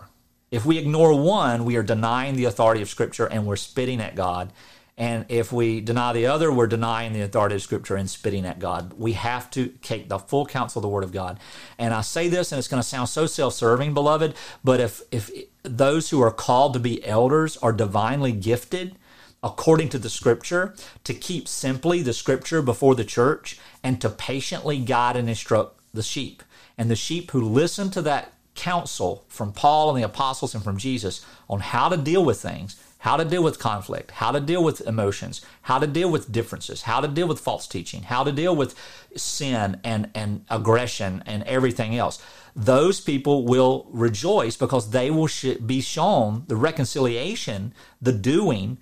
If 0.51 0.65
we 0.65 0.79
ignore 0.79 1.19
one, 1.19 1.65
we 1.65 1.77
are 1.77 1.83
denying 1.83 2.37
the 2.37 2.45
authority 2.45 2.83
of 2.83 2.89
Scripture 2.89 3.27
and 3.27 3.47
we're 3.47 3.57
spitting 3.57 4.01
at 4.01 4.15
God. 4.15 4.53
And 4.97 5.27
if 5.29 5.53
we 5.53 5.81
deny 5.81 6.13
the 6.13 6.27
other, 6.27 6.51
we're 6.53 6.67
denying 6.67 7.13
the 7.13 7.21
authority 7.21 7.55
of 7.55 7.63
Scripture 7.63 7.95
and 7.95 8.11
spitting 8.11 8.45
at 8.45 8.59
God. 8.59 8.95
We 8.99 9.13
have 9.13 9.49
to 9.53 9.69
take 9.81 10.09
the 10.09 10.19
full 10.19 10.45
counsel 10.45 10.81
of 10.81 10.83
the 10.83 10.89
Word 10.89 11.05
of 11.05 11.13
God. 11.13 11.39
And 11.79 11.95
I 11.95 12.01
say 12.01 12.27
this, 12.29 12.51
and 12.51 12.59
it's 12.59 12.67
going 12.67 12.83
to 12.83 12.89
sound 12.89 13.09
so 13.09 13.27
self-serving, 13.27 13.95
beloved, 13.95 14.35
but 14.65 14.81
if 14.81 15.03
if 15.13 15.31
those 15.63 16.11
who 16.11 16.21
are 16.21 16.33
called 16.33 16.73
to 16.73 16.81
be 16.81 17.05
elders 17.07 17.57
are 17.59 17.73
divinely 17.73 18.33
gifted, 18.33 18.97
according 19.43 19.89
to 19.91 19.99
the 19.99 20.11
Scripture, 20.11 20.75
to 21.05 21.15
keep 21.15 21.47
simply 21.47 22.03
the 22.03 22.13
Scripture 22.13 22.63
before 22.63 22.95
the 22.95 23.05
church, 23.05 23.59
and 23.83 24.01
to 24.01 24.09
patiently 24.09 24.79
guide 24.79 25.17
and 25.17 25.29
instruct 25.29 25.81
the 25.95 26.03
sheep. 26.03 26.43
And 26.77 26.91
the 26.91 26.97
sheep 26.97 27.31
who 27.31 27.41
listen 27.41 27.91
to 27.91 28.03
that 28.03 28.33
counsel 28.55 29.25
from 29.29 29.53
Paul 29.53 29.91
and 29.91 29.99
the 29.99 30.07
apostles 30.07 30.55
and 30.55 30.65
from 30.65 30.79
Jesus 30.79 31.25
on 31.49 31.61
how 31.61 31.89
to 31.89 31.97
deal 31.97 32.25
with 32.25 32.41
things, 32.41 32.83
how 32.99 33.17
to 33.17 33.25
deal 33.25 33.43
with 33.43 33.61
conflict, 33.61 34.11
how 34.11 34.33
to 34.33 34.41
deal 34.41 34.65
with 34.65 34.81
emotions, 34.81 35.45
how 35.63 35.79
to 35.79 35.87
deal 35.87 36.11
with 36.11 36.33
differences, 36.33 36.83
how 36.83 37.01
to 37.01 37.07
deal 37.07 37.29
with 37.29 37.39
false 37.39 37.69
teaching, 37.69 38.03
how 38.03 38.25
to 38.25 38.33
deal 38.33 38.57
with 38.57 38.75
sin 39.15 39.81
and, 39.85 40.11
and 40.15 40.45
aggression 40.51 41.23
and 41.25 41.45
everything 41.45 41.97
else. 41.97 42.21
Those 42.57 43.01
people 43.01 43.45
will 43.45 43.87
rejoice 43.91 44.57
because 44.57 44.91
they 44.91 45.11
will 45.11 45.29
be 45.65 45.81
shown 45.81 46.43
the 46.49 46.57
reconciliation, 46.57 47.73
the 48.03 48.13
doing 48.13 48.79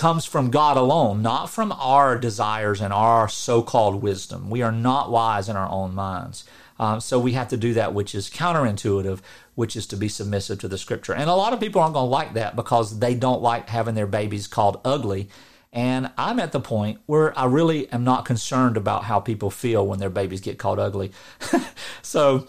comes 0.00 0.24
from 0.24 0.50
God 0.50 0.78
alone, 0.78 1.20
not 1.20 1.50
from 1.50 1.72
our 1.72 2.16
desires 2.16 2.80
and 2.80 2.90
our 2.90 3.28
so 3.28 3.60
called 3.60 4.02
wisdom. 4.02 4.48
We 4.48 4.62
are 4.62 4.72
not 4.72 5.10
wise 5.10 5.46
in 5.46 5.56
our 5.56 5.68
own 5.68 5.94
minds. 5.94 6.44
Um, 6.78 7.00
so 7.00 7.18
we 7.18 7.32
have 7.32 7.48
to 7.48 7.58
do 7.58 7.74
that 7.74 7.92
which 7.92 8.14
is 8.14 8.30
counterintuitive, 8.30 9.20
which 9.56 9.76
is 9.76 9.86
to 9.88 9.98
be 9.98 10.08
submissive 10.08 10.58
to 10.60 10.68
the 10.68 10.78
scripture. 10.78 11.12
And 11.12 11.28
a 11.28 11.34
lot 11.34 11.52
of 11.52 11.60
people 11.60 11.82
aren't 11.82 11.92
going 11.92 12.06
to 12.06 12.10
like 12.10 12.32
that 12.32 12.56
because 12.56 12.98
they 12.98 13.14
don't 13.14 13.42
like 13.42 13.68
having 13.68 13.94
their 13.94 14.06
babies 14.06 14.46
called 14.46 14.80
ugly. 14.86 15.28
And 15.70 16.10
I'm 16.16 16.40
at 16.40 16.52
the 16.52 16.60
point 16.60 17.00
where 17.04 17.38
I 17.38 17.44
really 17.44 17.92
am 17.92 18.02
not 18.02 18.24
concerned 18.24 18.78
about 18.78 19.04
how 19.04 19.20
people 19.20 19.50
feel 19.50 19.86
when 19.86 19.98
their 19.98 20.08
babies 20.08 20.40
get 20.40 20.58
called 20.58 20.78
ugly. 20.78 21.12
so 22.00 22.46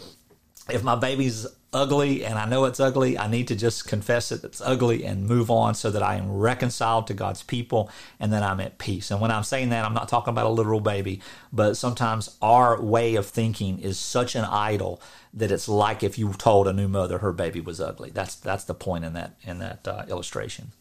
if 0.69 0.83
my 0.85 0.95
baby's 0.95 1.47
ugly 1.73 2.25
and 2.25 2.37
I 2.37 2.45
know 2.45 2.65
it's 2.65 2.79
ugly, 2.79 3.17
I 3.17 3.27
need 3.27 3.47
to 3.47 3.55
just 3.55 3.87
confess 3.87 4.31
it, 4.31 4.43
it's 4.43 4.61
ugly 4.61 5.05
and 5.05 5.25
move 5.25 5.49
on 5.49 5.73
so 5.73 5.89
that 5.91 6.03
I 6.03 6.15
am 6.15 6.31
reconciled 6.31 7.07
to 7.07 7.13
God's 7.13 7.43
people 7.43 7.89
and 8.19 8.33
that 8.33 8.43
I'm 8.43 8.59
at 8.59 8.77
peace. 8.77 9.09
And 9.09 9.21
when 9.21 9.31
I'm 9.31 9.43
saying 9.43 9.69
that, 9.69 9.85
I'm 9.85 9.93
not 9.93 10.09
talking 10.09 10.31
about 10.31 10.47
a 10.47 10.49
literal 10.49 10.81
baby, 10.81 11.21
but 11.53 11.75
sometimes 11.75 12.35
our 12.41 12.81
way 12.81 13.15
of 13.15 13.25
thinking 13.25 13.79
is 13.79 13.97
such 13.97 14.35
an 14.35 14.45
idol 14.45 15.01
that 15.33 15.51
it's 15.51 15.69
like 15.69 16.03
if 16.03 16.17
you 16.17 16.33
told 16.33 16.67
a 16.67 16.73
new 16.73 16.89
mother 16.89 17.19
her 17.19 17.31
baby 17.31 17.61
was 17.61 17.79
ugly. 17.79 18.11
That's 18.11 18.35
that's 18.35 18.65
the 18.65 18.73
point 18.73 19.05
in 19.05 19.13
that 19.13 19.35
in 19.43 19.59
that 19.59 19.87
uh, 19.87 20.03
illustration. 20.09 20.71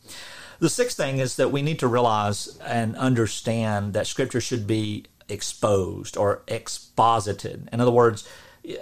The 0.59 0.68
sixth 0.68 0.96
thing 0.96 1.18
is 1.18 1.37
that 1.37 1.53
we 1.53 1.62
need 1.62 1.79
to 1.79 1.88
realize 1.88 2.59
and 2.64 2.96
understand 2.96 3.92
that 3.94 4.07
scripture 4.07 4.40
should 4.40 4.66
be 4.66 5.05
exposed 5.29 6.16
or 6.16 6.42
exposited. 6.48 7.68
In 7.72 7.81
other 7.81 7.90
words, 7.92 8.29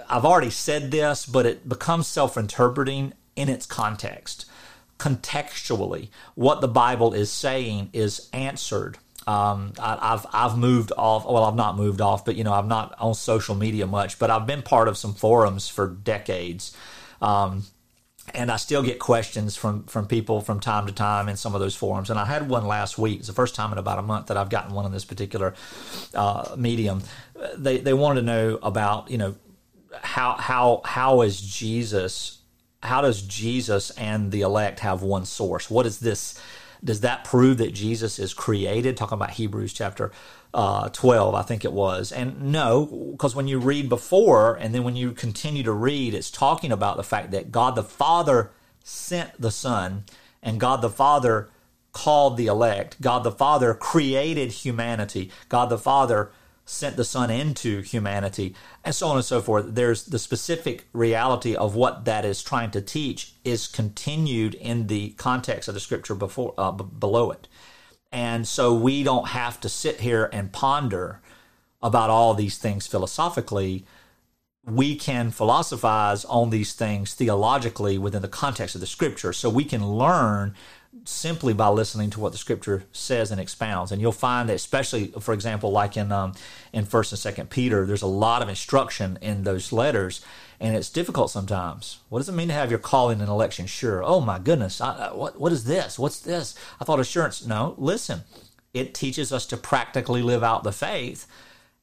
I've 0.08 0.24
already 0.24 0.50
said 0.50 0.90
this, 0.90 1.26
but 1.26 1.46
it 1.46 1.68
becomes 1.68 2.06
self 2.06 2.36
interpreting 2.36 3.12
in 3.36 3.48
its 3.48 3.66
context. 3.66 4.46
Contextually, 4.98 6.08
what 6.34 6.60
the 6.60 6.68
Bible 6.68 7.12
is 7.14 7.30
saying 7.30 7.90
is 7.92 8.28
answered. 8.32 8.98
Um, 9.28 9.74
I, 9.78 10.10
have 10.10 10.26
I've 10.32 10.58
moved 10.58 10.90
off. 10.96 11.24
Well, 11.24 11.44
I've 11.44 11.54
not 11.54 11.76
moved 11.76 12.00
off, 12.00 12.24
but 12.24 12.34
you 12.34 12.44
know, 12.44 12.52
I'm 12.52 12.66
not 12.66 12.94
on 12.98 13.14
social 13.14 13.54
media 13.54 13.86
much. 13.86 14.18
But 14.18 14.30
I've 14.30 14.46
been 14.46 14.62
part 14.62 14.88
of 14.88 14.96
some 14.96 15.14
forums 15.14 15.68
for 15.68 15.86
decades, 15.86 16.74
um, 17.20 17.64
and 18.34 18.50
I 18.50 18.56
still 18.56 18.82
get 18.82 18.98
questions 18.98 19.54
from 19.54 19.84
from 19.84 20.06
people 20.06 20.40
from 20.40 20.60
time 20.60 20.86
to 20.86 20.92
time 20.92 21.28
in 21.28 21.36
some 21.36 21.54
of 21.54 21.60
those 21.60 21.76
forums. 21.76 22.10
And 22.10 22.18
I 22.18 22.24
had 22.24 22.48
one 22.48 22.66
last 22.66 22.98
week. 22.98 23.18
It's 23.18 23.28
the 23.28 23.34
first 23.34 23.54
time 23.54 23.70
in 23.70 23.78
about 23.78 23.98
a 23.98 24.02
month 24.02 24.28
that 24.28 24.36
I've 24.36 24.50
gotten 24.50 24.72
one 24.72 24.86
in 24.86 24.92
this 24.92 25.04
particular 25.04 25.54
uh, 26.14 26.56
medium. 26.56 27.02
They 27.56 27.78
they 27.78 27.92
wanted 27.92 28.20
to 28.20 28.26
know 28.26 28.58
about 28.62 29.10
you 29.10 29.18
know 29.18 29.34
how 30.02 30.34
how 30.34 30.82
how 30.84 31.22
is 31.22 31.40
Jesus 31.40 32.38
how 32.82 33.00
does 33.00 33.22
Jesus 33.22 33.90
and 33.92 34.30
the 34.30 34.42
elect 34.42 34.80
have 34.80 35.02
one 35.02 35.24
source? 35.24 35.70
What 35.70 35.86
is 35.86 35.98
this? 35.98 36.40
Does 36.82 37.00
that 37.00 37.24
prove 37.24 37.58
that 37.58 37.74
Jesus 37.74 38.20
is 38.20 38.32
created? 38.32 38.96
Talking 38.96 39.16
about 39.16 39.30
Hebrews 39.30 39.72
chapter 39.72 40.12
uh, 40.54 40.88
12, 40.90 41.34
I 41.34 41.42
think 41.42 41.64
it 41.64 41.72
was. 41.72 42.12
And 42.12 42.52
no, 42.52 42.86
because 43.12 43.34
when 43.34 43.48
you 43.48 43.58
read 43.58 43.88
before 43.88 44.54
and 44.54 44.72
then 44.72 44.84
when 44.84 44.94
you 44.94 45.10
continue 45.10 45.64
to 45.64 45.72
read, 45.72 46.14
it's 46.14 46.30
talking 46.30 46.70
about 46.70 46.96
the 46.96 47.02
fact 47.02 47.32
that 47.32 47.50
God 47.50 47.74
the 47.74 47.82
Father 47.82 48.52
sent 48.84 49.40
the 49.40 49.50
Son 49.50 50.04
and 50.40 50.60
God 50.60 50.80
the 50.80 50.88
Father 50.88 51.48
called 51.92 52.36
the 52.36 52.46
elect. 52.46 53.00
God 53.00 53.24
the 53.24 53.32
Father 53.32 53.74
created 53.74 54.52
humanity. 54.52 55.32
God 55.48 55.68
the 55.68 55.78
Father 55.78 56.30
sent 56.68 56.96
the 56.96 57.04
Son 57.04 57.30
into 57.30 57.80
humanity, 57.80 58.54
and 58.84 58.94
so 58.94 59.08
on 59.08 59.16
and 59.16 59.24
so 59.24 59.40
forth. 59.40 59.74
There's 59.74 60.04
the 60.04 60.18
specific 60.18 60.86
reality 60.92 61.56
of 61.56 61.74
what 61.74 62.04
that 62.04 62.24
is 62.24 62.42
trying 62.42 62.70
to 62.72 62.82
teach 62.82 63.32
is 63.42 63.66
continued 63.66 64.54
in 64.54 64.86
the 64.86 65.10
context 65.10 65.68
of 65.68 65.74
the 65.74 65.80
Scripture 65.80 66.14
before 66.14 66.52
uh, 66.58 66.72
b- 66.72 66.84
below 66.98 67.30
it, 67.30 67.48
and 68.12 68.46
so 68.46 68.74
we 68.74 69.02
don't 69.02 69.28
have 69.28 69.60
to 69.60 69.68
sit 69.68 70.00
here 70.00 70.28
and 70.32 70.52
ponder 70.52 71.20
about 71.80 72.10
all 72.10 72.34
these 72.34 72.58
things 72.58 72.86
philosophically. 72.86 73.84
We 74.64 74.96
can 74.96 75.30
philosophize 75.30 76.26
on 76.26 76.50
these 76.50 76.74
things 76.74 77.14
theologically 77.14 77.96
within 77.96 78.20
the 78.20 78.28
context 78.28 78.74
of 78.74 78.82
the 78.82 78.86
Scripture, 78.86 79.32
so 79.32 79.48
we 79.48 79.64
can 79.64 79.86
learn 79.86 80.54
simply 81.04 81.52
by 81.52 81.68
listening 81.68 82.10
to 82.10 82.20
what 82.20 82.32
the 82.32 82.38
scripture 82.38 82.84
says 82.92 83.30
and 83.30 83.40
expounds. 83.40 83.92
And 83.92 84.00
you'll 84.00 84.12
find 84.12 84.48
that 84.48 84.54
especially 84.54 85.08
for 85.20 85.34
example 85.34 85.70
like 85.70 85.96
in 85.96 86.12
um, 86.12 86.32
in 86.72 86.84
first 86.84 87.12
and 87.12 87.18
second 87.18 87.50
peter 87.50 87.86
there's 87.86 88.02
a 88.02 88.06
lot 88.06 88.42
of 88.42 88.48
instruction 88.48 89.18
in 89.20 89.44
those 89.44 89.72
letters 89.72 90.24
and 90.60 90.76
it's 90.76 90.90
difficult 90.90 91.30
sometimes. 91.30 92.00
What 92.08 92.18
does 92.18 92.28
it 92.28 92.32
mean 92.32 92.48
to 92.48 92.54
have 92.54 92.70
your 92.70 92.80
calling 92.80 93.20
and 93.20 93.28
election 93.28 93.66
sure? 93.66 94.02
Oh 94.02 94.20
my 94.20 94.38
goodness 94.38 94.80
I, 94.80 95.08
I, 95.08 95.14
what, 95.14 95.38
what 95.38 95.52
is 95.52 95.64
this? 95.64 95.98
What's 95.98 96.20
this? 96.20 96.54
I 96.80 96.84
thought 96.84 97.00
assurance. 97.00 97.46
No 97.46 97.74
listen 97.78 98.22
it 98.74 98.94
teaches 98.94 99.32
us 99.32 99.46
to 99.46 99.56
practically 99.56 100.22
live 100.22 100.42
out 100.42 100.64
the 100.64 100.72
faith. 100.72 101.26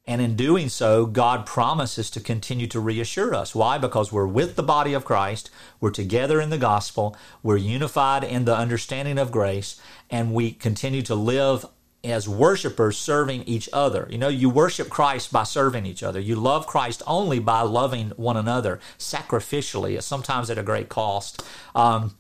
And 0.08 0.22
in 0.22 0.36
doing 0.36 0.70
so, 0.70 1.08
God 1.08 1.48
promises 1.48 2.12
to 2.12 2.20
continue 2.20 2.68
to 2.68 2.80
reassure 2.80 3.34
us. 3.34 3.56
Why? 3.56 3.80
Because 3.80 4.12
we're 4.12 4.28
with 4.28 4.56
the 4.56 4.64
body 4.64 4.94
of 4.94 5.04
Christ, 5.04 5.50
we're 5.80 5.90
together 5.90 6.40
in 6.40 6.52
the 6.52 6.60
gospel, 6.60 7.18
we're 7.42 7.58
unified 7.58 8.24
in 8.24 8.46
the 8.46 8.56
understanding 8.56 9.18
of 9.18 9.32
grace, 9.32 9.82
and 10.12 10.34
we 10.34 10.52
continue 10.52 11.02
to 11.04 11.16
live 11.16 11.66
as 12.04 12.30
worshipers 12.30 12.98
serving 12.98 13.44
each 13.44 13.68
other. 13.74 14.08
You 14.12 14.20
know, 14.20 14.28
you 14.28 14.48
worship 14.48 14.90
Christ 14.90 15.32
by 15.32 15.44
serving 15.44 15.88
each 15.88 16.04
other. 16.04 16.20
You 16.20 16.36
love 16.36 16.68
Christ 16.68 17.02
only 17.08 17.40
by 17.40 17.62
loving 17.62 18.12
one 18.16 18.38
another 18.38 18.80
sacrificially, 19.00 20.02
sometimes 20.04 20.52
at 20.52 20.60
a 20.60 20.64
great 20.64 20.88
cost. 20.88 21.44
Um, 21.74 22.16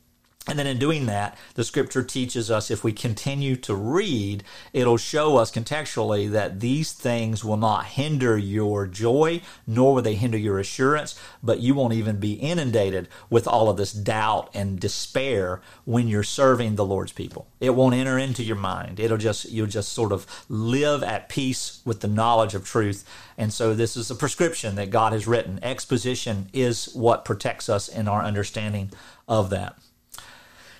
and 0.47 0.59
then 0.59 0.67
in 0.67 0.77
doing 0.77 1.07
that, 1.07 1.37
the 1.55 1.63
scripture 1.63 2.03
teaches 2.03 2.51
us 2.51 2.69
if 2.69 2.83
we 2.83 2.93
continue 2.93 3.55
to 3.57 3.73
read, 3.73 4.43
it'll 4.73 4.97
show 4.97 5.37
us 5.37 5.51
contextually 5.51 6.29
that 6.31 6.59
these 6.59 6.93
things 6.93 7.43
will 7.43 7.57
not 7.57 7.85
hinder 7.85 8.37
your 8.37 8.85
joy, 8.85 9.41
nor 9.65 9.95
will 9.95 10.01
they 10.03 10.13
hinder 10.13 10.37
your 10.37 10.59
assurance, 10.59 11.19
but 11.41 11.61
you 11.61 11.73
won't 11.73 11.93
even 11.93 12.19
be 12.19 12.33
inundated 12.33 13.07
with 13.29 13.47
all 13.47 13.69
of 13.69 13.77
this 13.77 13.91
doubt 13.91 14.51
and 14.53 14.79
despair 14.79 15.61
when 15.83 16.07
you're 16.07 16.21
serving 16.21 16.75
the 16.75 16.85
Lord's 16.85 17.11
people. 17.11 17.47
It 17.59 17.71
won't 17.71 17.95
enter 17.95 18.19
into 18.19 18.43
your 18.43 18.55
mind. 18.55 18.99
It'll 18.99 19.17
just, 19.17 19.49
you'll 19.49 19.65
just 19.65 19.93
sort 19.93 20.11
of 20.11 20.27
live 20.47 21.01
at 21.01 21.27
peace 21.27 21.81
with 21.85 22.01
the 22.01 22.07
knowledge 22.07 22.53
of 22.53 22.65
truth. 22.65 23.03
And 23.35 23.51
so 23.51 23.73
this 23.73 23.97
is 23.97 24.11
a 24.11 24.15
prescription 24.15 24.75
that 24.75 24.91
God 24.91 25.11
has 25.11 25.25
written. 25.25 25.59
Exposition 25.63 26.49
is 26.53 26.93
what 26.93 27.25
protects 27.25 27.67
us 27.67 27.87
in 27.87 28.07
our 28.07 28.21
understanding 28.21 28.91
of 29.27 29.49
that. 29.49 29.75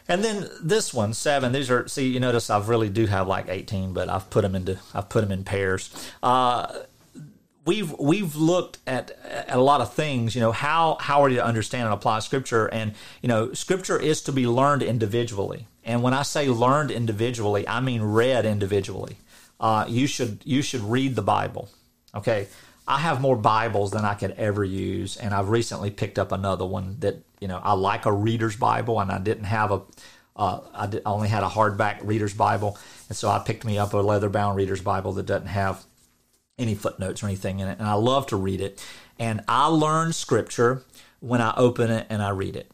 And 0.07 0.23
then 0.23 0.49
this 0.61 0.93
one, 0.93 1.13
seven. 1.13 1.51
These 1.51 1.71
are 1.71 1.87
see. 1.87 2.07
You 2.07 2.19
notice 2.19 2.49
I've 2.49 2.69
really 2.69 2.89
do 2.89 3.07
have 3.07 3.27
like 3.27 3.49
eighteen, 3.49 3.93
but 3.93 4.07
I've 4.09 4.29
put 4.29 4.41
them 4.41 4.55
into 4.55 4.77
I've 4.93 5.09
put 5.09 5.21
them 5.21 5.31
in 5.31 5.43
pairs. 5.43 5.89
Uh, 6.21 6.81
we've 7.65 7.91
we've 7.99 8.35
looked 8.35 8.77
at, 8.85 9.17
at 9.23 9.55
a 9.55 9.61
lot 9.61 9.81
of 9.81 9.93
things. 9.93 10.35
You 10.35 10.41
know 10.41 10.51
how 10.51 10.97
how 10.99 11.23
are 11.23 11.29
you 11.29 11.37
to 11.37 11.45
understand 11.45 11.85
and 11.85 11.93
apply 11.93 12.19
Scripture? 12.19 12.67
And 12.67 12.93
you 13.21 13.29
know 13.29 13.53
Scripture 13.53 13.99
is 13.99 14.21
to 14.23 14.31
be 14.31 14.45
learned 14.45 14.83
individually. 14.83 15.67
And 15.83 16.03
when 16.03 16.13
I 16.13 16.23
say 16.23 16.47
learned 16.49 16.91
individually, 16.91 17.67
I 17.67 17.79
mean 17.79 18.01
read 18.01 18.45
individually. 18.45 19.17
Uh, 19.59 19.85
you 19.87 20.07
should 20.07 20.41
you 20.43 20.61
should 20.61 20.81
read 20.81 21.15
the 21.15 21.21
Bible. 21.21 21.69
Okay, 22.13 22.47
I 22.87 22.99
have 22.99 23.21
more 23.21 23.35
Bibles 23.35 23.91
than 23.91 24.05
I 24.05 24.13
could 24.13 24.31
ever 24.31 24.63
use, 24.63 25.17
and 25.17 25.33
I've 25.33 25.49
recently 25.49 25.89
picked 25.89 26.19
up 26.19 26.31
another 26.31 26.65
one 26.65 26.97
that 26.99 27.23
you 27.39 27.47
know 27.47 27.59
I 27.63 27.73
like 27.73 28.05
a 28.05 28.11
reader's 28.11 28.55
Bible, 28.55 28.99
and 28.99 29.11
I 29.11 29.19
didn't 29.19 29.45
have 29.45 29.71
a 29.71 29.81
uh, 30.35 30.59
I, 30.73 30.87
did, 30.87 31.01
I 31.05 31.09
only 31.11 31.29
had 31.29 31.43
a 31.43 31.49
hardback 31.49 31.99
reader's 32.03 32.33
Bible, 32.33 32.77
and 33.09 33.17
so 33.17 33.29
I 33.29 33.39
picked 33.39 33.65
me 33.65 33.77
up 33.77 33.93
a 33.93 33.97
leather 33.97 34.29
bound 34.29 34.57
reader's 34.57 34.81
Bible 34.81 35.13
that 35.13 35.25
doesn't 35.25 35.47
have 35.47 35.83
any 36.57 36.75
footnotes 36.75 37.23
or 37.23 37.27
anything 37.27 37.59
in 37.59 37.67
it, 37.67 37.79
and 37.79 37.87
I 37.87 37.93
love 37.93 38.27
to 38.27 38.35
read 38.35 38.61
it. 38.61 38.85
And 39.17 39.41
I 39.47 39.67
learn 39.67 40.13
Scripture 40.13 40.83
when 41.21 41.41
I 41.41 41.53
open 41.55 41.89
it 41.89 42.05
and 42.09 42.21
I 42.21 42.29
read 42.29 42.55
it. 42.55 42.69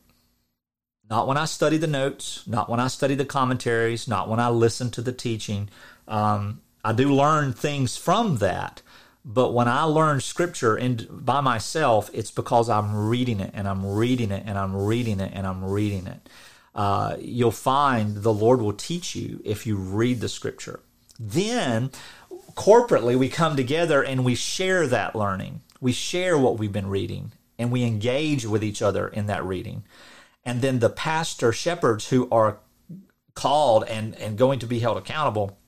Not 1.09 1.27
when 1.27 1.37
I 1.37 1.45
study 1.45 1.77
the 1.77 1.87
notes, 1.87 2.43
not 2.47 2.69
when 2.69 2.79
I 2.79 2.87
study 2.87 3.15
the 3.15 3.25
commentaries, 3.25 4.07
not 4.07 4.29
when 4.29 4.39
I 4.39 4.49
listen 4.49 4.89
to 4.91 5.01
the 5.01 5.11
teaching. 5.11 5.69
Um, 6.07 6.61
I 6.83 6.93
do 6.93 7.13
learn 7.13 7.53
things 7.53 7.97
from 7.97 8.37
that, 8.37 8.81
but 9.23 9.53
when 9.53 9.67
I 9.67 9.83
learn 9.83 10.19
scripture 10.19 10.77
in, 10.77 11.07
by 11.09 11.41
myself, 11.41 12.09
it's 12.13 12.31
because 12.31 12.69
I'm 12.69 13.07
reading 13.07 13.39
it 13.39 13.51
and 13.53 13.67
I'm 13.67 13.85
reading 13.85 14.31
it 14.31 14.43
and 14.45 14.57
I'm 14.57 14.75
reading 14.75 15.19
it 15.19 15.31
and 15.33 15.45
I'm 15.45 15.63
reading 15.63 16.07
it. 16.07 16.29
Uh, 16.73 17.17
you'll 17.19 17.51
find 17.51 18.17
the 18.17 18.33
Lord 18.33 18.61
will 18.61 18.73
teach 18.73 19.15
you 19.15 19.41
if 19.45 19.67
you 19.67 19.75
read 19.75 20.21
the 20.21 20.29
scripture. 20.29 20.79
Then, 21.19 21.91
corporately, 22.55 23.17
we 23.17 23.29
come 23.29 23.55
together 23.55 24.01
and 24.01 24.25
we 24.25 24.33
share 24.33 24.87
that 24.87 25.15
learning. 25.15 25.61
We 25.79 25.91
share 25.91 26.37
what 26.37 26.57
we've 26.57 26.71
been 26.71 26.89
reading 26.89 27.33
and 27.59 27.71
we 27.71 27.83
engage 27.83 28.45
with 28.45 28.63
each 28.63 28.81
other 28.81 29.07
in 29.07 29.27
that 29.27 29.45
reading. 29.45 29.83
And 30.43 30.61
then 30.61 30.79
the 30.79 30.89
pastor 30.89 31.51
shepherds 31.51 32.09
who 32.09 32.27
are 32.31 32.57
called 33.35 33.83
and, 33.83 34.15
and 34.15 34.37
going 34.37 34.57
to 34.59 34.65
be 34.65 34.79
held 34.79 34.97
accountable 34.97 35.59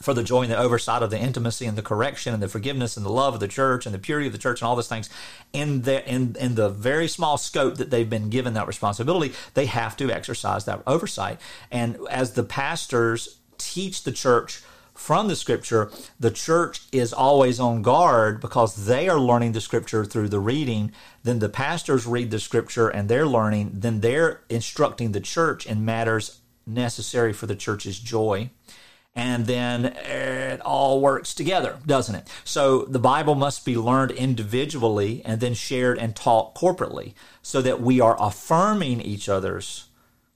for 0.00 0.14
the 0.14 0.22
joy 0.22 0.42
and 0.42 0.50
the 0.50 0.58
oversight 0.58 1.02
of 1.02 1.10
the 1.10 1.18
intimacy 1.18 1.66
and 1.66 1.76
the 1.76 1.82
correction 1.82 2.32
and 2.32 2.42
the 2.42 2.48
forgiveness 2.48 2.96
and 2.96 3.04
the 3.04 3.10
love 3.10 3.34
of 3.34 3.40
the 3.40 3.48
church 3.48 3.84
and 3.84 3.94
the 3.94 3.98
purity 3.98 4.26
of 4.26 4.32
the 4.32 4.38
church 4.38 4.60
and 4.60 4.68
all 4.68 4.76
those 4.76 4.88
things. 4.88 5.10
In 5.52 5.82
the 5.82 6.06
in, 6.08 6.36
in 6.40 6.54
the 6.54 6.70
very 6.70 7.08
small 7.08 7.36
scope 7.36 7.76
that 7.76 7.90
they've 7.90 8.08
been 8.08 8.30
given 8.30 8.54
that 8.54 8.66
responsibility 8.66 9.34
they 9.54 9.66
have 9.66 9.96
to 9.98 10.10
exercise 10.10 10.64
that 10.64 10.82
oversight. 10.86 11.40
And 11.70 11.98
as 12.10 12.32
the 12.32 12.42
pastors 12.42 13.38
teach 13.58 14.04
the 14.04 14.12
church 14.12 14.62
from 14.94 15.28
the 15.28 15.36
scripture 15.36 15.90
the 16.20 16.30
church 16.30 16.82
is 16.92 17.12
always 17.12 17.58
on 17.58 17.82
guard 17.82 18.40
because 18.40 18.86
they 18.86 19.08
are 19.08 19.20
learning 19.20 19.52
the 19.52 19.60
scripture 19.60 20.04
through 20.04 20.28
the 20.28 20.40
reading. 20.40 20.92
Then 21.22 21.38
the 21.38 21.48
pastors 21.48 22.06
read 22.06 22.30
the 22.30 22.40
scripture 22.40 22.88
and 22.88 23.08
they're 23.08 23.26
learning. 23.26 23.72
Then 23.74 24.00
they're 24.00 24.40
instructing 24.48 25.12
the 25.12 25.20
church 25.20 25.66
in 25.66 25.84
matters 25.84 26.40
necessary 26.66 27.32
for 27.32 27.46
the 27.46 27.56
church's 27.56 27.98
joy 27.98 28.50
and 29.14 29.46
then 29.46 29.84
it 29.84 30.60
all 30.62 31.00
works 31.00 31.34
together, 31.34 31.78
doesn't 31.86 32.14
it? 32.14 32.28
So 32.44 32.84
the 32.84 32.98
Bible 32.98 33.34
must 33.34 33.64
be 33.64 33.76
learned 33.76 34.10
individually 34.12 35.22
and 35.24 35.40
then 35.40 35.54
shared 35.54 35.98
and 35.98 36.16
taught 36.16 36.54
corporately 36.54 37.14
so 37.42 37.60
that 37.60 37.80
we 37.80 38.00
are 38.00 38.16
affirming 38.18 39.00
each 39.00 39.28
other's 39.28 39.88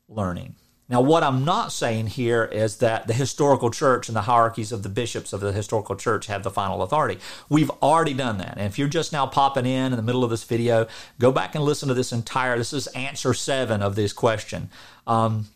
learning. 0.08 0.56
Now, 0.88 1.00
what 1.00 1.24
I'm 1.24 1.44
not 1.44 1.72
saying 1.72 2.08
here 2.08 2.44
is 2.44 2.76
that 2.76 3.08
the 3.08 3.12
historical 3.12 3.70
church 3.70 4.08
and 4.08 4.14
the 4.14 4.22
hierarchies 4.22 4.70
of 4.70 4.84
the 4.84 4.88
bishops 4.88 5.32
of 5.32 5.40
the 5.40 5.50
historical 5.50 5.96
church 5.96 6.26
have 6.26 6.44
the 6.44 6.50
final 6.50 6.80
authority. 6.82 7.18
We've 7.48 7.70
already 7.82 8.14
done 8.14 8.38
that. 8.38 8.56
And 8.56 8.66
if 8.66 8.78
you're 8.78 8.86
just 8.86 9.12
now 9.12 9.26
popping 9.26 9.66
in 9.66 9.92
in 9.92 9.96
the 9.96 10.02
middle 10.02 10.22
of 10.22 10.30
this 10.30 10.44
video, 10.44 10.86
go 11.18 11.32
back 11.32 11.56
and 11.56 11.64
listen 11.64 11.88
to 11.88 11.94
this 11.94 12.12
entire, 12.12 12.56
this 12.56 12.72
is 12.72 12.86
answer 12.88 13.34
seven 13.34 13.82
of 13.82 13.96
this 13.96 14.12
question. 14.12 14.70
Um, 15.08 15.46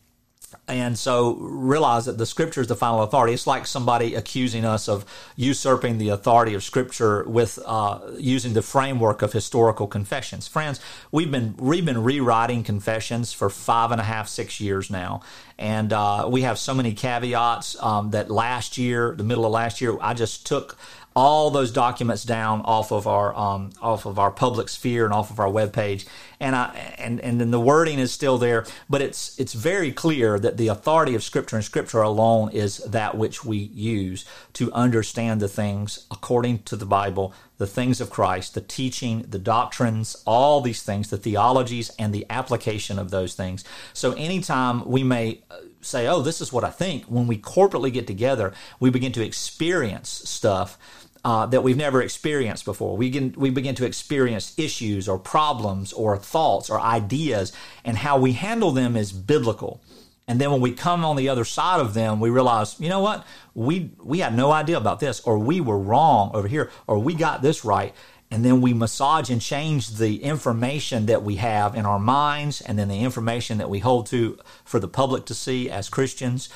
and 0.68 0.98
so 0.98 1.34
realize 1.34 2.07
that 2.07 2.18
the 2.18 2.26
scripture 2.26 2.61
is 2.61 2.66
the 2.66 2.76
final 2.76 3.03
authority. 3.03 3.32
It's 3.32 3.46
like 3.46 3.66
somebody 3.66 4.14
accusing 4.14 4.64
us 4.64 4.88
of 4.88 5.05
usurping 5.36 5.98
the 5.98 6.09
authority 6.11 6.55
of 6.55 6.62
scripture 6.62 7.24
with 7.24 7.59
uh, 7.64 8.01
using 8.18 8.53
the 8.55 8.62
framework 8.62 9.22
of 9.22 9.32
historical 9.32 9.86
confessions. 9.86 10.48
Friends, 10.48 10.80
we've 11.12 11.30
been 11.30 11.55
we've 11.59 11.84
been 11.84 12.03
rewriting 12.03 12.62
confessions 12.62 13.32
for 13.32 13.51
five 13.51 13.92
and 13.92 14.01
a 14.01 14.05
half, 14.05 14.28
six 14.28 14.61
years 14.61 14.90
now, 14.90 15.22
and 15.59 15.92
uh, 15.92 16.28
we 16.30 16.42
have 16.42 16.59
so 16.59 16.74
many 16.74 16.92
caveats 16.94 17.80
um, 17.82 18.11
that 18.11 18.30
last 18.30 18.78
year, 18.78 19.14
the 19.16 19.24
middle 19.24 19.44
of 19.44 19.53
last 19.53 19.80
year, 19.80 19.96
I 20.01 20.14
just 20.14 20.46
took 20.46 20.76
all 21.17 21.51
those 21.51 21.73
documents 21.73 22.23
down 22.23 22.61
off 22.63 22.93
of 22.93 23.07
our 23.07 23.35
um, 23.35 23.71
off 23.83 24.07
of 24.07 24.19
our 24.19 24.31
public 24.31 24.69
sphere 24.69 25.05
and 25.05 25.13
off 25.13 25.31
of 25.31 25.41
our 25.41 25.49
webpage. 25.49 26.07
and 26.39 26.55
I 26.55 26.95
and 26.99 27.21
and 27.21 27.41
then 27.41 27.51
the 27.51 27.61
wording 27.61 27.99
is 27.99 28.13
still 28.13 28.39
there, 28.39 28.65
but 28.89 29.03
it's 29.03 29.39
it's 29.39 29.53
very 29.53 29.91
clear 29.91 30.39
that 30.39 30.57
the 30.57 30.69
authority 30.69 31.15
of 31.17 31.25
Scripture 31.25 31.57
and 31.57 31.65
Scripture 31.65 32.01
alone 32.01 32.51
is 32.53 32.79
that 32.79 33.17
which 33.17 33.45
we 33.45 33.57
use 33.59 34.25
to 34.55 34.73
understand 34.73 35.41
the 35.41 35.49
things 35.49 36.07
according 36.11 36.63
to 36.63 36.77
the 36.77 36.87
Bible, 36.87 37.35
the 37.59 37.67
things 37.67 38.01
of 38.01 38.09
Christ, 38.09 38.55
the 38.55 38.61
teaching, 38.61 39.25
the 39.29 39.39
doctrines, 39.39 40.17
all 40.27 40.61
these 40.61 40.83
things, 40.83 41.11
the 41.11 41.19
theologies, 41.19 41.91
and 41.99 42.15
the 42.15 42.25
application 42.31 43.01
of 43.01 43.11
those 43.11 43.35
things. 43.35 43.65
So 43.93 44.13
anytime 44.13 44.89
we 44.89 45.03
may 45.03 45.43
uh, 45.51 45.57
say, 45.81 46.07
"Oh, 46.07 46.23
this 46.23 46.41
is 46.41 46.53
what 46.53 46.63
I 46.63 46.71
think," 46.71 47.05
when 47.07 47.27
we 47.27 47.37
corporately 47.37 47.93
get 47.93 48.07
together, 48.07 48.53
we 48.79 48.91
begin 48.91 49.11
to 49.13 49.25
experience 49.25 50.09
stuff 50.09 50.79
uh, 51.25 51.47
that 51.47 51.62
we've 51.62 51.77
never 51.77 52.01
experienced 52.03 52.64
before. 52.64 52.97
We, 52.97 53.33
we 53.37 53.51
begin 53.51 53.75
to 53.77 53.87
experience 53.87 54.55
issues 54.59 55.09
or 55.09 55.18
problems 55.18 55.93
or 55.93 56.16
thoughts 56.16 56.71
or 56.71 56.81
ideas, 56.81 57.53
and 57.85 57.99
how 57.99 58.18
we 58.18 58.33
handle 58.33 58.71
them 58.71 58.97
is 58.97 59.12
biblical. 59.12 59.81
And 60.27 60.41
then 60.41 60.53
when 60.53 60.61
we 60.61 60.73
come 60.73 61.05
on 61.05 61.16
the 61.16 61.29
other 61.29 61.45
side 61.45 61.81
of 61.81 61.93
them, 61.93 62.21
we 62.21 62.31
realize, 62.31 62.79
you 62.79 62.89
know 62.89 63.01
what? 63.01 63.27
We 63.55 63.91
we 64.03 64.21
had 64.21 64.35
no 64.35 64.53
idea 64.53 64.77
about 64.77 65.01
this, 65.01 65.21
or 65.21 65.39
we 65.39 65.61
were 65.61 65.79
wrong 65.79 66.31
over 66.35 66.47
here, 66.47 66.71
or 66.87 67.01
we 67.01 67.14
got 67.14 67.43
this 67.43 67.64
right. 67.64 67.93
And 68.31 68.45
then 68.45 68.61
we 68.61 68.73
massage 68.73 69.29
and 69.29 69.43
change 69.43 69.97
the 69.97 70.23
information 70.23 71.07
that 71.07 71.25
we 71.25 71.37
have 71.37 71.75
in 71.75 71.85
our 71.85 71.99
minds, 71.99 72.61
and 72.61 72.79
then 72.79 72.87
the 72.87 73.01
information 73.01 73.59
that 73.59 73.68
we 73.68 73.81
hold 73.81 74.07
to 74.07 74.39
for 74.64 74.79
the 74.79 74.87
public 74.87 75.25
to 75.27 75.35
see 75.35 75.68
as 75.68 75.89
Christians 75.89 76.49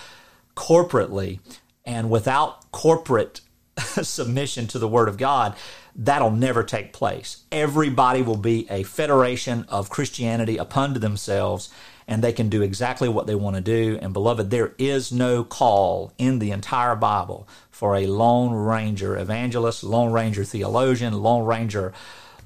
corporately. 0.54 1.40
And 1.84 2.10
without 2.10 2.70
corporate 2.70 3.40
submission 4.02 4.66
to 4.68 4.78
the 4.78 4.88
Word 4.88 5.08
of 5.08 5.16
God, 5.16 5.56
that'll 5.94 6.30
never 6.30 6.62
take 6.62 6.92
place. 6.92 7.44
Everybody 7.50 8.22
will 8.22 8.36
be 8.36 8.66
a 8.70 8.82
federation 8.82 9.64
of 9.68 9.90
Christianity 9.90 10.56
upon 10.56 10.94
to 10.94 11.00
themselves, 11.00 11.70
and 12.06 12.22
they 12.22 12.32
can 12.32 12.48
do 12.48 12.62
exactly 12.62 13.08
what 13.08 13.26
they 13.26 13.34
want 13.34 13.56
to 13.56 13.62
do. 13.62 13.98
And, 14.00 14.12
beloved, 14.12 14.50
there 14.50 14.74
is 14.78 15.12
no 15.12 15.44
call 15.44 16.12
in 16.18 16.38
the 16.38 16.50
entire 16.50 16.96
Bible 16.96 17.48
for 17.70 17.96
a 17.96 18.06
Lone 18.06 18.52
Ranger 18.52 19.16
evangelist, 19.16 19.82
Lone 19.82 20.12
Ranger 20.12 20.44
theologian, 20.44 21.14
Lone 21.14 21.44
Ranger. 21.44 21.92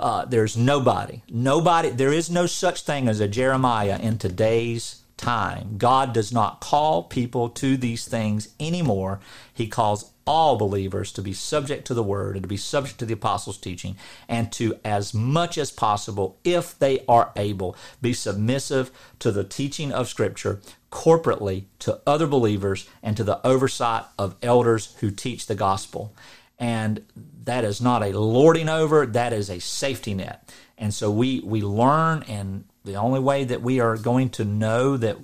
Uh, 0.01 0.25
there's 0.25 0.57
nobody, 0.57 1.23
nobody, 1.29 1.91
there 1.91 2.13
is 2.13 2.31
no 2.31 2.47
such 2.47 2.83
thing 2.83 3.09
as 3.09 3.19
a 3.19 3.27
Jeremiah 3.27 3.99
in 4.01 4.17
today's 4.17 4.98
time. 5.19 5.77
God 5.77 6.15
does 6.15 6.33
not 6.33 6.61
call 6.61 7.03
people 7.03 7.51
to 7.51 7.77
these 7.77 8.07
things 8.07 8.49
anymore. 8.59 9.21
He 9.53 9.67
calls 9.67 10.13
all 10.27 10.57
believers 10.57 11.11
to 11.13 11.23
be 11.23 11.33
subject 11.33 11.87
to 11.87 11.95
the 11.95 12.03
word 12.03 12.37
and 12.37 12.43
to 12.43 12.49
be 12.49 12.57
subject 12.57 12.99
to 12.99 13.07
the 13.07 13.15
apostles' 13.15 13.57
teaching 13.57 13.97
and 14.29 14.53
to, 14.53 14.79
as 14.85 15.15
much 15.15 15.57
as 15.57 15.71
possible, 15.71 16.39
if 16.45 16.79
they 16.79 17.03
are 17.09 17.33
able, 17.35 17.75
be 18.03 18.13
submissive 18.13 18.91
to 19.19 19.33
the 19.33 19.45
teaching 19.45 19.91
of 19.91 20.09
Scripture 20.09 20.61
corporately 20.93 21.65
to 21.79 22.01
other 22.07 22.27
believers 22.27 22.89
and 23.03 23.17
to 23.17 23.25
the 23.25 23.45
oversight 23.47 24.05
of 24.19 24.37
elders 24.43 24.95
who 25.01 25.11
teach 25.11 25.47
the 25.47 25.55
gospel. 25.55 26.15
And 26.59 27.05
that 27.45 27.65
is 27.65 27.81
not 27.81 28.03
a 28.03 28.19
lording 28.19 28.69
over, 28.69 29.07
that 29.07 29.33
is 29.33 29.49
a 29.49 29.61
safety 29.61 30.13
net. 30.13 30.47
And 30.77 30.93
so 30.93 31.11
we, 31.11 31.41
we 31.41 31.63
learn, 31.63 32.23
and 32.29 32.65
the 32.89 32.97
only 32.97 33.21
way 33.21 33.45
that 33.45 33.61
we 33.61 33.81
are 33.81 33.97
going 33.97 34.31
to 34.31 34.45
know 34.45 34.97
that 34.97 35.19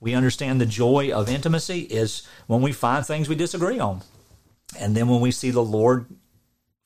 we 0.00 0.14
understand 0.14 0.60
the 0.60 0.66
joy 0.66 1.10
of 1.10 1.28
intimacy 1.28 1.80
is 1.80 2.26
when 2.46 2.62
we 2.62 2.72
find 2.72 3.04
things 3.04 3.28
we 3.28 3.34
disagree 3.34 3.80
on. 3.80 4.02
And 4.78 4.96
then 4.96 5.08
when 5.08 5.20
we 5.20 5.32
see 5.32 5.50
the 5.50 5.62
Lord 5.62 6.06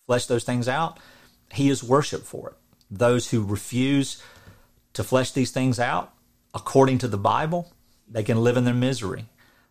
flesh 0.07 0.25
those 0.27 0.45
things 0.45 0.67
out, 0.67 0.99
He 1.53 1.69
is 1.69 1.85
worshiped 1.85 2.25
for 2.25 2.51
it. 2.51 2.57
Those 2.91 3.31
who 3.31 3.45
refuse 3.45 4.23
to 4.95 5.05
flesh 5.05 5.31
these 5.31 5.51
things 5.51 5.79
out 5.79 6.15
according 6.55 6.99
to 6.99 7.09
the 7.09 7.19
Bible, 7.19 7.71
they 8.09 8.23
can 8.23 8.39
live 8.43 8.57
in 8.57 8.65
their 8.65 8.73
misery 8.73 9.27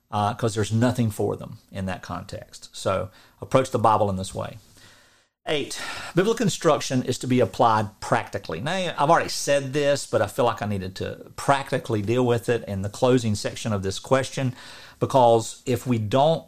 because 0.10 0.54
uh, 0.54 0.56
there's 0.56 0.72
nothing 0.72 1.10
for 1.10 1.36
them 1.36 1.58
in 1.72 1.86
that 1.88 2.04
context. 2.04 2.70
So 2.74 3.10
approach 3.42 3.72
the 3.72 3.80
Bible 3.80 4.10
in 4.10 4.18
this 4.18 4.36
way. 4.36 4.58
Eight, 5.48 5.82
biblical 6.14 6.44
instruction 6.44 7.02
is 7.02 7.18
to 7.18 7.28
be 7.28 7.40
applied 7.40 8.00
practically. 8.00 8.62
Now, 8.62 8.94
I've 8.96 9.10
already 9.10 9.30
said 9.30 9.74
this, 9.74 10.06
but 10.06 10.22
I 10.22 10.28
feel 10.28 10.46
like 10.46 10.62
I 10.62 10.68
needed 10.68 10.96
to 10.98 11.32
practically 11.36 12.04
deal 12.04 12.24
with 12.26 12.48
it 12.48 12.64
in 12.68 12.84
the 12.84 12.90
closing 12.90 13.34
section 13.34 13.74
of 13.74 13.82
this 13.82 13.98
question 13.98 14.56
because 15.00 15.64
if 15.66 15.88
we 15.88 15.98
don't 15.98 16.46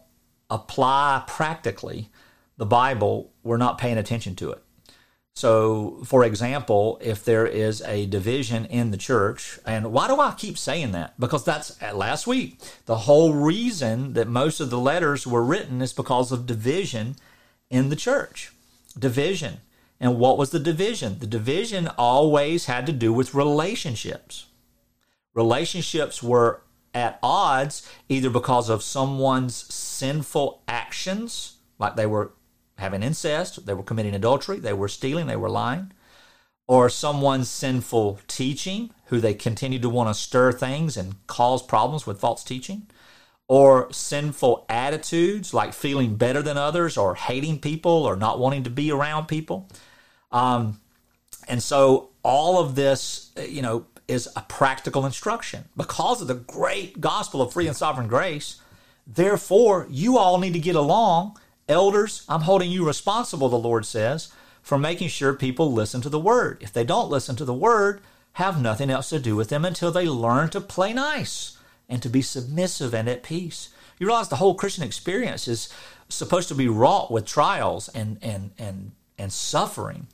apply 0.50 1.24
practically 1.26 2.10
the 2.58 2.68
Bible, 2.68 3.34
we're 3.42 3.58
not 3.58 3.80
paying 3.80 3.98
attention 3.98 4.36
to 4.36 4.52
it. 4.52 4.64
So, 5.36 6.04
for 6.06 6.24
example, 6.24 7.00
if 7.02 7.26
there 7.26 7.48
is 7.48 7.82
a 7.82 8.06
division 8.06 8.66
in 8.66 8.92
the 8.92 8.98
church, 8.98 9.58
and 9.66 9.92
why 9.92 10.08
do 10.08 10.20
I 10.20 10.36
keep 10.38 10.56
saying 10.56 10.92
that? 10.92 11.20
Because 11.20 11.44
that's 11.44 11.82
uh, 11.82 11.96
last 11.96 12.28
week. 12.28 12.60
The 12.86 13.00
whole 13.00 13.34
reason 13.34 14.14
that 14.14 14.28
most 14.28 14.60
of 14.60 14.70
the 14.70 14.78
letters 14.78 15.26
were 15.26 15.44
written 15.44 15.82
is 15.82 15.94
because 15.94 16.32
of 16.32 16.46
division 16.46 17.16
in 17.72 17.90
the 17.90 17.96
church. 17.96 18.52
Division. 18.98 19.60
And 20.00 20.20
what 20.20 20.38
was 20.38 20.50
the 20.50 20.60
division? 20.60 21.20
The 21.20 21.28
division 21.28 21.88
always 21.98 22.66
had 22.66 22.86
to 22.88 22.92
do 22.92 23.14
with 23.14 23.34
relationships. 23.34 24.48
Relationships 25.34 26.22
were 26.22 26.64
at 26.94 27.20
odds 27.24 27.90
either 28.10 28.30
because 28.30 28.70
of 28.70 28.84
someone's 28.84 29.56
sinful 29.74 30.62
actions, 30.68 31.58
like 31.80 31.96
they 31.96 32.06
were 32.06 32.34
having 32.78 33.04
incest, 33.04 33.66
they 33.66 33.74
were 33.74 33.84
committing 33.84 34.14
adultery, 34.14 34.60
they 34.60 34.74
were 34.74 34.88
stealing, 34.88 35.28
they 35.28 35.36
were 35.36 35.50
lying, 35.50 35.92
or 36.68 36.90
someone's 36.90 37.50
sinful 37.50 38.20
teaching, 38.28 38.92
who 39.06 39.20
they 39.20 39.34
continue 39.34 39.80
to 39.80 39.90
want 39.90 40.10
to 40.10 40.14
stir 40.14 40.52
things 40.52 40.98
and 40.98 41.26
cause 41.28 41.62
problems 41.62 42.06
with 42.06 42.20
false 42.20 42.44
teaching, 42.44 42.88
or 43.54 43.88
sinful 43.94 44.66
attitudes 44.68 45.54
like 45.54 45.74
feeling 45.74 46.16
better 46.16 46.42
than 46.42 46.58
others, 46.58 46.98
or 46.98 47.14
hating 47.14 47.60
people, 47.60 47.92
or 47.92 48.16
not 48.16 48.40
wanting 48.40 48.64
to 48.64 48.70
be 48.72 48.92
around 48.92 49.28
people. 49.28 49.70
Um, 50.32 50.82
and 51.48 51.62
so 51.62 52.10
all 52.24 52.60
of 52.60 52.74
this, 52.74 53.32
you 53.48 53.62
know, 53.62 53.86
is 54.08 54.28
a 54.36 54.42
practical 54.42 55.06
instruction 55.06 55.66
because 55.78 56.20
of 56.20 56.28
the 56.28 56.34
great 56.34 57.00
gospel 57.00 57.44
of 57.44 57.54
free 57.54 57.68
and 57.68 57.78
sovereign 57.78 58.08
grace. 58.08 58.60
Therefore, 59.06 59.86
you 59.88 60.18
all 60.18 60.40
need 60.40 60.54
to 60.54 60.60
get 60.60 60.76
along 60.76 61.38
Elders, 61.70 62.26
I'm 62.28 62.42
holding 62.42 62.72
you 62.72 62.86
responsible, 62.86 63.50
the 63.50 63.56
Lord 63.56 63.86
says, 63.86 64.34
for 64.64 64.80
making 64.80 65.10
sure 65.10 65.36
people 65.36 65.72
listen 65.72 66.02
to 66.02 66.10
the 66.10 66.20
word. 66.20 66.58
If 66.60 66.74
they 66.74 66.84
don't 66.84 67.12
listen 67.12 67.36
to 67.36 67.46
the 67.46 67.54
word, 67.54 68.02
have 68.34 68.60
nothing 68.60 68.90
else 68.90 69.10
to 69.10 69.20
do 69.20 69.36
with 69.36 69.50
them 69.50 69.64
until 69.64 69.92
they 69.92 70.08
learn 70.08 70.50
to 70.50 70.60
play 70.60 70.92
nice 70.92 71.58
and 71.90 72.02
to 72.02 72.10
be 72.10 72.22
submissive 72.22 72.94
and 72.94 73.08
at 73.08 73.24
peace. 73.24 73.70
You 74.00 74.08
realize 74.08 74.30
the 74.30 74.38
whole 74.38 74.56
Christian 74.56 74.84
experience 74.84 75.48
is 75.48 75.70
supposed 76.10 76.48
to 76.50 76.56
be 76.56 76.68
wrought 76.68 77.12
with 77.12 77.26
trials 77.26 77.90
and 77.90 78.18
and 78.22 78.52
and 78.58 78.92
and 79.18 79.32
suffering. 79.32 80.08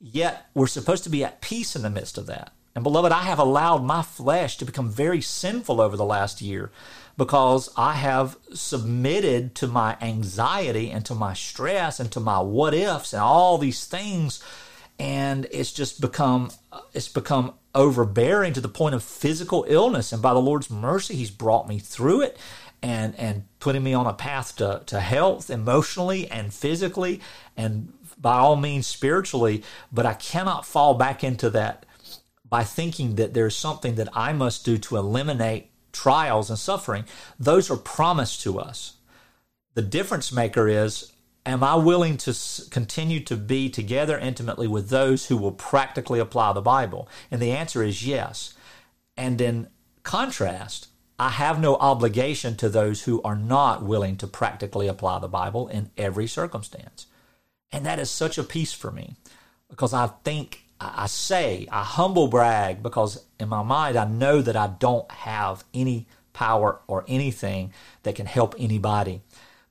Yet 0.00 0.46
we're 0.54 0.66
supposed 0.66 1.04
to 1.04 1.10
be 1.10 1.24
at 1.24 1.40
peace 1.40 1.74
in 1.74 1.82
the 1.82 1.90
midst 1.90 2.18
of 2.18 2.26
that. 2.26 2.52
And 2.74 2.82
beloved, 2.82 3.12
I 3.12 3.22
have 3.22 3.38
allowed 3.38 3.84
my 3.84 4.02
flesh 4.02 4.56
to 4.58 4.64
become 4.64 4.90
very 4.90 5.20
sinful 5.20 5.80
over 5.80 5.96
the 5.96 6.04
last 6.04 6.42
year 6.42 6.72
because 7.16 7.70
I 7.76 7.94
have 7.94 8.36
submitted 8.52 9.54
to 9.56 9.68
my 9.68 9.96
anxiety 10.00 10.90
and 10.90 11.04
to 11.06 11.14
my 11.14 11.34
stress 11.34 12.00
and 12.00 12.10
to 12.12 12.20
my 12.20 12.40
what 12.40 12.74
ifs 12.74 13.12
and 13.12 13.22
all 13.22 13.58
these 13.58 13.84
things 13.84 14.42
and 14.98 15.46
it's 15.50 15.72
just 15.72 16.00
become 16.00 16.50
uh, 16.72 16.80
it's 16.92 17.08
become 17.08 17.54
overbearing 17.74 18.52
to 18.52 18.60
the 18.60 18.68
point 18.68 18.94
of 18.94 19.02
physical 19.02 19.64
illness. 19.68 20.12
And 20.12 20.22
by 20.22 20.32
the 20.32 20.40
Lord's 20.40 20.70
mercy 20.70 21.16
he's 21.16 21.30
brought 21.30 21.68
me 21.68 21.78
through 21.78 22.22
it 22.22 22.38
and 22.82 23.14
and 23.18 23.44
putting 23.58 23.82
me 23.82 23.94
on 23.94 24.06
a 24.06 24.12
path 24.12 24.56
to, 24.56 24.82
to 24.86 25.00
health 25.00 25.50
emotionally 25.50 26.30
and 26.30 26.52
physically 26.52 27.20
and 27.56 27.92
by 28.18 28.38
all 28.38 28.56
means 28.56 28.86
spiritually. 28.86 29.62
But 29.92 30.06
I 30.06 30.14
cannot 30.14 30.66
fall 30.66 30.94
back 30.94 31.24
into 31.24 31.50
that 31.50 31.86
by 32.48 32.62
thinking 32.62 33.16
that 33.16 33.34
there's 33.34 33.56
something 33.56 33.96
that 33.96 34.08
I 34.14 34.32
must 34.32 34.64
do 34.64 34.78
to 34.78 34.96
eliminate 34.96 35.70
trials 35.92 36.50
and 36.50 36.58
suffering, 36.58 37.04
those 37.38 37.70
are 37.70 37.76
promised 37.76 38.42
to 38.42 38.58
us. 38.58 38.94
The 39.74 39.82
difference 39.82 40.32
maker 40.32 40.68
is 40.68 41.12
Am 41.46 41.62
I 41.62 41.74
willing 41.74 42.16
to 42.18 42.34
continue 42.70 43.20
to 43.20 43.36
be 43.36 43.68
together 43.68 44.18
intimately 44.18 44.66
with 44.66 44.88
those 44.88 45.26
who 45.26 45.36
will 45.36 45.52
practically 45.52 46.18
apply 46.18 46.52
the 46.52 46.62
Bible? 46.62 47.08
And 47.30 47.40
the 47.40 47.52
answer 47.52 47.82
is 47.82 48.06
yes. 48.06 48.54
And 49.16 49.40
in 49.40 49.68
contrast, 50.02 50.88
I 51.18 51.30
have 51.30 51.60
no 51.60 51.76
obligation 51.76 52.56
to 52.56 52.68
those 52.68 53.02
who 53.02 53.22
are 53.22 53.36
not 53.36 53.82
willing 53.82 54.16
to 54.18 54.26
practically 54.26 54.88
apply 54.88 55.18
the 55.18 55.28
Bible 55.28 55.68
in 55.68 55.90
every 55.98 56.26
circumstance. 56.26 57.06
And 57.70 57.84
that 57.84 57.98
is 57.98 58.10
such 58.10 58.38
a 58.38 58.42
peace 58.44 58.72
for 58.72 58.90
me 58.90 59.16
because 59.68 59.92
I 59.92 60.08
think 60.24 60.64
I 60.80 61.06
say, 61.06 61.68
I 61.70 61.82
humble 61.82 62.28
brag 62.28 62.82
because 62.82 63.24
in 63.38 63.48
my 63.48 63.62
mind 63.62 63.96
I 63.96 64.06
know 64.06 64.40
that 64.42 64.56
I 64.56 64.68
don't 64.78 65.10
have 65.10 65.64
any 65.74 66.06
power 66.32 66.80
or 66.86 67.04
anything 67.06 67.72
that 68.02 68.16
can 68.16 68.26
help 68.26 68.54
anybody. 68.58 69.22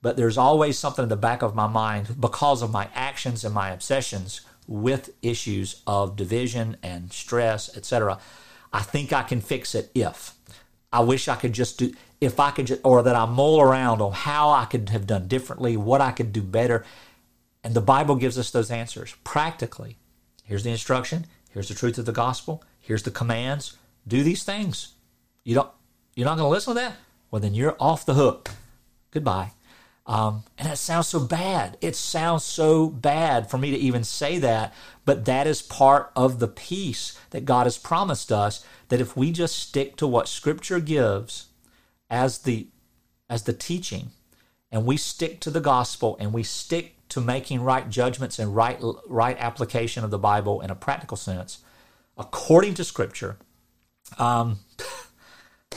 But 0.03 0.17
there's 0.17 0.37
always 0.37 0.77
something 0.77 1.01
in 1.01 1.09
the 1.09 1.15
back 1.15 1.41
of 1.41 1.55
my 1.55 1.65
mind 1.65 2.21
because 2.21 2.61
of 2.61 2.71
my 2.71 2.89
actions 2.93 3.43
and 3.43 3.55
my 3.55 3.71
obsessions 3.71 4.41
with 4.67 5.09
issues 5.23 5.81
of 5.87 6.15
division 6.15 6.77
and 6.83 7.11
stress, 7.11 7.75
etc. 7.75 8.19
I 8.71 8.81
think 8.81 9.11
I 9.11 9.23
can 9.23 9.41
fix 9.41 9.73
it 9.73 9.89
if. 9.95 10.35
I 10.91 10.99
wish 10.99 11.27
I 11.27 11.35
could 11.35 11.53
just 11.53 11.79
do, 11.79 11.91
if 12.21 12.39
I 12.39 12.51
could 12.51 12.67
just, 12.67 12.81
or 12.83 13.01
that 13.01 13.15
I 13.15 13.25
mull 13.25 13.59
around 13.59 13.99
on 13.99 14.11
how 14.11 14.51
I 14.51 14.65
could 14.65 14.89
have 14.89 15.07
done 15.07 15.27
differently, 15.27 15.75
what 15.75 16.01
I 16.01 16.11
could 16.11 16.31
do 16.31 16.43
better. 16.43 16.85
And 17.63 17.73
the 17.73 17.81
Bible 17.81 18.15
gives 18.15 18.37
us 18.37 18.51
those 18.51 18.69
answers 18.69 19.15
practically 19.23 19.97
Here's 20.43 20.63
the 20.63 20.71
instruction. 20.71 21.25
Here's 21.49 21.69
the 21.69 21.73
truth 21.73 21.97
of 21.97 22.05
the 22.05 22.11
gospel. 22.11 22.63
Here's 22.79 23.03
the 23.03 23.11
commands. 23.11 23.77
Do 24.07 24.23
these 24.23 24.43
things. 24.43 24.93
You 25.43 25.55
don't. 25.55 25.71
You're 26.15 26.25
not 26.25 26.37
going 26.37 26.45
to 26.45 26.53
listen 26.53 26.75
to 26.75 26.81
that. 26.81 26.95
Well, 27.31 27.41
then 27.41 27.53
you're 27.53 27.77
off 27.79 28.05
the 28.05 28.13
hook. 28.13 28.51
Goodbye. 29.11 29.51
Um, 30.05 30.43
and 30.57 30.71
it 30.71 30.77
sounds 30.77 31.07
so 31.07 31.19
bad. 31.19 31.77
It 31.79 31.95
sounds 31.95 32.43
so 32.43 32.89
bad 32.89 33.49
for 33.49 33.57
me 33.57 33.71
to 33.71 33.77
even 33.77 34.03
say 34.03 34.37
that, 34.39 34.73
but 35.05 35.25
that 35.25 35.47
is 35.47 35.61
part 35.61 36.11
of 36.15 36.39
the 36.39 36.47
peace 36.47 37.17
that 37.29 37.45
God 37.45 37.65
has 37.65 37.77
promised 37.77 38.31
us. 38.31 38.65
That 38.89 38.99
if 38.99 39.15
we 39.15 39.31
just 39.31 39.57
stick 39.57 39.95
to 39.97 40.07
what 40.07 40.27
Scripture 40.27 40.79
gives 40.79 41.47
as 42.09 42.39
the 42.39 42.67
as 43.29 43.43
the 43.43 43.53
teaching, 43.53 44.11
and 44.71 44.85
we 44.85 44.97
stick 44.97 45.39
to 45.39 45.49
the 45.49 45.61
gospel, 45.61 46.17
and 46.19 46.33
we 46.33 46.43
stick 46.43 46.95
to 47.09 47.21
making 47.21 47.61
right 47.61 47.89
judgments 47.89 48.39
and 48.39 48.55
right 48.55 48.79
right 49.07 49.37
application 49.39 50.03
of 50.03 50.11
the 50.11 50.19
Bible 50.19 50.59
in 50.59 50.69
a 50.69 50.75
practical 50.75 51.15
sense, 51.15 51.59
according 52.17 52.73
to 52.73 52.83
Scripture, 52.83 53.37
um, 54.17 54.59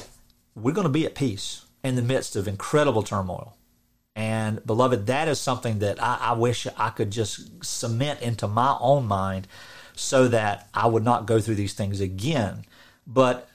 we're 0.56 0.74
going 0.74 0.86
to 0.86 0.92
be 0.92 1.06
at 1.06 1.14
peace 1.14 1.66
in 1.84 1.94
the 1.94 2.02
midst 2.02 2.34
of 2.34 2.48
incredible 2.48 3.04
turmoil. 3.04 3.56
And 4.16 4.64
beloved, 4.64 5.06
that 5.06 5.28
is 5.28 5.38
something 5.38 5.78
that 5.80 6.02
I, 6.02 6.18
I 6.20 6.32
wish 6.32 6.66
I 6.78 6.88
could 6.88 7.10
just 7.10 7.62
cement 7.62 8.22
into 8.22 8.48
my 8.48 8.76
own 8.80 9.06
mind 9.06 9.46
so 9.94 10.26
that 10.28 10.68
I 10.72 10.86
would 10.86 11.04
not 11.04 11.26
go 11.26 11.38
through 11.38 11.56
these 11.56 11.74
things 11.74 12.00
again. 12.00 12.64
But 13.06 13.48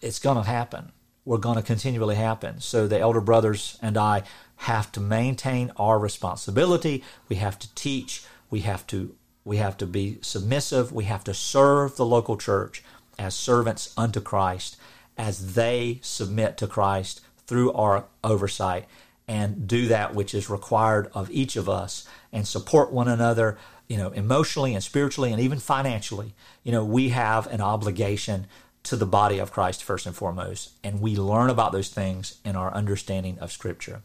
it's 0.00 0.20
going 0.20 0.36
to 0.36 0.48
happen. 0.48 0.92
We're 1.24 1.38
going 1.38 1.56
to 1.56 1.62
continually 1.62 2.14
happen. 2.14 2.60
So 2.60 2.86
the 2.86 3.00
elder 3.00 3.20
brothers 3.20 3.78
and 3.82 3.98
I 3.98 4.22
have 4.58 4.92
to 4.92 5.00
maintain 5.00 5.72
our 5.76 5.98
responsibility. 5.98 7.02
We 7.28 7.36
have 7.36 7.58
to 7.58 7.74
teach. 7.74 8.24
We 8.48 8.60
have 8.60 8.86
to 8.86 9.16
we 9.44 9.56
have 9.56 9.76
to 9.78 9.86
be 9.86 10.18
submissive. 10.22 10.92
We 10.92 11.04
have 11.04 11.24
to 11.24 11.34
serve 11.34 11.96
the 11.96 12.06
local 12.06 12.36
church 12.36 12.82
as 13.18 13.34
servants 13.34 13.92
unto 13.96 14.20
Christ. 14.20 14.76
as 15.18 15.54
they 15.54 15.98
submit 16.02 16.56
to 16.58 16.66
Christ 16.66 17.22
through 17.46 17.72
our 17.72 18.04
oversight 18.22 18.86
and 19.28 19.66
do 19.66 19.88
that 19.88 20.14
which 20.14 20.34
is 20.34 20.48
required 20.48 21.10
of 21.12 21.30
each 21.30 21.56
of 21.56 21.68
us 21.68 22.06
and 22.32 22.46
support 22.46 22.92
one 22.92 23.08
another 23.08 23.58
you 23.88 23.96
know 23.96 24.10
emotionally 24.10 24.74
and 24.74 24.82
spiritually 24.82 25.32
and 25.32 25.40
even 25.40 25.58
financially. 25.58 26.34
You 26.62 26.72
know 26.72 26.84
we 26.84 27.10
have 27.10 27.46
an 27.48 27.60
obligation 27.60 28.46
to 28.84 28.96
the 28.96 29.06
body 29.06 29.38
of 29.38 29.52
Christ 29.52 29.82
first 29.82 30.06
and 30.06 30.14
foremost 30.14 30.70
and 30.84 31.00
we 31.00 31.16
learn 31.16 31.50
about 31.50 31.72
those 31.72 31.88
things 31.88 32.38
in 32.44 32.56
our 32.56 32.72
understanding 32.72 33.38
of 33.38 33.52
scripture. 33.52 34.02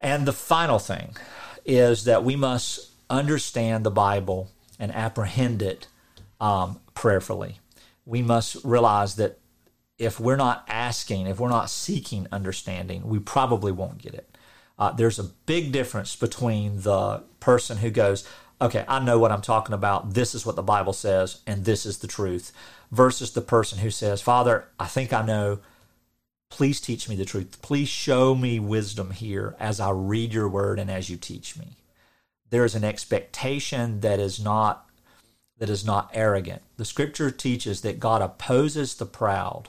And 0.00 0.26
the 0.26 0.32
final 0.32 0.78
thing 0.78 1.16
is 1.64 2.04
that 2.04 2.24
we 2.24 2.36
must 2.36 2.90
understand 3.10 3.84
the 3.84 3.90
bible 3.90 4.48
and 4.78 4.94
apprehend 4.94 5.60
it 5.62 5.88
um, 6.40 6.80
prayerfully. 6.94 7.58
We 8.06 8.22
must 8.22 8.64
realize 8.64 9.16
that 9.16 9.38
if 9.98 10.20
we're 10.20 10.36
not 10.36 10.64
asking, 10.68 11.26
if 11.26 11.40
we're 11.40 11.48
not 11.48 11.70
seeking 11.70 12.26
understanding, 12.30 13.06
we 13.06 13.18
probably 13.18 13.72
won't 13.72 13.98
get 13.98 14.14
it. 14.14 14.38
Uh, 14.78 14.92
there's 14.92 15.18
a 15.18 15.24
big 15.24 15.72
difference 15.72 16.14
between 16.14 16.82
the 16.82 17.24
person 17.40 17.78
who 17.78 17.90
goes, 17.90 18.26
okay, 18.60 18.84
I 18.86 19.00
know 19.00 19.18
what 19.18 19.32
I'm 19.32 19.42
talking 19.42 19.74
about. 19.74 20.14
This 20.14 20.34
is 20.34 20.46
what 20.46 20.54
the 20.56 20.62
Bible 20.62 20.92
says, 20.92 21.40
and 21.46 21.64
this 21.64 21.84
is 21.84 21.98
the 21.98 22.06
truth, 22.06 22.52
versus 22.92 23.32
the 23.32 23.40
person 23.40 23.78
who 23.78 23.90
says, 23.90 24.20
Father, 24.20 24.68
I 24.78 24.86
think 24.86 25.12
I 25.12 25.22
know. 25.22 25.58
Please 26.50 26.80
teach 26.80 27.08
me 27.08 27.16
the 27.16 27.26
truth. 27.26 27.60
Please 27.60 27.88
show 27.88 28.34
me 28.34 28.58
wisdom 28.58 29.10
here 29.10 29.54
as 29.58 29.80
I 29.80 29.90
read 29.90 30.32
your 30.32 30.48
word 30.48 30.78
and 30.78 30.90
as 30.90 31.10
you 31.10 31.16
teach 31.16 31.58
me. 31.58 31.76
There 32.48 32.64
is 32.64 32.74
an 32.74 32.84
expectation 32.84 34.00
that 34.00 34.18
is 34.18 34.40
not 34.42 34.88
that 35.58 35.68
is 35.68 35.84
not 35.84 36.08
arrogant. 36.14 36.62
The 36.76 36.84
scripture 36.84 37.32
teaches 37.32 37.80
that 37.80 37.98
God 37.98 38.22
opposes 38.22 38.94
the 38.94 39.04
proud 39.04 39.68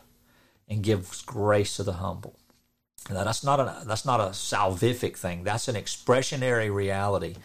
and 0.70 0.84
gives 0.84 1.22
grace 1.22 1.76
to 1.78 1.84
the 1.84 1.94
humble. 1.94 2.36
Now, 3.10 3.24
that's 3.24 3.44
not 3.44 3.60
a 3.60 3.84
that's 3.86 4.06
not 4.06 4.20
a 4.20 4.30
salvific 4.30 5.18
thing. 5.18 5.44
That's 5.44 5.68
an 5.68 5.76
expressionary 5.76 6.74
reality 6.74 7.36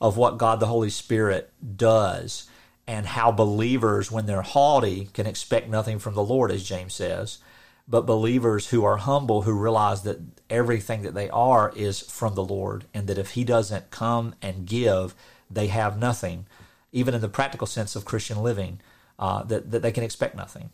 of 0.00 0.16
what 0.16 0.38
God 0.38 0.60
the 0.60 0.66
Holy 0.66 0.90
Spirit 0.90 1.52
does 1.76 2.48
and 2.86 3.06
how 3.06 3.32
believers, 3.32 4.10
when 4.10 4.26
they're 4.26 4.42
haughty, 4.42 5.08
can 5.12 5.26
expect 5.26 5.68
nothing 5.68 5.98
from 5.98 6.14
the 6.14 6.24
Lord, 6.24 6.50
as 6.50 6.64
James 6.64 6.94
says. 6.94 7.38
But 7.86 8.06
believers 8.06 8.68
who 8.68 8.84
are 8.84 8.96
humble, 8.96 9.42
who 9.42 9.52
realize 9.52 10.02
that 10.02 10.18
everything 10.50 11.02
that 11.02 11.14
they 11.14 11.30
are 11.30 11.72
is 11.76 12.00
from 12.00 12.34
the 12.34 12.44
Lord, 12.44 12.84
and 12.92 13.06
that 13.06 13.18
if 13.18 13.30
He 13.30 13.44
doesn't 13.44 13.90
come 13.90 14.34
and 14.42 14.66
give, 14.66 15.14
they 15.50 15.68
have 15.68 15.98
nothing, 15.98 16.46
even 16.92 17.14
in 17.14 17.20
the 17.20 17.28
practical 17.28 17.66
sense 17.66 17.94
of 17.94 18.04
Christian 18.04 18.42
living, 18.42 18.80
uh, 19.18 19.44
that, 19.44 19.70
that 19.70 19.82
they 19.82 19.92
can 19.92 20.02
expect 20.02 20.34
nothing. 20.34 20.70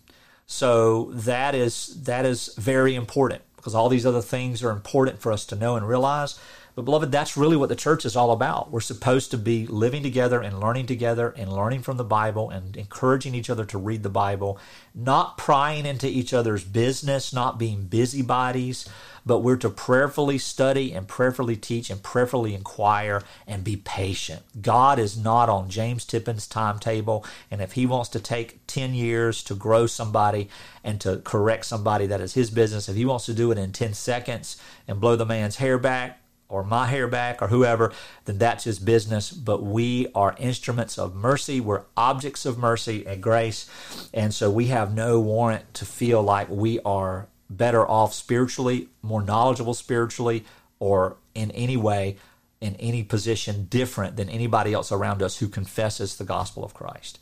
So 0.51 1.13
that 1.13 1.55
is 1.55 2.03
that 2.03 2.27
is 2.27 2.53
very 2.59 2.97
important 2.97 3.43
because 3.55 3.73
all 3.73 3.89
these 3.89 4.05
other 4.05 4.21
things 4.21 4.65
are 4.65 4.73
important 4.73 5.21
for 5.21 5.31
us 5.31 5.47
to 5.47 5.55
know 5.55 5.77
and 5.77 5.89
realize. 5.89 6.41
But 6.75 6.87
beloved, 6.87 7.13
that's 7.13 7.37
really 7.37 7.57
what 7.57 7.69
the 7.69 7.77
church 7.77 8.05
is 8.05 8.17
all 8.17 8.33
about. 8.33 8.73
We're 8.73 8.81
supposed 8.81 9.31
to 9.31 9.39
be 9.39 9.69
living 9.69 10.03
together 10.03 10.41
and 10.41 10.59
learning 10.59 10.87
together 10.87 11.31
and 11.37 11.53
learning 11.53 11.83
from 11.83 11.99
the 11.99 12.05
Bible 12.05 12.51
and 12.51 12.77
encouraging 12.77 13.37
each 13.37 13.49
other 13.49 13.65
to 13.67 13.79
read 13.79 14.03
the 14.03 14.11
Bible, 14.11 14.59
not 14.93 15.39
prying 15.39 15.87
into 15.87 16.09
each 16.09 16.35
other's 16.35 16.65
business, 16.65 17.33
not 17.33 17.57
being 17.57 17.85
busybodies, 17.85 18.89
but 19.25 19.41
we're 19.41 19.57
to 19.57 19.71
prayerfully 19.71 20.39
study 20.39 20.93
and 20.93 21.09
prayerfully 21.09 21.57
teach 21.57 21.91
and 21.91 22.03
prayerfully 22.03 22.55
inquire 22.55 23.23
and 23.47 23.65
be 23.65 23.77
patient. 23.77 24.43
God 24.61 24.99
is 24.99 25.17
not 25.17 25.49
on 25.49 25.69
James 25.69 26.05
Tippin's 26.05 26.47
timetable, 26.47 27.25
and 27.51 27.61
if 27.61 27.73
he 27.73 27.87
wants 27.87 28.09
to 28.11 28.21
take 28.21 28.67
10 28.67 28.95
years 28.95 29.43
to 29.45 29.55
grow 29.55 29.87
somebody 29.87 30.49
and 30.83 31.01
to 31.01 31.19
correct 31.19 31.67
somebody, 31.67 32.07
that 32.07 32.21
is 32.21 32.35
his 32.35 32.51
business. 32.51 32.89
If 32.89 32.97
he 32.97 33.05
wants 33.05 33.27
to 33.27 33.35
do 33.35 33.51
it 33.51 33.59
in 33.59 33.73
10 33.73 33.95
seconds 33.95 34.57
and 34.87 35.01
blow 35.01 35.17
the 35.17 35.27
man's 35.27 35.57
hair 35.57 35.79
back, 35.79 36.21
or 36.51 36.65
my 36.65 36.87
hair 36.87 37.07
back 37.07 37.41
or 37.41 37.49
whoever, 37.49 37.93
then 38.25 38.37
that's 38.37 38.65
his 38.65 38.79
business. 38.79 39.31
But 39.31 39.63
we 39.63 40.09
are 40.15 40.35
instruments 40.39 40.99
of 40.99 41.15
mercy. 41.15 41.61
We're 41.61 41.85
objects 41.97 42.45
of 42.45 42.59
mercy 42.59 43.07
and 43.07 43.23
grace. 43.23 43.71
And 44.13 44.35
so 44.35 44.51
we 44.51 44.67
have 44.67 44.93
no 44.93 45.21
warrant 45.21 45.73
to 45.75 45.87
feel 45.87 46.23
like 46.23 46.49
we 46.51 46.81
are 46.81 47.29
better 47.51 47.87
off 47.87 48.15
spiritually, 48.15 48.89
more 49.03 49.23
knowledgeable 49.23 49.75
spiritually, 49.75 50.45
or 50.79 51.17
in 51.35 51.51
any 51.51 51.77
way, 51.77 52.17
in 52.61 52.77
any 52.77 53.03
position 53.03 53.67
different 53.69 54.17
than 54.17 54.31
anybody 54.31 54.73
else 54.73 54.93
around 54.93 55.23
us 55.23 55.39
who 55.39 55.49
confesses 55.49 56.17
the 56.17 56.25
gospel 56.25 56.65
of 56.65 56.73
Christ. 56.73 57.19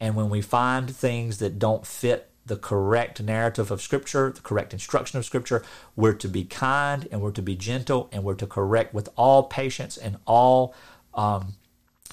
And 0.00 0.14
when 0.14 0.30
we 0.30 0.40
find 0.40 0.94
things 0.94 1.38
that 1.38 1.58
don't 1.58 1.86
fit 1.86 2.28
the 2.44 2.56
correct 2.56 3.22
narrative 3.22 3.70
of 3.70 3.80
Scripture, 3.80 4.32
the 4.34 4.40
correct 4.40 4.72
instruction 4.72 5.18
of 5.18 5.24
Scripture, 5.24 5.64
we're 5.94 6.14
to 6.14 6.28
be 6.28 6.44
kind 6.44 7.08
and 7.10 7.20
we're 7.20 7.30
to 7.32 7.42
be 7.42 7.54
gentle 7.54 8.08
and 8.12 8.24
we're 8.24 8.34
to 8.34 8.46
correct 8.46 8.94
with 8.94 9.08
all 9.16 9.44
patience 9.44 9.96
and 9.96 10.16
all 10.26 10.74
um, 11.14 11.54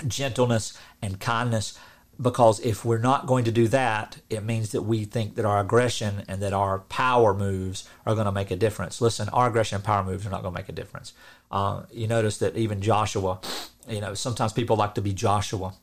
gentleness 0.07 0.77
and 1.01 1.19
kindness 1.19 1.77
because 2.21 2.59
if 2.59 2.83
we're 2.83 2.97
not 2.97 3.27
going 3.27 3.45
to 3.45 3.51
do 3.51 3.67
that, 3.69 4.17
it 4.29 4.43
means 4.43 4.71
that 4.71 4.81
we 4.81 5.05
think 5.05 5.35
that 5.35 5.45
our 5.45 5.59
aggression 5.59 6.23
and 6.27 6.41
that 6.41 6.53
our 6.53 6.79
power 6.79 7.33
moves 7.33 7.87
are 8.05 8.13
going 8.13 8.25
to 8.25 8.31
make 8.31 8.51
a 8.51 8.55
difference. 8.55 8.99
Listen, 8.99 9.29
our 9.29 9.47
aggression 9.47 9.77
and 9.77 9.83
power 9.83 10.03
moves 10.03 10.25
are 10.25 10.29
not 10.29 10.41
going 10.41 10.53
to 10.53 10.59
make 10.59 10.69
a 10.69 10.73
difference. 10.73 11.13
Uh, 11.49 11.83
you 11.91 12.07
notice 12.07 12.37
that 12.39 12.57
even 12.57 12.81
Joshua, 12.81 13.39
you 13.87 14.01
know, 14.01 14.13
sometimes 14.13 14.51
people 14.51 14.75
like 14.75 14.95
to 14.95 15.01
be 15.01 15.13
Joshua. 15.13 15.73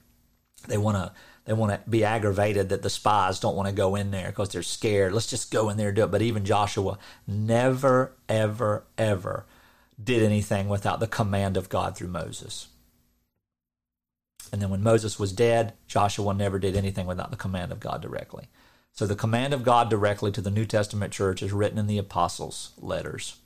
They 0.68 0.78
want 0.78 0.96
to 0.96 1.12
they 1.46 1.52
want 1.52 1.72
to 1.72 1.88
be 1.88 2.04
aggravated 2.04 2.70
that 2.70 2.82
the 2.82 2.90
spies 2.90 3.38
don't 3.38 3.54
want 3.54 3.68
to 3.68 3.74
go 3.74 3.94
in 3.94 4.10
there 4.10 4.26
because 4.26 4.48
they're 4.48 4.62
scared. 4.62 5.12
Let's 5.12 5.28
just 5.28 5.52
go 5.52 5.68
in 5.70 5.76
there 5.76 5.88
and 5.88 5.96
do 5.96 6.02
it. 6.02 6.10
But 6.10 6.22
even 6.22 6.44
Joshua 6.44 6.98
never, 7.24 8.16
ever, 8.28 8.84
ever 8.98 9.46
did 10.02 10.24
anything 10.24 10.68
without 10.68 10.98
the 10.98 11.06
command 11.06 11.56
of 11.56 11.68
God 11.68 11.96
through 11.96 12.08
Moses. 12.08 12.66
And 14.52 14.62
then 14.62 14.70
when 14.70 14.82
Moses 14.82 15.18
was 15.18 15.32
dead, 15.32 15.74
Joshua 15.86 16.32
never 16.34 16.58
did 16.58 16.76
anything 16.76 17.06
without 17.06 17.30
the 17.30 17.36
command 17.36 17.72
of 17.72 17.80
God 17.80 18.00
directly. 18.00 18.48
So 18.92 19.06
the 19.06 19.14
command 19.14 19.52
of 19.52 19.62
God 19.62 19.90
directly 19.90 20.32
to 20.32 20.40
the 20.40 20.50
New 20.50 20.64
Testament 20.64 21.12
church 21.12 21.42
is 21.42 21.52
written 21.52 21.78
in 21.78 21.86
the 21.86 21.98
apostles' 21.98 22.70
letters. 22.78 23.36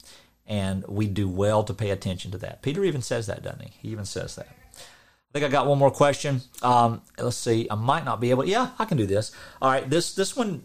And 0.46 0.84
we 0.86 1.06
do 1.06 1.28
well 1.28 1.64
to 1.64 1.74
pay 1.74 1.90
attention 1.90 2.30
to 2.32 2.38
that. 2.38 2.62
Peter 2.62 2.84
even 2.84 3.02
says 3.02 3.26
that, 3.26 3.42
doesn't 3.42 3.62
he? 3.62 3.72
He 3.80 3.88
even 3.88 4.04
says 4.04 4.36
that. 4.36 4.48
I 4.48 5.38
think 5.38 5.44
I 5.44 5.48
got 5.48 5.66
one 5.66 5.78
more 5.78 5.92
question. 5.92 6.40
Um, 6.60 7.02
let's 7.16 7.36
see. 7.36 7.68
I 7.70 7.76
might 7.76 8.04
not 8.04 8.20
be 8.20 8.30
able. 8.30 8.44
Yeah, 8.44 8.70
I 8.80 8.84
can 8.84 8.96
do 8.96 9.06
this. 9.06 9.30
All 9.62 9.70
right. 9.70 9.88
This 9.88 10.14
this 10.14 10.34
one 10.36 10.64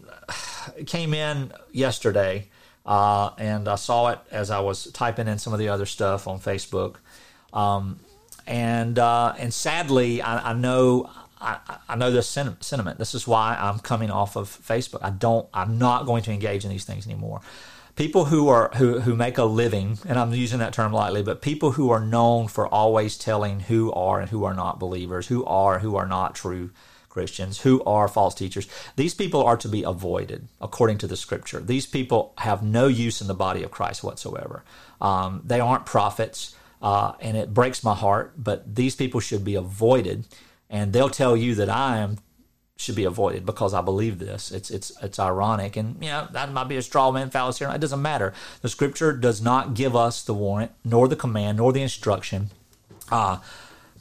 came 0.86 1.14
in 1.14 1.52
yesterday, 1.70 2.48
uh, 2.84 3.30
and 3.38 3.68
I 3.68 3.76
saw 3.76 4.08
it 4.08 4.18
as 4.32 4.50
I 4.50 4.58
was 4.58 4.90
typing 4.90 5.28
in 5.28 5.38
some 5.38 5.52
of 5.52 5.60
the 5.60 5.68
other 5.68 5.86
stuff 5.86 6.26
on 6.26 6.40
Facebook. 6.40 6.96
Um, 7.52 8.00
and 8.46 8.98
uh, 8.98 9.34
and 9.38 9.52
sadly, 9.52 10.22
I, 10.22 10.50
I 10.50 10.52
know 10.52 11.10
I, 11.40 11.58
I, 11.88 11.96
know 11.96 12.10
this 12.10 12.28
sentiment. 12.28 12.98
This 12.98 13.14
is 13.14 13.26
why 13.26 13.56
I'm 13.60 13.78
coming 13.80 14.10
off 14.10 14.36
of 14.36 14.48
Facebook. 14.48 15.00
I 15.02 15.10
don't. 15.10 15.48
I'm 15.52 15.78
not 15.78 16.06
going 16.06 16.22
to 16.24 16.32
engage 16.32 16.64
in 16.64 16.70
these 16.70 16.84
things 16.84 17.06
anymore. 17.06 17.40
People 17.94 18.26
who 18.26 18.48
are 18.48 18.70
who 18.76 19.00
who 19.00 19.14
make 19.14 19.38
a 19.38 19.44
living, 19.44 19.98
and 20.06 20.18
I'm 20.18 20.32
using 20.32 20.58
that 20.60 20.72
term 20.72 20.92
lightly, 20.92 21.22
but 21.22 21.42
people 21.42 21.72
who 21.72 21.90
are 21.90 22.00
known 22.00 22.48
for 22.48 22.66
always 22.66 23.18
telling 23.18 23.60
who 23.60 23.92
are 23.92 24.20
and 24.20 24.30
who 24.30 24.44
are 24.44 24.54
not 24.54 24.78
believers, 24.78 25.26
who 25.26 25.44
are 25.44 25.80
who 25.80 25.96
are 25.96 26.06
not 26.06 26.34
true 26.34 26.70
Christians, 27.08 27.60
who 27.60 27.82
are 27.84 28.08
false 28.08 28.34
teachers. 28.34 28.68
These 28.96 29.14
people 29.14 29.42
are 29.42 29.56
to 29.56 29.68
be 29.68 29.82
avoided 29.82 30.48
according 30.60 30.98
to 30.98 31.06
the 31.06 31.16
Scripture. 31.16 31.60
These 31.60 31.86
people 31.86 32.34
have 32.38 32.62
no 32.62 32.88
use 32.88 33.22
in 33.22 33.26
the 33.26 33.34
body 33.34 33.62
of 33.62 33.70
Christ 33.70 34.04
whatsoever. 34.04 34.64
Um, 35.00 35.42
they 35.44 35.60
aren't 35.60 35.86
prophets 35.86 36.54
uh, 36.86 37.16
and 37.18 37.36
it 37.36 37.52
breaks 37.52 37.82
my 37.82 37.94
heart. 37.94 38.34
But 38.36 38.76
these 38.76 38.94
people 38.94 39.18
should 39.18 39.44
be 39.44 39.56
avoided, 39.56 40.24
and 40.70 40.92
they'll 40.92 41.10
tell 41.10 41.36
you 41.36 41.56
that 41.56 41.68
I 41.68 41.98
am 41.98 42.18
should 42.76 42.94
be 42.94 43.04
avoided 43.04 43.44
because 43.44 43.74
I 43.74 43.80
believe 43.80 44.20
this. 44.20 44.52
It's 44.52 44.70
it's 44.70 44.92
it's 45.02 45.18
ironic, 45.18 45.76
and 45.76 45.96
you 46.00 46.10
know 46.10 46.28
that 46.30 46.52
might 46.52 46.68
be 46.68 46.76
a 46.76 46.82
straw 46.82 47.10
man 47.10 47.30
fallacy. 47.30 47.64
It 47.64 47.80
doesn't 47.80 48.00
matter. 48.00 48.32
The 48.62 48.68
Scripture 48.68 49.12
does 49.12 49.42
not 49.42 49.74
give 49.74 49.96
us 49.96 50.22
the 50.22 50.34
warrant, 50.34 50.70
nor 50.84 51.08
the 51.08 51.16
command, 51.16 51.58
nor 51.58 51.72
the 51.72 51.82
instruction. 51.82 52.50
Uh, 53.10 53.38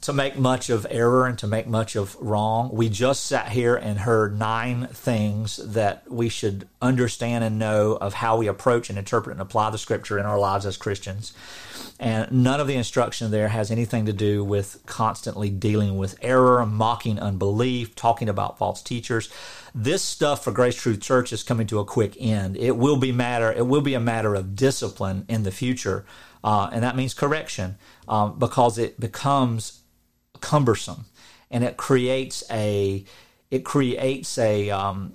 to 0.06 0.14
make 0.14 0.38
much 0.38 0.70
of 0.70 0.86
error 0.92 1.26
and 1.26 1.36
to 1.40 1.48
make 1.48 1.66
much 1.66 1.96
of 1.96 2.16
wrong. 2.20 2.70
We 2.72 2.90
just 2.90 3.26
sat 3.26 3.50
here 3.50 3.76
and 3.76 3.98
heard 3.98 4.38
nine 4.38 4.86
things 4.88 5.58
that 5.58 6.04
we 6.08 6.30
should 6.30 6.68
understand 6.80 7.44
and 7.44 7.58
know 7.58 7.94
of 7.94 8.14
how 8.14 8.38
we 8.38 8.46
approach 8.46 8.92
and 8.92 9.00
interpret 9.00 9.34
and 9.34 9.42
apply 9.42 9.72
the 9.72 9.80
scripture 9.80 10.20
in 10.20 10.28
our 10.28 10.38
lives 10.38 10.68
as 10.68 10.78
Christians. 10.78 11.34
And 12.00 12.32
none 12.32 12.60
of 12.60 12.68
the 12.68 12.76
instruction 12.76 13.32
there 13.32 13.48
has 13.48 13.72
anything 13.72 14.06
to 14.06 14.14
do 14.14 14.44
with 14.44 14.80
constantly 14.86 15.50
dealing 15.50 15.98
with 15.98 16.20
error, 16.22 16.64
mocking 16.68 17.18
unbelief, 17.20 17.96
talking 17.96 18.30
about 18.30 18.60
false 18.60 18.84
teachers. 18.84 19.30
This 19.74 20.04
stuff 20.04 20.44
for 20.44 20.52
Grace 20.52 20.76
Truth 20.76 21.02
Church 21.02 21.34
is 21.34 21.42
coming 21.42 21.66
to 21.68 21.80
a 21.80 21.86
quick 21.86 22.16
end. 22.20 22.58
It 22.58 22.78
will 22.78 22.98
be 22.98 23.12
matter. 23.12 23.52
It 23.52 23.66
will 23.66 23.82
be 23.82 23.96
a 23.96 24.00
matter 24.00 24.36
of 24.36 24.56
discipline 24.56 25.26
in 25.28 25.42
the 25.42 25.52
future, 25.52 26.06
uh, 26.44 26.70
and 26.72 26.84
that 26.84 26.96
means 26.96 27.16
correction 27.16 27.78
um, 28.08 28.38
because 28.38 28.78
it 28.78 29.00
becomes 29.00 29.82
cumbersome 30.42 31.06
and 31.52 31.64
it 31.64 31.78
creates 31.78 32.44
a 32.52 33.04
it 33.52 33.64
creates 33.64 34.38
a 34.38 34.70
um, 34.70 35.14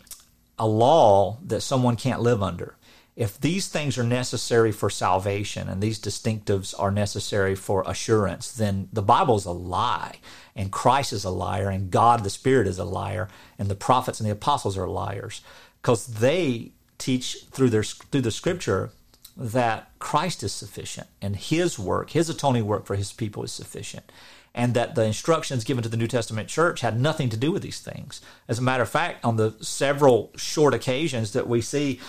a 0.59 0.67
law 0.67 1.39
that 1.45 1.61
someone 1.61 1.97
can't 1.97 2.21
live 2.21 2.43
under. 2.43 2.77
If 3.17 3.39
these 3.39 3.69
things 3.69 3.99
are 3.99 4.05
necessary 4.05 4.73
for 4.73 4.89
salvation 4.89 5.69
and 5.69 5.83
these 5.83 6.01
distinctives 6.01 6.75
are 6.79 6.91
necessary 6.91 7.55
for 7.55 7.83
assurance, 7.87 8.53
then 8.53 8.89
the 8.93 9.03
Bible 9.03 9.37
is 9.37 9.45
a 9.45 9.51
lie, 9.51 10.19
and 10.57 10.73
Christ 10.73 11.13
is 11.13 11.25
a 11.25 11.31
liar, 11.31 11.69
and 11.69 11.91
God 11.91 12.25
the 12.25 12.31
Spirit 12.31 12.67
is 12.67 12.79
a 12.79 12.85
liar, 12.85 13.29
and 13.59 13.69
the 13.69 13.75
prophets 13.75 14.21
and 14.21 14.29
the 14.29 14.33
apostles 14.33 14.79
are 14.79 14.89
liars 14.89 15.43
because 15.83 16.07
they 16.07 16.73
teach 16.99 17.45
through 17.51 17.71
their 17.71 17.83
through 17.83 18.23
the 18.23 18.31
Scripture 18.31 18.91
that 19.37 19.91
Christ 19.99 20.43
is 20.43 20.53
sufficient 20.53 21.09
and 21.21 21.37
His 21.37 21.79
work, 21.79 22.11
His 22.11 22.31
atoning 22.31 22.67
work 22.67 22.87
for 22.87 22.97
His 22.97 23.13
people 23.13 23.43
is 23.43 23.53
sufficient 23.53 24.11
and 24.55 24.75
that 24.75 24.95
the 24.95 25.05
instructions 25.05 25.65
given 25.65 25.83
to 25.83 25.89
the 25.89 25.97
New 25.97 26.09
Testament 26.09 26.49
church 26.49 26.81
had 26.81 27.01
nothing 27.01 27.29
to 27.29 27.37
do 27.37 27.53
with 27.53 27.63
these 27.63 27.81
things. 27.81 28.21
As 28.49 28.59
a 28.59 28.63
matter 28.63 28.83
of 28.83 28.89
fact, 28.89 29.25
on 29.25 29.37
the 29.37 29.55
several 29.61 30.33
short 30.37 30.75
occasions 30.75 31.33
that 31.33 31.49
we 31.49 31.61
see 31.61 32.01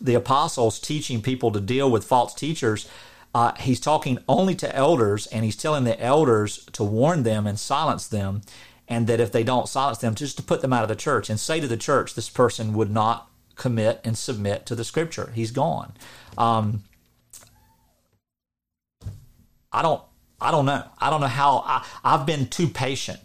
the 0.00 0.14
apostles 0.14 0.78
teaching 0.78 1.20
people 1.20 1.52
to 1.52 1.60
deal 1.60 1.90
with 1.90 2.04
false 2.04 2.34
teachers, 2.34 2.88
uh, 3.34 3.52
he's 3.60 3.80
talking 3.80 4.18
only 4.28 4.54
to 4.56 4.74
elders 4.74 5.26
and 5.26 5.44
he's 5.44 5.56
telling 5.56 5.84
the 5.84 6.00
elders 6.00 6.64
to 6.72 6.82
warn 6.82 7.22
them 7.22 7.46
and 7.46 7.60
silence 7.60 8.06
them, 8.08 8.42
and 8.88 9.06
that 9.06 9.20
if 9.20 9.30
they 9.30 9.44
don't 9.44 9.68
silence 9.68 9.98
them, 9.98 10.14
just 10.14 10.36
to 10.36 10.42
put 10.42 10.62
them 10.62 10.72
out 10.72 10.82
of 10.82 10.88
the 10.88 10.96
church 10.96 11.30
and 11.30 11.38
say 11.38 11.60
to 11.60 11.68
the 11.68 11.76
church, 11.76 12.14
this 12.14 12.30
person 12.30 12.72
would 12.72 12.90
not 12.90 13.28
commit 13.56 14.00
and 14.04 14.16
submit 14.16 14.64
to 14.66 14.74
the 14.74 14.84
scripture. 14.84 15.32
He's 15.34 15.50
gone. 15.50 15.92
Um, 16.38 16.84
I 19.70 19.82
don't 19.82 20.02
I 20.40 20.50
don't 20.50 20.66
know. 20.66 20.84
I 20.98 21.10
don't 21.10 21.20
know 21.20 21.26
how 21.26 21.58
I, 21.66 21.86
I've 22.02 22.26
been 22.26 22.46
too 22.46 22.68
patient, 22.68 23.20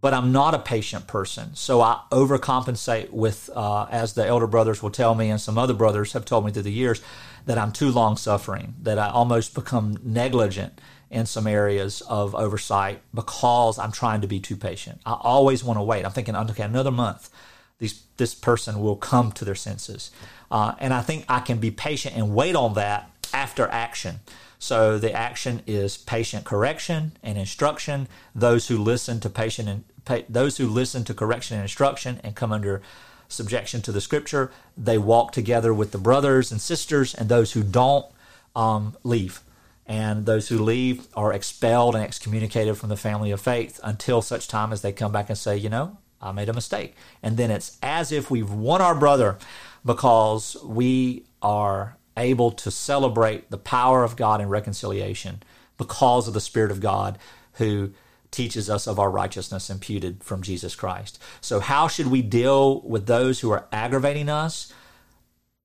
but 0.00 0.14
I'm 0.14 0.32
not 0.32 0.54
a 0.54 0.58
patient 0.58 1.06
person. 1.06 1.54
So 1.54 1.80
I 1.80 2.00
overcompensate 2.10 3.10
with, 3.10 3.50
uh, 3.54 3.86
as 3.90 4.14
the 4.14 4.26
elder 4.26 4.46
brothers 4.46 4.82
will 4.82 4.90
tell 4.90 5.14
me, 5.14 5.30
and 5.30 5.40
some 5.40 5.58
other 5.58 5.74
brothers 5.74 6.12
have 6.14 6.24
told 6.24 6.46
me 6.46 6.52
through 6.52 6.62
the 6.62 6.72
years, 6.72 7.02
that 7.46 7.58
I'm 7.58 7.72
too 7.72 7.90
long 7.90 8.16
suffering, 8.16 8.74
that 8.82 8.98
I 8.98 9.08
almost 9.08 9.54
become 9.54 9.98
negligent 10.02 10.80
in 11.10 11.26
some 11.26 11.46
areas 11.46 12.02
of 12.02 12.34
oversight 12.34 13.02
because 13.12 13.78
I'm 13.78 13.92
trying 13.92 14.20
to 14.20 14.28
be 14.28 14.40
too 14.40 14.56
patient. 14.56 15.00
I 15.04 15.14
always 15.20 15.64
want 15.64 15.78
to 15.78 15.82
wait. 15.82 16.04
I'm 16.04 16.12
thinking, 16.12 16.36
okay, 16.36 16.62
another 16.62 16.92
month, 16.92 17.30
these, 17.78 18.04
this 18.16 18.34
person 18.34 18.80
will 18.80 18.96
come 18.96 19.32
to 19.32 19.44
their 19.44 19.54
senses. 19.54 20.10
Uh, 20.50 20.74
and 20.78 20.94
I 20.94 21.02
think 21.02 21.24
I 21.28 21.40
can 21.40 21.58
be 21.58 21.70
patient 21.70 22.16
and 22.16 22.34
wait 22.34 22.54
on 22.54 22.74
that 22.74 23.10
after 23.34 23.66
action. 23.68 24.20
So 24.62 24.98
the 24.98 25.12
action 25.12 25.62
is 25.66 25.96
patient 25.96 26.44
correction 26.44 27.12
and 27.22 27.38
instruction. 27.38 28.08
Those 28.34 28.68
who 28.68 28.76
listen 28.76 29.18
to 29.20 29.30
patient 29.30 29.68
and 29.68 29.84
those 30.28 30.58
who 30.58 30.68
listen 30.68 31.02
to 31.04 31.14
correction 31.14 31.56
and 31.56 31.62
instruction 31.62 32.20
and 32.22 32.36
come 32.36 32.52
under 32.52 32.82
subjection 33.26 33.80
to 33.82 33.92
the 33.92 34.02
scripture, 34.02 34.52
they 34.76 34.98
walk 34.98 35.32
together 35.32 35.72
with 35.72 35.92
the 35.92 35.98
brothers 35.98 36.52
and 36.52 36.60
sisters, 36.60 37.14
and 37.14 37.28
those 37.28 37.52
who 37.52 37.62
don't 37.62 38.06
um, 38.54 38.96
leave. 39.02 39.40
And 39.86 40.26
those 40.26 40.48
who 40.48 40.58
leave 40.58 41.06
are 41.14 41.32
expelled 41.32 41.94
and 41.94 42.04
excommunicated 42.04 42.76
from 42.76 42.90
the 42.90 42.96
family 42.96 43.30
of 43.30 43.40
faith 43.40 43.80
until 43.82 44.20
such 44.20 44.46
time 44.46 44.72
as 44.72 44.82
they 44.82 44.92
come 44.92 45.10
back 45.10 45.30
and 45.30 45.38
say, 45.38 45.56
you 45.56 45.70
know, 45.70 45.96
I 46.20 46.32
made 46.32 46.50
a 46.50 46.52
mistake. 46.52 46.94
And 47.22 47.38
then 47.38 47.50
it's 47.50 47.78
as 47.82 48.12
if 48.12 48.30
we've 48.30 48.50
won 48.50 48.82
our 48.82 48.94
brother 48.94 49.38
because 49.84 50.56
we 50.62 51.24
are 51.40 51.96
able 52.20 52.52
to 52.52 52.70
celebrate 52.70 53.50
the 53.50 53.58
power 53.58 54.04
of 54.04 54.16
God 54.16 54.40
in 54.40 54.48
reconciliation 54.48 55.42
because 55.76 56.28
of 56.28 56.34
the 56.34 56.40
Spirit 56.40 56.70
of 56.70 56.80
God 56.80 57.18
who 57.54 57.92
teaches 58.30 58.70
us 58.70 58.86
of 58.86 58.98
our 58.98 59.10
righteousness 59.10 59.70
imputed 59.70 60.22
from 60.22 60.42
Jesus 60.42 60.74
Christ. 60.74 61.20
So, 61.40 61.58
how 61.60 61.88
should 61.88 62.06
we 62.06 62.22
deal 62.22 62.80
with 62.82 63.06
those 63.06 63.40
who 63.40 63.50
are 63.50 63.66
aggravating 63.72 64.28
us? 64.28 64.72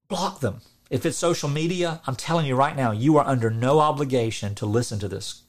Block 0.08 0.40
them. 0.40 0.62
If 0.90 1.06
it's 1.06 1.18
social 1.18 1.50
media, 1.50 2.02
I'm 2.08 2.16
telling 2.16 2.46
you 2.46 2.56
right 2.56 2.76
now, 2.76 2.92
you 2.92 3.18
are 3.18 3.28
under 3.28 3.50
no 3.50 3.80
obligation 3.80 4.56
to 4.56 4.66
listen 4.66 5.00
to 5.00 5.08
this. 5.08 5.44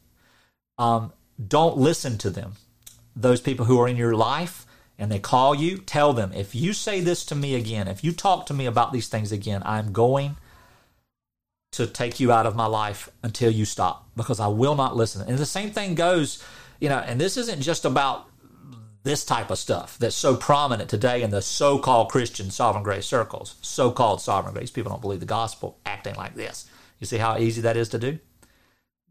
Um, 0.79 1.13
don't 1.47 1.77
listen 1.77 2.19
to 2.19 2.31
them. 2.31 2.55
Those 3.15 3.41
people 3.41 3.67
who 3.67 3.81
are 3.81 3.89
in 3.89 3.97
your 3.97 4.15
life 4.15 4.67
and 4.99 5.13
they 5.13 5.19
call 5.19 5.55
you, 5.55 5.79
tell 5.79 6.13
them, 6.13 6.33
if 6.33 6.55
you 6.55 6.73
say 6.73 7.01
this 7.01 7.25
to 7.27 7.35
me 7.35 7.55
again, 7.55 7.87
if 7.87 8.03
you 8.03 8.13
talk 8.13 8.47
to 8.47 8.55
me 8.55 8.65
about 8.65 8.93
these 8.93 9.09
things 9.09 9.31
again, 9.31 9.63
I'm 9.65 9.93
going 9.93 10.37
to 11.77 11.87
take 11.87 12.19
you 12.19 12.33
out 12.33 12.47
of 12.47 12.57
my 12.57 12.67
life 12.67 13.11
until 13.23 13.51
you 13.51 13.65
stop 13.65 14.09
because 14.17 14.41
I 14.41 14.47
will 14.47 14.75
not 14.75 14.97
listen. 14.97 15.27
And 15.29 15.39
the 15.39 15.47
same 15.47 15.71
thing 15.71 15.95
goes, 15.95 16.43
you 16.81 16.89
know, 16.89 16.99
and 16.99 17.21
this 17.21 17.37
isn't 17.37 17.61
just 17.61 17.85
about 17.85 18.29
this 19.03 19.25
type 19.25 19.51
of 19.51 19.59
stuff 19.59 19.99
that's 19.99 20.17
so 20.17 20.37
prominent 20.37 20.91
today 20.91 21.23
in 21.23 21.31
the 21.31 21.43
so 21.43 21.79
called 21.79 22.11
Christian 22.11 22.51
sovereign 22.51 22.83
grace 22.83 23.07
circles, 23.07 23.57
so 23.61 23.91
called 23.91 24.21
sovereign 24.21 24.55
grace. 24.55 24.71
People 24.71 24.91
don't 24.91 25.03
believe 25.03 25.21
the 25.21 25.27
gospel 25.27 25.79
acting 25.85 26.15
like 26.15 26.35
this. 26.35 26.69
You 26.99 27.07
see 27.07 27.19
how 27.19 27.39
easy 27.39 27.61
that 27.61 27.77
is 27.77 27.91
to 27.91 27.99
do? 27.99 28.19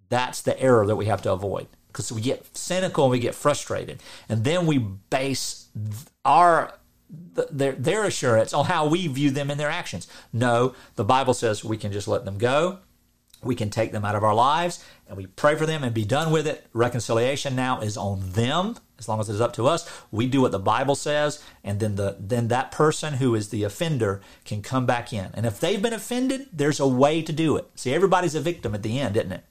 That's 0.09 0.41
the 0.41 0.59
error 0.59 0.85
that 0.87 0.95
we 0.95 1.05
have 1.05 1.21
to 1.21 1.31
avoid 1.31 1.67
because 1.87 2.11
we 2.11 2.21
get 2.21 2.57
cynical 2.57 3.05
and 3.05 3.11
we 3.11 3.19
get 3.19 3.35
frustrated. 3.35 4.01
And 4.27 4.43
then 4.43 4.65
we 4.65 4.79
base 4.79 5.69
our 6.25 6.73
their, 7.51 7.73
their 7.73 8.03
assurance 8.03 8.53
on 8.53 8.65
how 8.65 8.87
we 8.87 9.07
view 9.07 9.31
them 9.31 9.51
in 9.51 9.57
their 9.57 9.69
actions. 9.69 10.07
No, 10.31 10.73
the 10.95 11.03
Bible 11.03 11.33
says 11.33 11.63
we 11.63 11.77
can 11.77 11.91
just 11.91 12.07
let 12.07 12.25
them 12.25 12.37
go. 12.37 12.79
We 13.43 13.55
can 13.55 13.69
take 13.69 13.91
them 13.91 14.05
out 14.05 14.15
of 14.15 14.23
our 14.23 14.33
lives 14.33 14.83
and 15.07 15.17
we 15.17 15.27
pray 15.27 15.55
for 15.55 15.65
them 15.65 15.83
and 15.83 15.93
be 15.93 16.05
done 16.05 16.31
with 16.31 16.47
it. 16.47 16.65
Reconciliation 16.73 17.55
now 17.55 17.81
is 17.81 17.97
on 17.97 18.31
them 18.31 18.77
as 18.97 19.07
long 19.07 19.19
as 19.19 19.29
it 19.29 19.33
is 19.33 19.41
up 19.41 19.53
to 19.53 19.67
us. 19.67 19.89
We 20.11 20.27
do 20.27 20.41
what 20.41 20.51
the 20.51 20.59
Bible 20.59 20.95
says, 20.95 21.43
and 21.63 21.79
then 21.79 21.95
the 21.95 22.15
then 22.19 22.47
that 22.47 22.71
person 22.71 23.15
who 23.15 23.35
is 23.35 23.49
the 23.49 23.63
offender 23.63 24.21
can 24.45 24.61
come 24.61 24.85
back 24.85 25.11
in. 25.11 25.31
And 25.33 25.45
if 25.45 25.59
they've 25.59 25.81
been 25.81 25.93
offended, 25.93 26.47
there's 26.53 26.79
a 26.79 26.87
way 26.87 27.21
to 27.21 27.33
do 27.33 27.57
it. 27.57 27.67
See, 27.75 27.93
everybody's 27.93 28.35
a 28.35 28.41
victim 28.41 28.73
at 28.73 28.83
the 28.83 28.99
end, 28.99 29.17
isn't 29.17 29.31
it? 29.31 29.43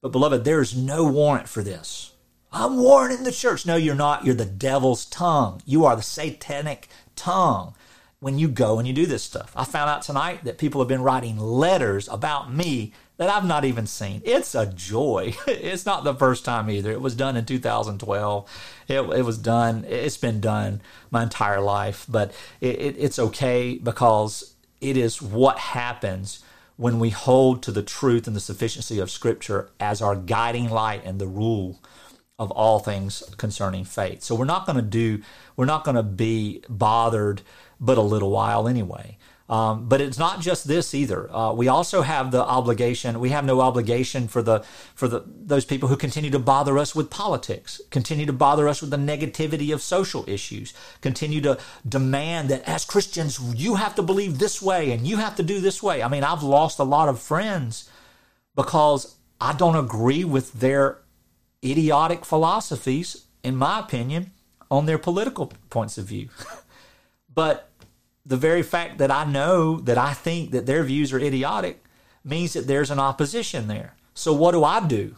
But 0.00 0.12
beloved, 0.12 0.44
there's 0.44 0.76
no 0.76 1.04
warrant 1.04 1.48
for 1.48 1.62
this. 1.62 2.12
I'm 2.52 2.78
warning 2.78 3.24
the 3.24 3.32
church. 3.32 3.66
No, 3.66 3.76
you're 3.76 3.94
not. 3.94 4.24
You're 4.24 4.34
the 4.34 4.44
devil's 4.44 5.04
tongue. 5.04 5.62
You 5.66 5.84
are 5.84 5.96
the 5.96 6.02
satanic 6.02 6.88
tongue 7.14 7.74
when 8.20 8.38
you 8.38 8.48
go 8.48 8.78
and 8.78 8.88
you 8.88 8.94
do 8.94 9.06
this 9.06 9.22
stuff. 9.22 9.52
I 9.54 9.64
found 9.64 9.90
out 9.90 10.02
tonight 10.02 10.44
that 10.44 10.58
people 10.58 10.80
have 10.80 10.88
been 10.88 11.02
writing 11.02 11.38
letters 11.38 12.08
about 12.08 12.52
me 12.52 12.92
that 13.18 13.28
I've 13.28 13.44
not 13.44 13.64
even 13.64 13.86
seen. 13.86 14.22
It's 14.24 14.54
a 14.54 14.66
joy. 14.66 15.34
It's 15.46 15.84
not 15.84 16.04
the 16.04 16.14
first 16.14 16.44
time 16.44 16.70
either. 16.70 16.90
It 16.90 17.00
was 17.00 17.14
done 17.14 17.36
in 17.36 17.44
2012. 17.44 18.74
It, 18.88 18.94
it 18.94 19.24
was 19.24 19.38
done, 19.38 19.84
it's 19.88 20.16
been 20.16 20.40
done 20.40 20.80
my 21.10 21.24
entire 21.24 21.60
life, 21.60 22.06
but 22.08 22.32
it, 22.60 22.80
it, 22.80 22.96
it's 22.98 23.18
okay 23.18 23.76
because 23.76 24.54
it 24.80 24.96
is 24.96 25.20
what 25.20 25.58
happens 25.58 26.42
when 26.76 26.98
we 27.00 27.10
hold 27.10 27.62
to 27.64 27.72
the 27.72 27.82
truth 27.82 28.26
and 28.26 28.36
the 28.36 28.40
sufficiency 28.40 29.00
of 29.00 29.10
Scripture 29.10 29.68
as 29.80 30.00
our 30.00 30.14
guiding 30.14 30.70
light 30.70 31.02
and 31.04 31.20
the 31.20 31.26
rule 31.26 31.80
of 32.38 32.50
all 32.52 32.78
things 32.78 33.22
concerning 33.36 33.84
faith. 33.84 34.22
So 34.22 34.34
we're 34.34 34.44
not 34.44 34.64
going 34.64 34.76
to 34.76 34.82
do, 34.82 35.22
we're 35.56 35.64
not 35.64 35.84
going 35.84 35.96
to 35.96 36.02
be 36.02 36.62
bothered 36.68 37.42
but 37.80 37.98
a 37.98 38.02
little 38.02 38.30
while 38.30 38.68
anyway. 38.68 39.18
Um, 39.48 39.88
but 39.88 40.02
it's 40.02 40.18
not 40.18 40.40
just 40.40 40.68
this 40.68 40.94
either. 40.94 41.34
Uh, 41.34 41.54
we 41.54 41.68
also 41.68 42.02
have 42.02 42.32
the 42.32 42.44
obligation. 42.44 43.18
We 43.18 43.30
have 43.30 43.46
no 43.46 43.62
obligation 43.62 44.28
for 44.28 44.42
the 44.42 44.60
for 44.94 45.08
the 45.08 45.24
those 45.26 45.64
people 45.64 45.88
who 45.88 45.96
continue 45.96 46.28
to 46.30 46.38
bother 46.38 46.76
us 46.76 46.94
with 46.94 47.08
politics, 47.08 47.80
continue 47.90 48.26
to 48.26 48.32
bother 48.34 48.68
us 48.68 48.82
with 48.82 48.90
the 48.90 48.98
negativity 48.98 49.72
of 49.72 49.80
social 49.80 50.28
issues, 50.28 50.74
continue 51.00 51.40
to 51.40 51.58
demand 51.88 52.50
that 52.50 52.62
as 52.68 52.84
Christians 52.84 53.40
you 53.54 53.76
have 53.76 53.94
to 53.94 54.02
believe 54.02 54.38
this 54.38 54.60
way 54.60 54.92
and 54.92 55.06
you 55.06 55.16
have 55.16 55.34
to 55.36 55.42
do 55.42 55.60
this 55.60 55.82
way. 55.82 56.02
I 56.02 56.08
mean, 56.08 56.24
I've 56.24 56.42
lost 56.42 56.78
a 56.78 56.84
lot 56.84 57.08
of 57.08 57.18
friends 57.18 57.88
because 58.54 59.16
I 59.40 59.54
don't 59.54 59.76
agree 59.76 60.24
with 60.24 60.52
their 60.52 60.98
idiotic 61.64 62.24
philosophies, 62.24 63.26
in 63.42 63.56
my 63.56 63.80
opinion, 63.80 64.32
on 64.70 64.86
their 64.86 64.98
political 64.98 65.52
points 65.70 65.98
of 65.98 66.06
view. 66.06 66.28
but 67.34 67.70
the 68.24 68.36
very 68.36 68.62
fact 68.62 68.98
that 68.98 69.10
I 69.10 69.24
know 69.24 69.80
that 69.80 69.98
I 69.98 70.12
think 70.12 70.50
that 70.50 70.66
their 70.66 70.84
views 70.84 71.12
are 71.12 71.18
idiotic 71.18 71.82
means 72.24 72.52
that 72.52 72.66
there's 72.66 72.90
an 72.90 72.98
opposition 72.98 73.68
there. 73.68 73.94
So 74.14 74.32
what 74.32 74.52
do 74.52 74.64
I 74.64 74.86
do? 74.86 75.16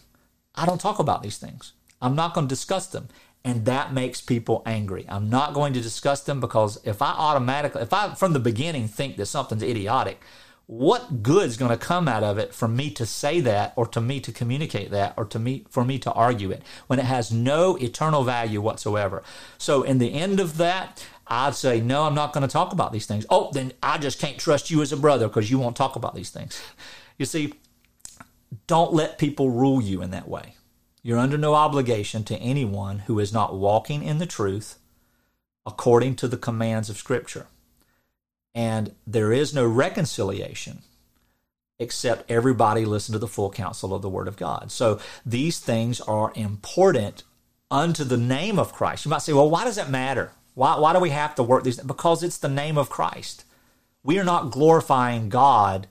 I 0.55 0.67
don't 0.67 0.81
talk 0.81 0.99
about 0.99 1.23
these 1.23 1.39
things. 1.39 1.73
I'm 2.01 2.15
not 2.15 2.35
going 2.35 2.47
to 2.47 2.55
discuss 2.55 2.87
them. 2.87 3.09
And 3.43 3.65
that 3.65 3.93
makes 3.93 4.21
people 4.21 4.63
angry. 4.67 5.07
I'm 5.09 5.31
not 5.31 5.55
going 5.55 5.73
to 5.73 5.81
discuss 5.81 6.23
them 6.23 6.41
because 6.41 6.79
if 6.85 7.01
I 7.01 7.13
automatically, 7.13 7.83
if 7.83 7.93
I 7.93 8.15
from 8.15 8.35
the 8.35 8.39
beginning 8.39 8.87
think 8.87 9.17
that 9.17 9.27
something's 9.27 9.63
idiotic, 9.63 10.21
what 10.71 11.21
good 11.21 11.49
is 11.49 11.57
going 11.57 11.73
to 11.73 11.77
come 11.77 12.07
out 12.07 12.23
of 12.23 12.39
it 12.39 12.55
for 12.55 12.69
me 12.69 12.91
to 12.91 13.05
say 13.05 13.41
that 13.41 13.73
or 13.75 13.89
to 13.89 14.01
me 14.01 14.21
to 14.21 14.31
communicate 14.31 14.93
that 14.93 15.13
or 15.17 15.25
to 15.25 15.37
me 15.37 15.65
for 15.69 15.85
me 15.85 15.99
to 15.99 16.13
argue 16.13 16.53
it 16.53 16.63
when 16.87 17.01
it 17.01 17.05
has 17.05 17.33
no 17.33 17.75
eternal 17.79 18.23
value 18.23 18.61
whatsoever. 18.61 19.21
So 19.59 19.83
in 19.83 19.99
the 19.99 20.15
end 20.15 20.39
of 20.39 20.59
that 20.59 21.05
i'd 21.27 21.55
say 21.55 21.81
no 21.81 22.05
i'm 22.05 22.15
not 22.15 22.33
going 22.33 22.43
to 22.43 22.53
talk 22.53 22.73
about 22.73 22.93
these 22.93 23.05
things. 23.05 23.27
Oh 23.29 23.51
then 23.53 23.73
i 23.83 23.99
just 23.99 24.21
can't 24.21 24.39
trust 24.39 24.71
you 24.71 24.81
as 24.81 24.93
a 24.93 24.97
brother 24.97 25.27
because 25.27 25.51
you 25.51 25.59
won't 25.59 25.75
talk 25.75 25.97
about 25.97 26.15
these 26.15 26.31
things. 26.31 26.63
You 27.19 27.27
see 27.27 27.53
don't 28.69 28.93
let 28.93 29.19
people 29.19 29.51
rule 29.51 29.83
you 29.83 30.03
in 30.03 30.13
that 30.13 30.29
way. 30.29 30.55
You're 31.03 31.19
under 31.19 31.37
no 31.37 31.55
obligation 31.55 32.23
to 32.25 32.37
anyone 32.37 33.01
who 33.01 33.19
is 33.19 33.33
not 33.33 33.57
walking 33.57 34.05
in 34.05 34.19
the 34.19 34.27
truth 34.27 34.79
according 35.67 36.15
to 36.17 36.29
the 36.29 36.37
commands 36.37 36.89
of 36.89 36.97
scripture 36.97 37.49
and 38.55 38.95
there 39.07 39.33
is 39.33 39.55
no 39.55 39.67
reconciliation 39.67 40.83
except 41.79 42.31
everybody 42.31 42.85
listen 42.85 43.13
to 43.15 43.19
the 43.19 43.27
full 43.27 43.51
counsel 43.51 43.95
of 43.95 44.03
the 44.03 44.09
Word 44.09 44.29
of 44.29 44.37
God. 44.37 44.71
So 44.71 45.01
these 45.25 45.59
things 45.59 46.01
are 46.03 46.33
important 46.35 47.25
unto 47.71 48.05
the 48.05 48.19
name 48.19 48.59
of 48.59 48.73
Christ. 48.73 49.05
You 49.05 49.11
might 49.11 49.23
say, 49.23 49.33
well, 49.33 49.49
why 49.49 49.65
does 49.65 49.79
it 49.79 49.89
matter? 49.89 50.33
Why, 50.55 50.79
why 50.79 50.93
do 50.93 51.01
we 51.01 51.11
have 51.11 51.35
to 51.37 51.43
work 51.43 51.65
these? 51.65 51.81
Because 51.81 52.23
it's 52.23 52.39
the 52.39 52.49
name 52.49 52.77
of 52.77 52.91
Christ. 52.91 53.45
We 54.03 54.19
are 54.19 54.25
not 54.25 54.51
glorifying 54.51 55.29
God 55.31 55.87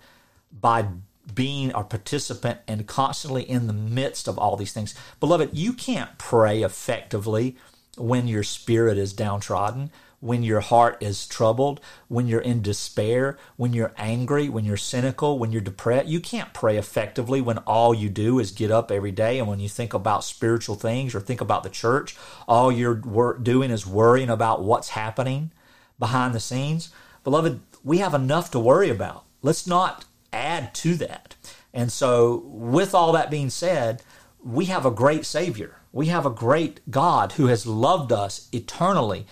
by 0.51 0.85
being 1.33 1.71
a 1.73 1.83
participant 1.83 2.59
and 2.67 2.87
constantly 2.87 3.43
in 3.43 3.67
the 3.67 3.73
midst 3.73 4.27
of 4.27 4.37
all 4.37 4.55
these 4.55 4.73
things. 4.73 4.93
Beloved, 5.19 5.51
you 5.53 5.73
can't 5.73 6.17
pray 6.17 6.61
effectively 6.61 7.55
when 7.97 8.27
your 8.27 8.43
spirit 8.43 8.97
is 8.97 9.13
downtrodden 9.13 9.91
when 10.21 10.43
your 10.43 10.59
heart 10.59 10.97
is 11.01 11.27
troubled, 11.27 11.79
when 12.07 12.27
you're 12.27 12.41
in 12.41 12.61
despair, 12.61 13.37
when 13.55 13.73
you're 13.73 13.93
angry, 13.97 14.49
when 14.49 14.65
you're 14.65 14.77
cynical, 14.77 15.39
when 15.39 15.51
you're 15.51 15.61
depressed. 15.61 16.07
You 16.07 16.19
can't 16.19 16.53
pray 16.53 16.77
effectively 16.77 17.41
when 17.41 17.59
all 17.59 17.93
you 17.93 18.09
do 18.09 18.39
is 18.39 18.51
get 18.51 18.71
up 18.71 18.91
every 18.91 19.11
day 19.11 19.39
and 19.39 19.47
when 19.47 19.59
you 19.59 19.69
think 19.69 19.93
about 19.93 20.23
spiritual 20.23 20.75
things 20.75 21.15
or 21.15 21.21
think 21.21 21.41
about 21.41 21.63
the 21.63 21.69
church, 21.69 22.17
all 22.47 22.71
you're 22.71 23.37
doing 23.37 23.71
is 23.71 23.87
worrying 23.87 24.29
about 24.29 24.63
what's 24.63 24.89
happening 24.89 25.51
behind 25.97 26.33
the 26.33 26.39
scenes. 26.39 26.89
Beloved, 27.23 27.61
we 27.83 27.99
have 27.99 28.13
enough 28.13 28.51
to 28.51 28.59
worry 28.59 28.89
about. 28.89 29.23
Let's 29.41 29.65
not 29.65 30.05
add 30.33 30.73
to 30.75 30.95
that. 30.95 31.35
And 31.73 31.91
so, 31.91 32.43
with 32.45 32.93
all 32.95 33.11
that 33.13 33.29
being 33.31 33.49
said, 33.49 34.01
we 34.43 34.65
have 34.65 34.85
a 34.85 34.91
great 34.91 35.25
Savior. 35.25 35.75
We 35.91 36.07
have 36.07 36.25
a 36.25 36.31
great 36.31 36.79
God 36.89 37.33
who 37.33 37.47
has 37.47 37.65
loved 37.65 38.11
us 38.11 38.47
eternally 38.51 39.25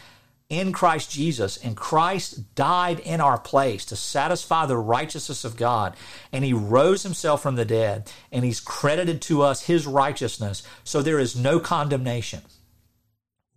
in 0.49 0.71
Christ 0.71 1.11
Jesus, 1.11 1.57
and 1.57 1.75
Christ 1.75 2.55
died 2.55 2.99
in 2.99 3.19
our 3.19 3.37
place 3.37 3.83
to 3.85 3.95
satisfy 3.97 4.65
the 4.65 4.77
righteousness 4.77 5.43
of 5.43 5.57
God, 5.57 5.95
and 6.31 6.45
he 6.45 6.53
rose 6.53 7.03
himself 7.03 7.41
from 7.41 7.55
the 7.55 7.65
dead, 7.65 8.09
and 8.31 8.45
he's 8.45 8.61
credited 8.61 9.21
to 9.23 9.41
us 9.41 9.63
his 9.63 9.85
righteousness, 9.85 10.63
so 10.83 11.01
there 11.01 11.19
is 11.19 11.35
no 11.35 11.59
condemnation. 11.59 12.41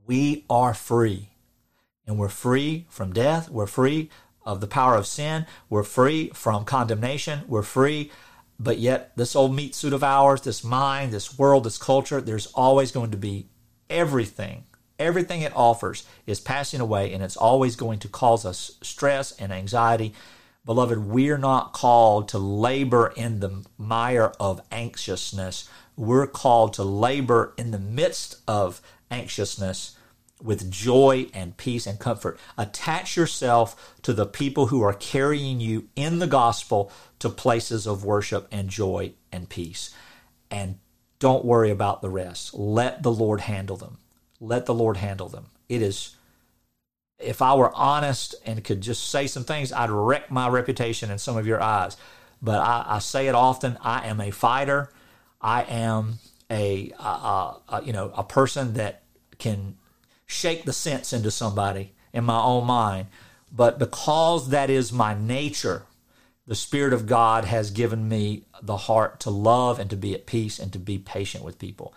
We 0.04 0.44
are 0.50 0.74
free, 0.74 1.28
and 2.06 2.18
we're 2.18 2.28
free 2.28 2.86
from 2.88 3.12
death, 3.12 3.48
we're 3.48 3.66
free 3.66 4.10
of 4.44 4.60
the 4.60 4.66
power 4.66 4.96
of 4.96 5.06
sin, 5.06 5.46
we're 5.68 5.84
free 5.84 6.30
from 6.34 6.64
condemnation, 6.64 7.42
we're 7.46 7.62
free. 7.62 8.10
But 8.58 8.78
yet, 8.78 9.16
this 9.16 9.36
old 9.36 9.54
meat 9.54 9.74
suit 9.74 9.92
of 9.92 10.02
ours, 10.02 10.42
this 10.42 10.64
mind, 10.64 11.12
this 11.12 11.38
world, 11.38 11.64
this 11.64 11.78
culture, 11.78 12.20
there's 12.20 12.48
always 12.48 12.90
going 12.90 13.12
to 13.12 13.16
be 13.16 13.48
everything 13.88 14.64
Everything 15.00 15.40
it 15.40 15.56
offers 15.56 16.04
is 16.26 16.40
passing 16.40 16.78
away 16.78 17.12
and 17.12 17.22
it's 17.22 17.36
always 17.36 17.74
going 17.74 17.98
to 18.00 18.08
cause 18.08 18.44
us 18.44 18.72
stress 18.82 19.32
and 19.32 19.50
anxiety. 19.50 20.12
Beloved, 20.66 20.98
we're 21.06 21.38
not 21.38 21.72
called 21.72 22.28
to 22.28 22.38
labor 22.38 23.12
in 23.16 23.40
the 23.40 23.64
mire 23.78 24.32
of 24.38 24.60
anxiousness. 24.70 25.68
We're 25.96 26.26
called 26.26 26.74
to 26.74 26.84
labor 26.84 27.54
in 27.56 27.70
the 27.70 27.78
midst 27.78 28.42
of 28.46 28.82
anxiousness 29.10 29.96
with 30.42 30.70
joy 30.70 31.28
and 31.32 31.56
peace 31.56 31.86
and 31.86 31.98
comfort. 31.98 32.38
Attach 32.58 33.16
yourself 33.16 33.94
to 34.02 34.12
the 34.12 34.26
people 34.26 34.66
who 34.66 34.82
are 34.82 34.92
carrying 34.92 35.60
you 35.60 35.88
in 35.96 36.18
the 36.18 36.26
gospel 36.26 36.92
to 37.20 37.30
places 37.30 37.86
of 37.86 38.04
worship 38.04 38.46
and 38.52 38.68
joy 38.68 39.14
and 39.32 39.48
peace. 39.48 39.94
And 40.50 40.78
don't 41.18 41.44
worry 41.44 41.70
about 41.70 42.02
the 42.02 42.10
rest. 42.10 42.52
Let 42.52 43.02
the 43.02 43.12
Lord 43.12 43.40
handle 43.40 43.78
them 43.78 43.96
let 44.40 44.66
the 44.66 44.74
Lord 44.74 44.96
handle 44.96 45.28
them. 45.28 45.46
It 45.68 45.82
is, 45.82 46.16
if 47.18 47.42
I 47.42 47.54
were 47.54 47.72
honest 47.74 48.34
and 48.44 48.64
could 48.64 48.80
just 48.80 49.10
say 49.10 49.26
some 49.26 49.44
things, 49.44 49.72
I'd 49.72 49.90
wreck 49.90 50.30
my 50.30 50.48
reputation 50.48 51.10
in 51.10 51.18
some 51.18 51.36
of 51.36 51.46
your 51.46 51.62
eyes. 51.62 51.96
But 52.42 52.60
I, 52.60 52.84
I 52.86 52.98
say 53.00 53.28
it 53.28 53.34
often 53.34 53.76
I 53.82 54.06
am 54.06 54.20
a 54.20 54.30
fighter. 54.30 54.90
I 55.40 55.62
am 55.62 56.18
a, 56.50 56.92
a, 56.98 57.54
a, 57.68 57.82
you 57.84 57.92
know 57.92 58.12
a 58.16 58.24
person 58.24 58.74
that 58.74 59.02
can 59.38 59.76
shake 60.26 60.64
the 60.64 60.72
sense 60.72 61.12
into 61.12 61.30
somebody 61.30 61.92
in 62.12 62.24
my 62.24 62.40
own 62.40 62.66
mind. 62.66 63.08
But 63.52 63.78
because 63.78 64.50
that 64.50 64.70
is 64.70 64.92
my 64.92 65.14
nature, 65.14 65.84
the 66.46 66.54
Spirit 66.54 66.92
of 66.92 67.06
God 67.06 67.44
has 67.44 67.70
given 67.70 68.08
me 68.08 68.44
the 68.62 68.76
heart 68.76 69.20
to 69.20 69.30
love 69.30 69.78
and 69.78 69.90
to 69.90 69.96
be 69.96 70.14
at 70.14 70.26
peace 70.26 70.58
and 70.58 70.72
to 70.72 70.78
be 70.78 70.98
patient 70.98 71.44
with 71.44 71.58
people. 71.58 71.94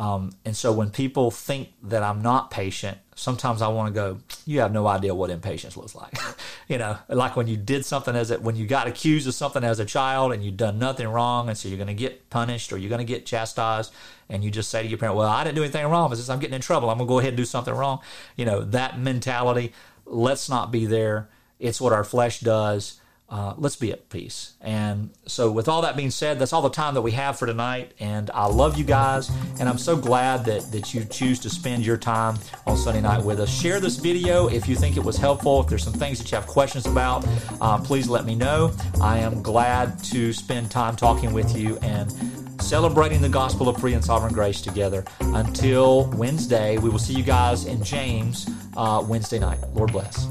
Um, 0.00 0.32
and 0.46 0.56
so 0.56 0.72
when 0.72 0.88
people 0.88 1.30
think 1.30 1.74
that 1.82 2.02
I'm 2.02 2.22
not 2.22 2.50
patient, 2.50 2.96
sometimes 3.14 3.60
I 3.60 3.68
want 3.68 3.88
to 3.88 3.92
go, 3.92 4.18
you 4.46 4.60
have 4.60 4.72
no 4.72 4.86
idea 4.86 5.14
what 5.14 5.28
impatience 5.28 5.76
looks 5.76 5.94
like. 5.94 6.16
you 6.68 6.78
know, 6.78 6.96
like 7.10 7.36
when 7.36 7.46
you 7.46 7.58
did 7.58 7.84
something 7.84 8.16
as 8.16 8.30
a, 8.30 8.40
when 8.40 8.56
you 8.56 8.66
got 8.66 8.88
accused 8.88 9.28
of 9.28 9.34
something 9.34 9.62
as 9.62 9.78
a 9.78 9.84
child 9.84 10.32
and 10.32 10.42
you've 10.42 10.56
done 10.56 10.78
nothing 10.78 11.06
wrong. 11.06 11.50
And 11.50 11.58
so 11.58 11.68
you're 11.68 11.76
going 11.76 11.88
to 11.88 11.92
get 11.92 12.30
punished 12.30 12.72
or 12.72 12.78
you're 12.78 12.88
going 12.88 13.06
to 13.06 13.12
get 13.12 13.26
chastised. 13.26 13.92
And 14.30 14.42
you 14.42 14.50
just 14.50 14.70
say 14.70 14.82
to 14.82 14.88
your 14.88 14.96
parent, 14.96 15.18
well, 15.18 15.28
I 15.28 15.44
didn't 15.44 15.56
do 15.56 15.64
anything 15.64 15.86
wrong. 15.86 16.08
Since 16.14 16.30
I'm 16.30 16.38
getting 16.38 16.54
in 16.54 16.62
trouble, 16.62 16.88
I'm 16.88 16.96
going 16.96 17.06
to 17.06 17.12
go 17.12 17.18
ahead 17.18 17.34
and 17.34 17.36
do 17.36 17.44
something 17.44 17.74
wrong. 17.74 18.00
You 18.36 18.46
know, 18.46 18.62
that 18.62 18.98
mentality, 18.98 19.74
let's 20.06 20.48
not 20.48 20.72
be 20.72 20.86
there. 20.86 21.28
It's 21.58 21.78
what 21.78 21.92
our 21.92 22.04
flesh 22.04 22.40
does 22.40 23.00
uh, 23.30 23.54
let's 23.56 23.76
be 23.76 23.92
at 23.92 24.08
peace. 24.08 24.54
And 24.60 25.10
so, 25.26 25.52
with 25.52 25.68
all 25.68 25.82
that 25.82 25.96
being 25.96 26.10
said, 26.10 26.38
that's 26.38 26.52
all 26.52 26.62
the 26.62 26.68
time 26.68 26.94
that 26.94 27.02
we 27.02 27.12
have 27.12 27.38
for 27.38 27.46
tonight. 27.46 27.92
And 28.00 28.28
I 28.32 28.46
love 28.46 28.76
you 28.76 28.84
guys, 28.84 29.30
and 29.60 29.68
I'm 29.68 29.78
so 29.78 29.96
glad 29.96 30.44
that, 30.46 30.72
that 30.72 30.92
you 30.92 31.04
choose 31.04 31.38
to 31.40 31.50
spend 31.50 31.86
your 31.86 31.96
time 31.96 32.38
on 32.66 32.76
Sunday 32.76 33.00
night 33.00 33.24
with 33.24 33.38
us. 33.38 33.48
Share 33.48 33.78
this 33.78 33.96
video 33.96 34.48
if 34.48 34.68
you 34.68 34.74
think 34.74 34.96
it 34.96 35.04
was 35.04 35.16
helpful. 35.16 35.60
If 35.60 35.68
there's 35.68 35.84
some 35.84 35.92
things 35.92 36.18
that 36.18 36.30
you 36.30 36.36
have 36.36 36.48
questions 36.48 36.86
about, 36.86 37.24
uh, 37.60 37.78
please 37.78 38.08
let 38.08 38.24
me 38.24 38.34
know. 38.34 38.72
I 39.00 39.18
am 39.18 39.42
glad 39.42 40.02
to 40.04 40.32
spend 40.32 40.70
time 40.72 40.96
talking 40.96 41.32
with 41.32 41.56
you 41.56 41.78
and 41.82 42.12
celebrating 42.60 43.20
the 43.20 43.28
gospel 43.28 43.68
of 43.68 43.80
free 43.80 43.94
and 43.94 44.04
sovereign 44.04 44.32
grace 44.32 44.60
together. 44.60 45.04
Until 45.20 46.10
Wednesday, 46.10 46.78
we 46.78 46.90
will 46.90 46.98
see 46.98 47.14
you 47.14 47.22
guys 47.22 47.64
in 47.64 47.82
James 47.84 48.50
uh, 48.76 49.04
Wednesday 49.06 49.38
night. 49.38 49.58
Lord 49.72 49.92
bless. 49.92 50.26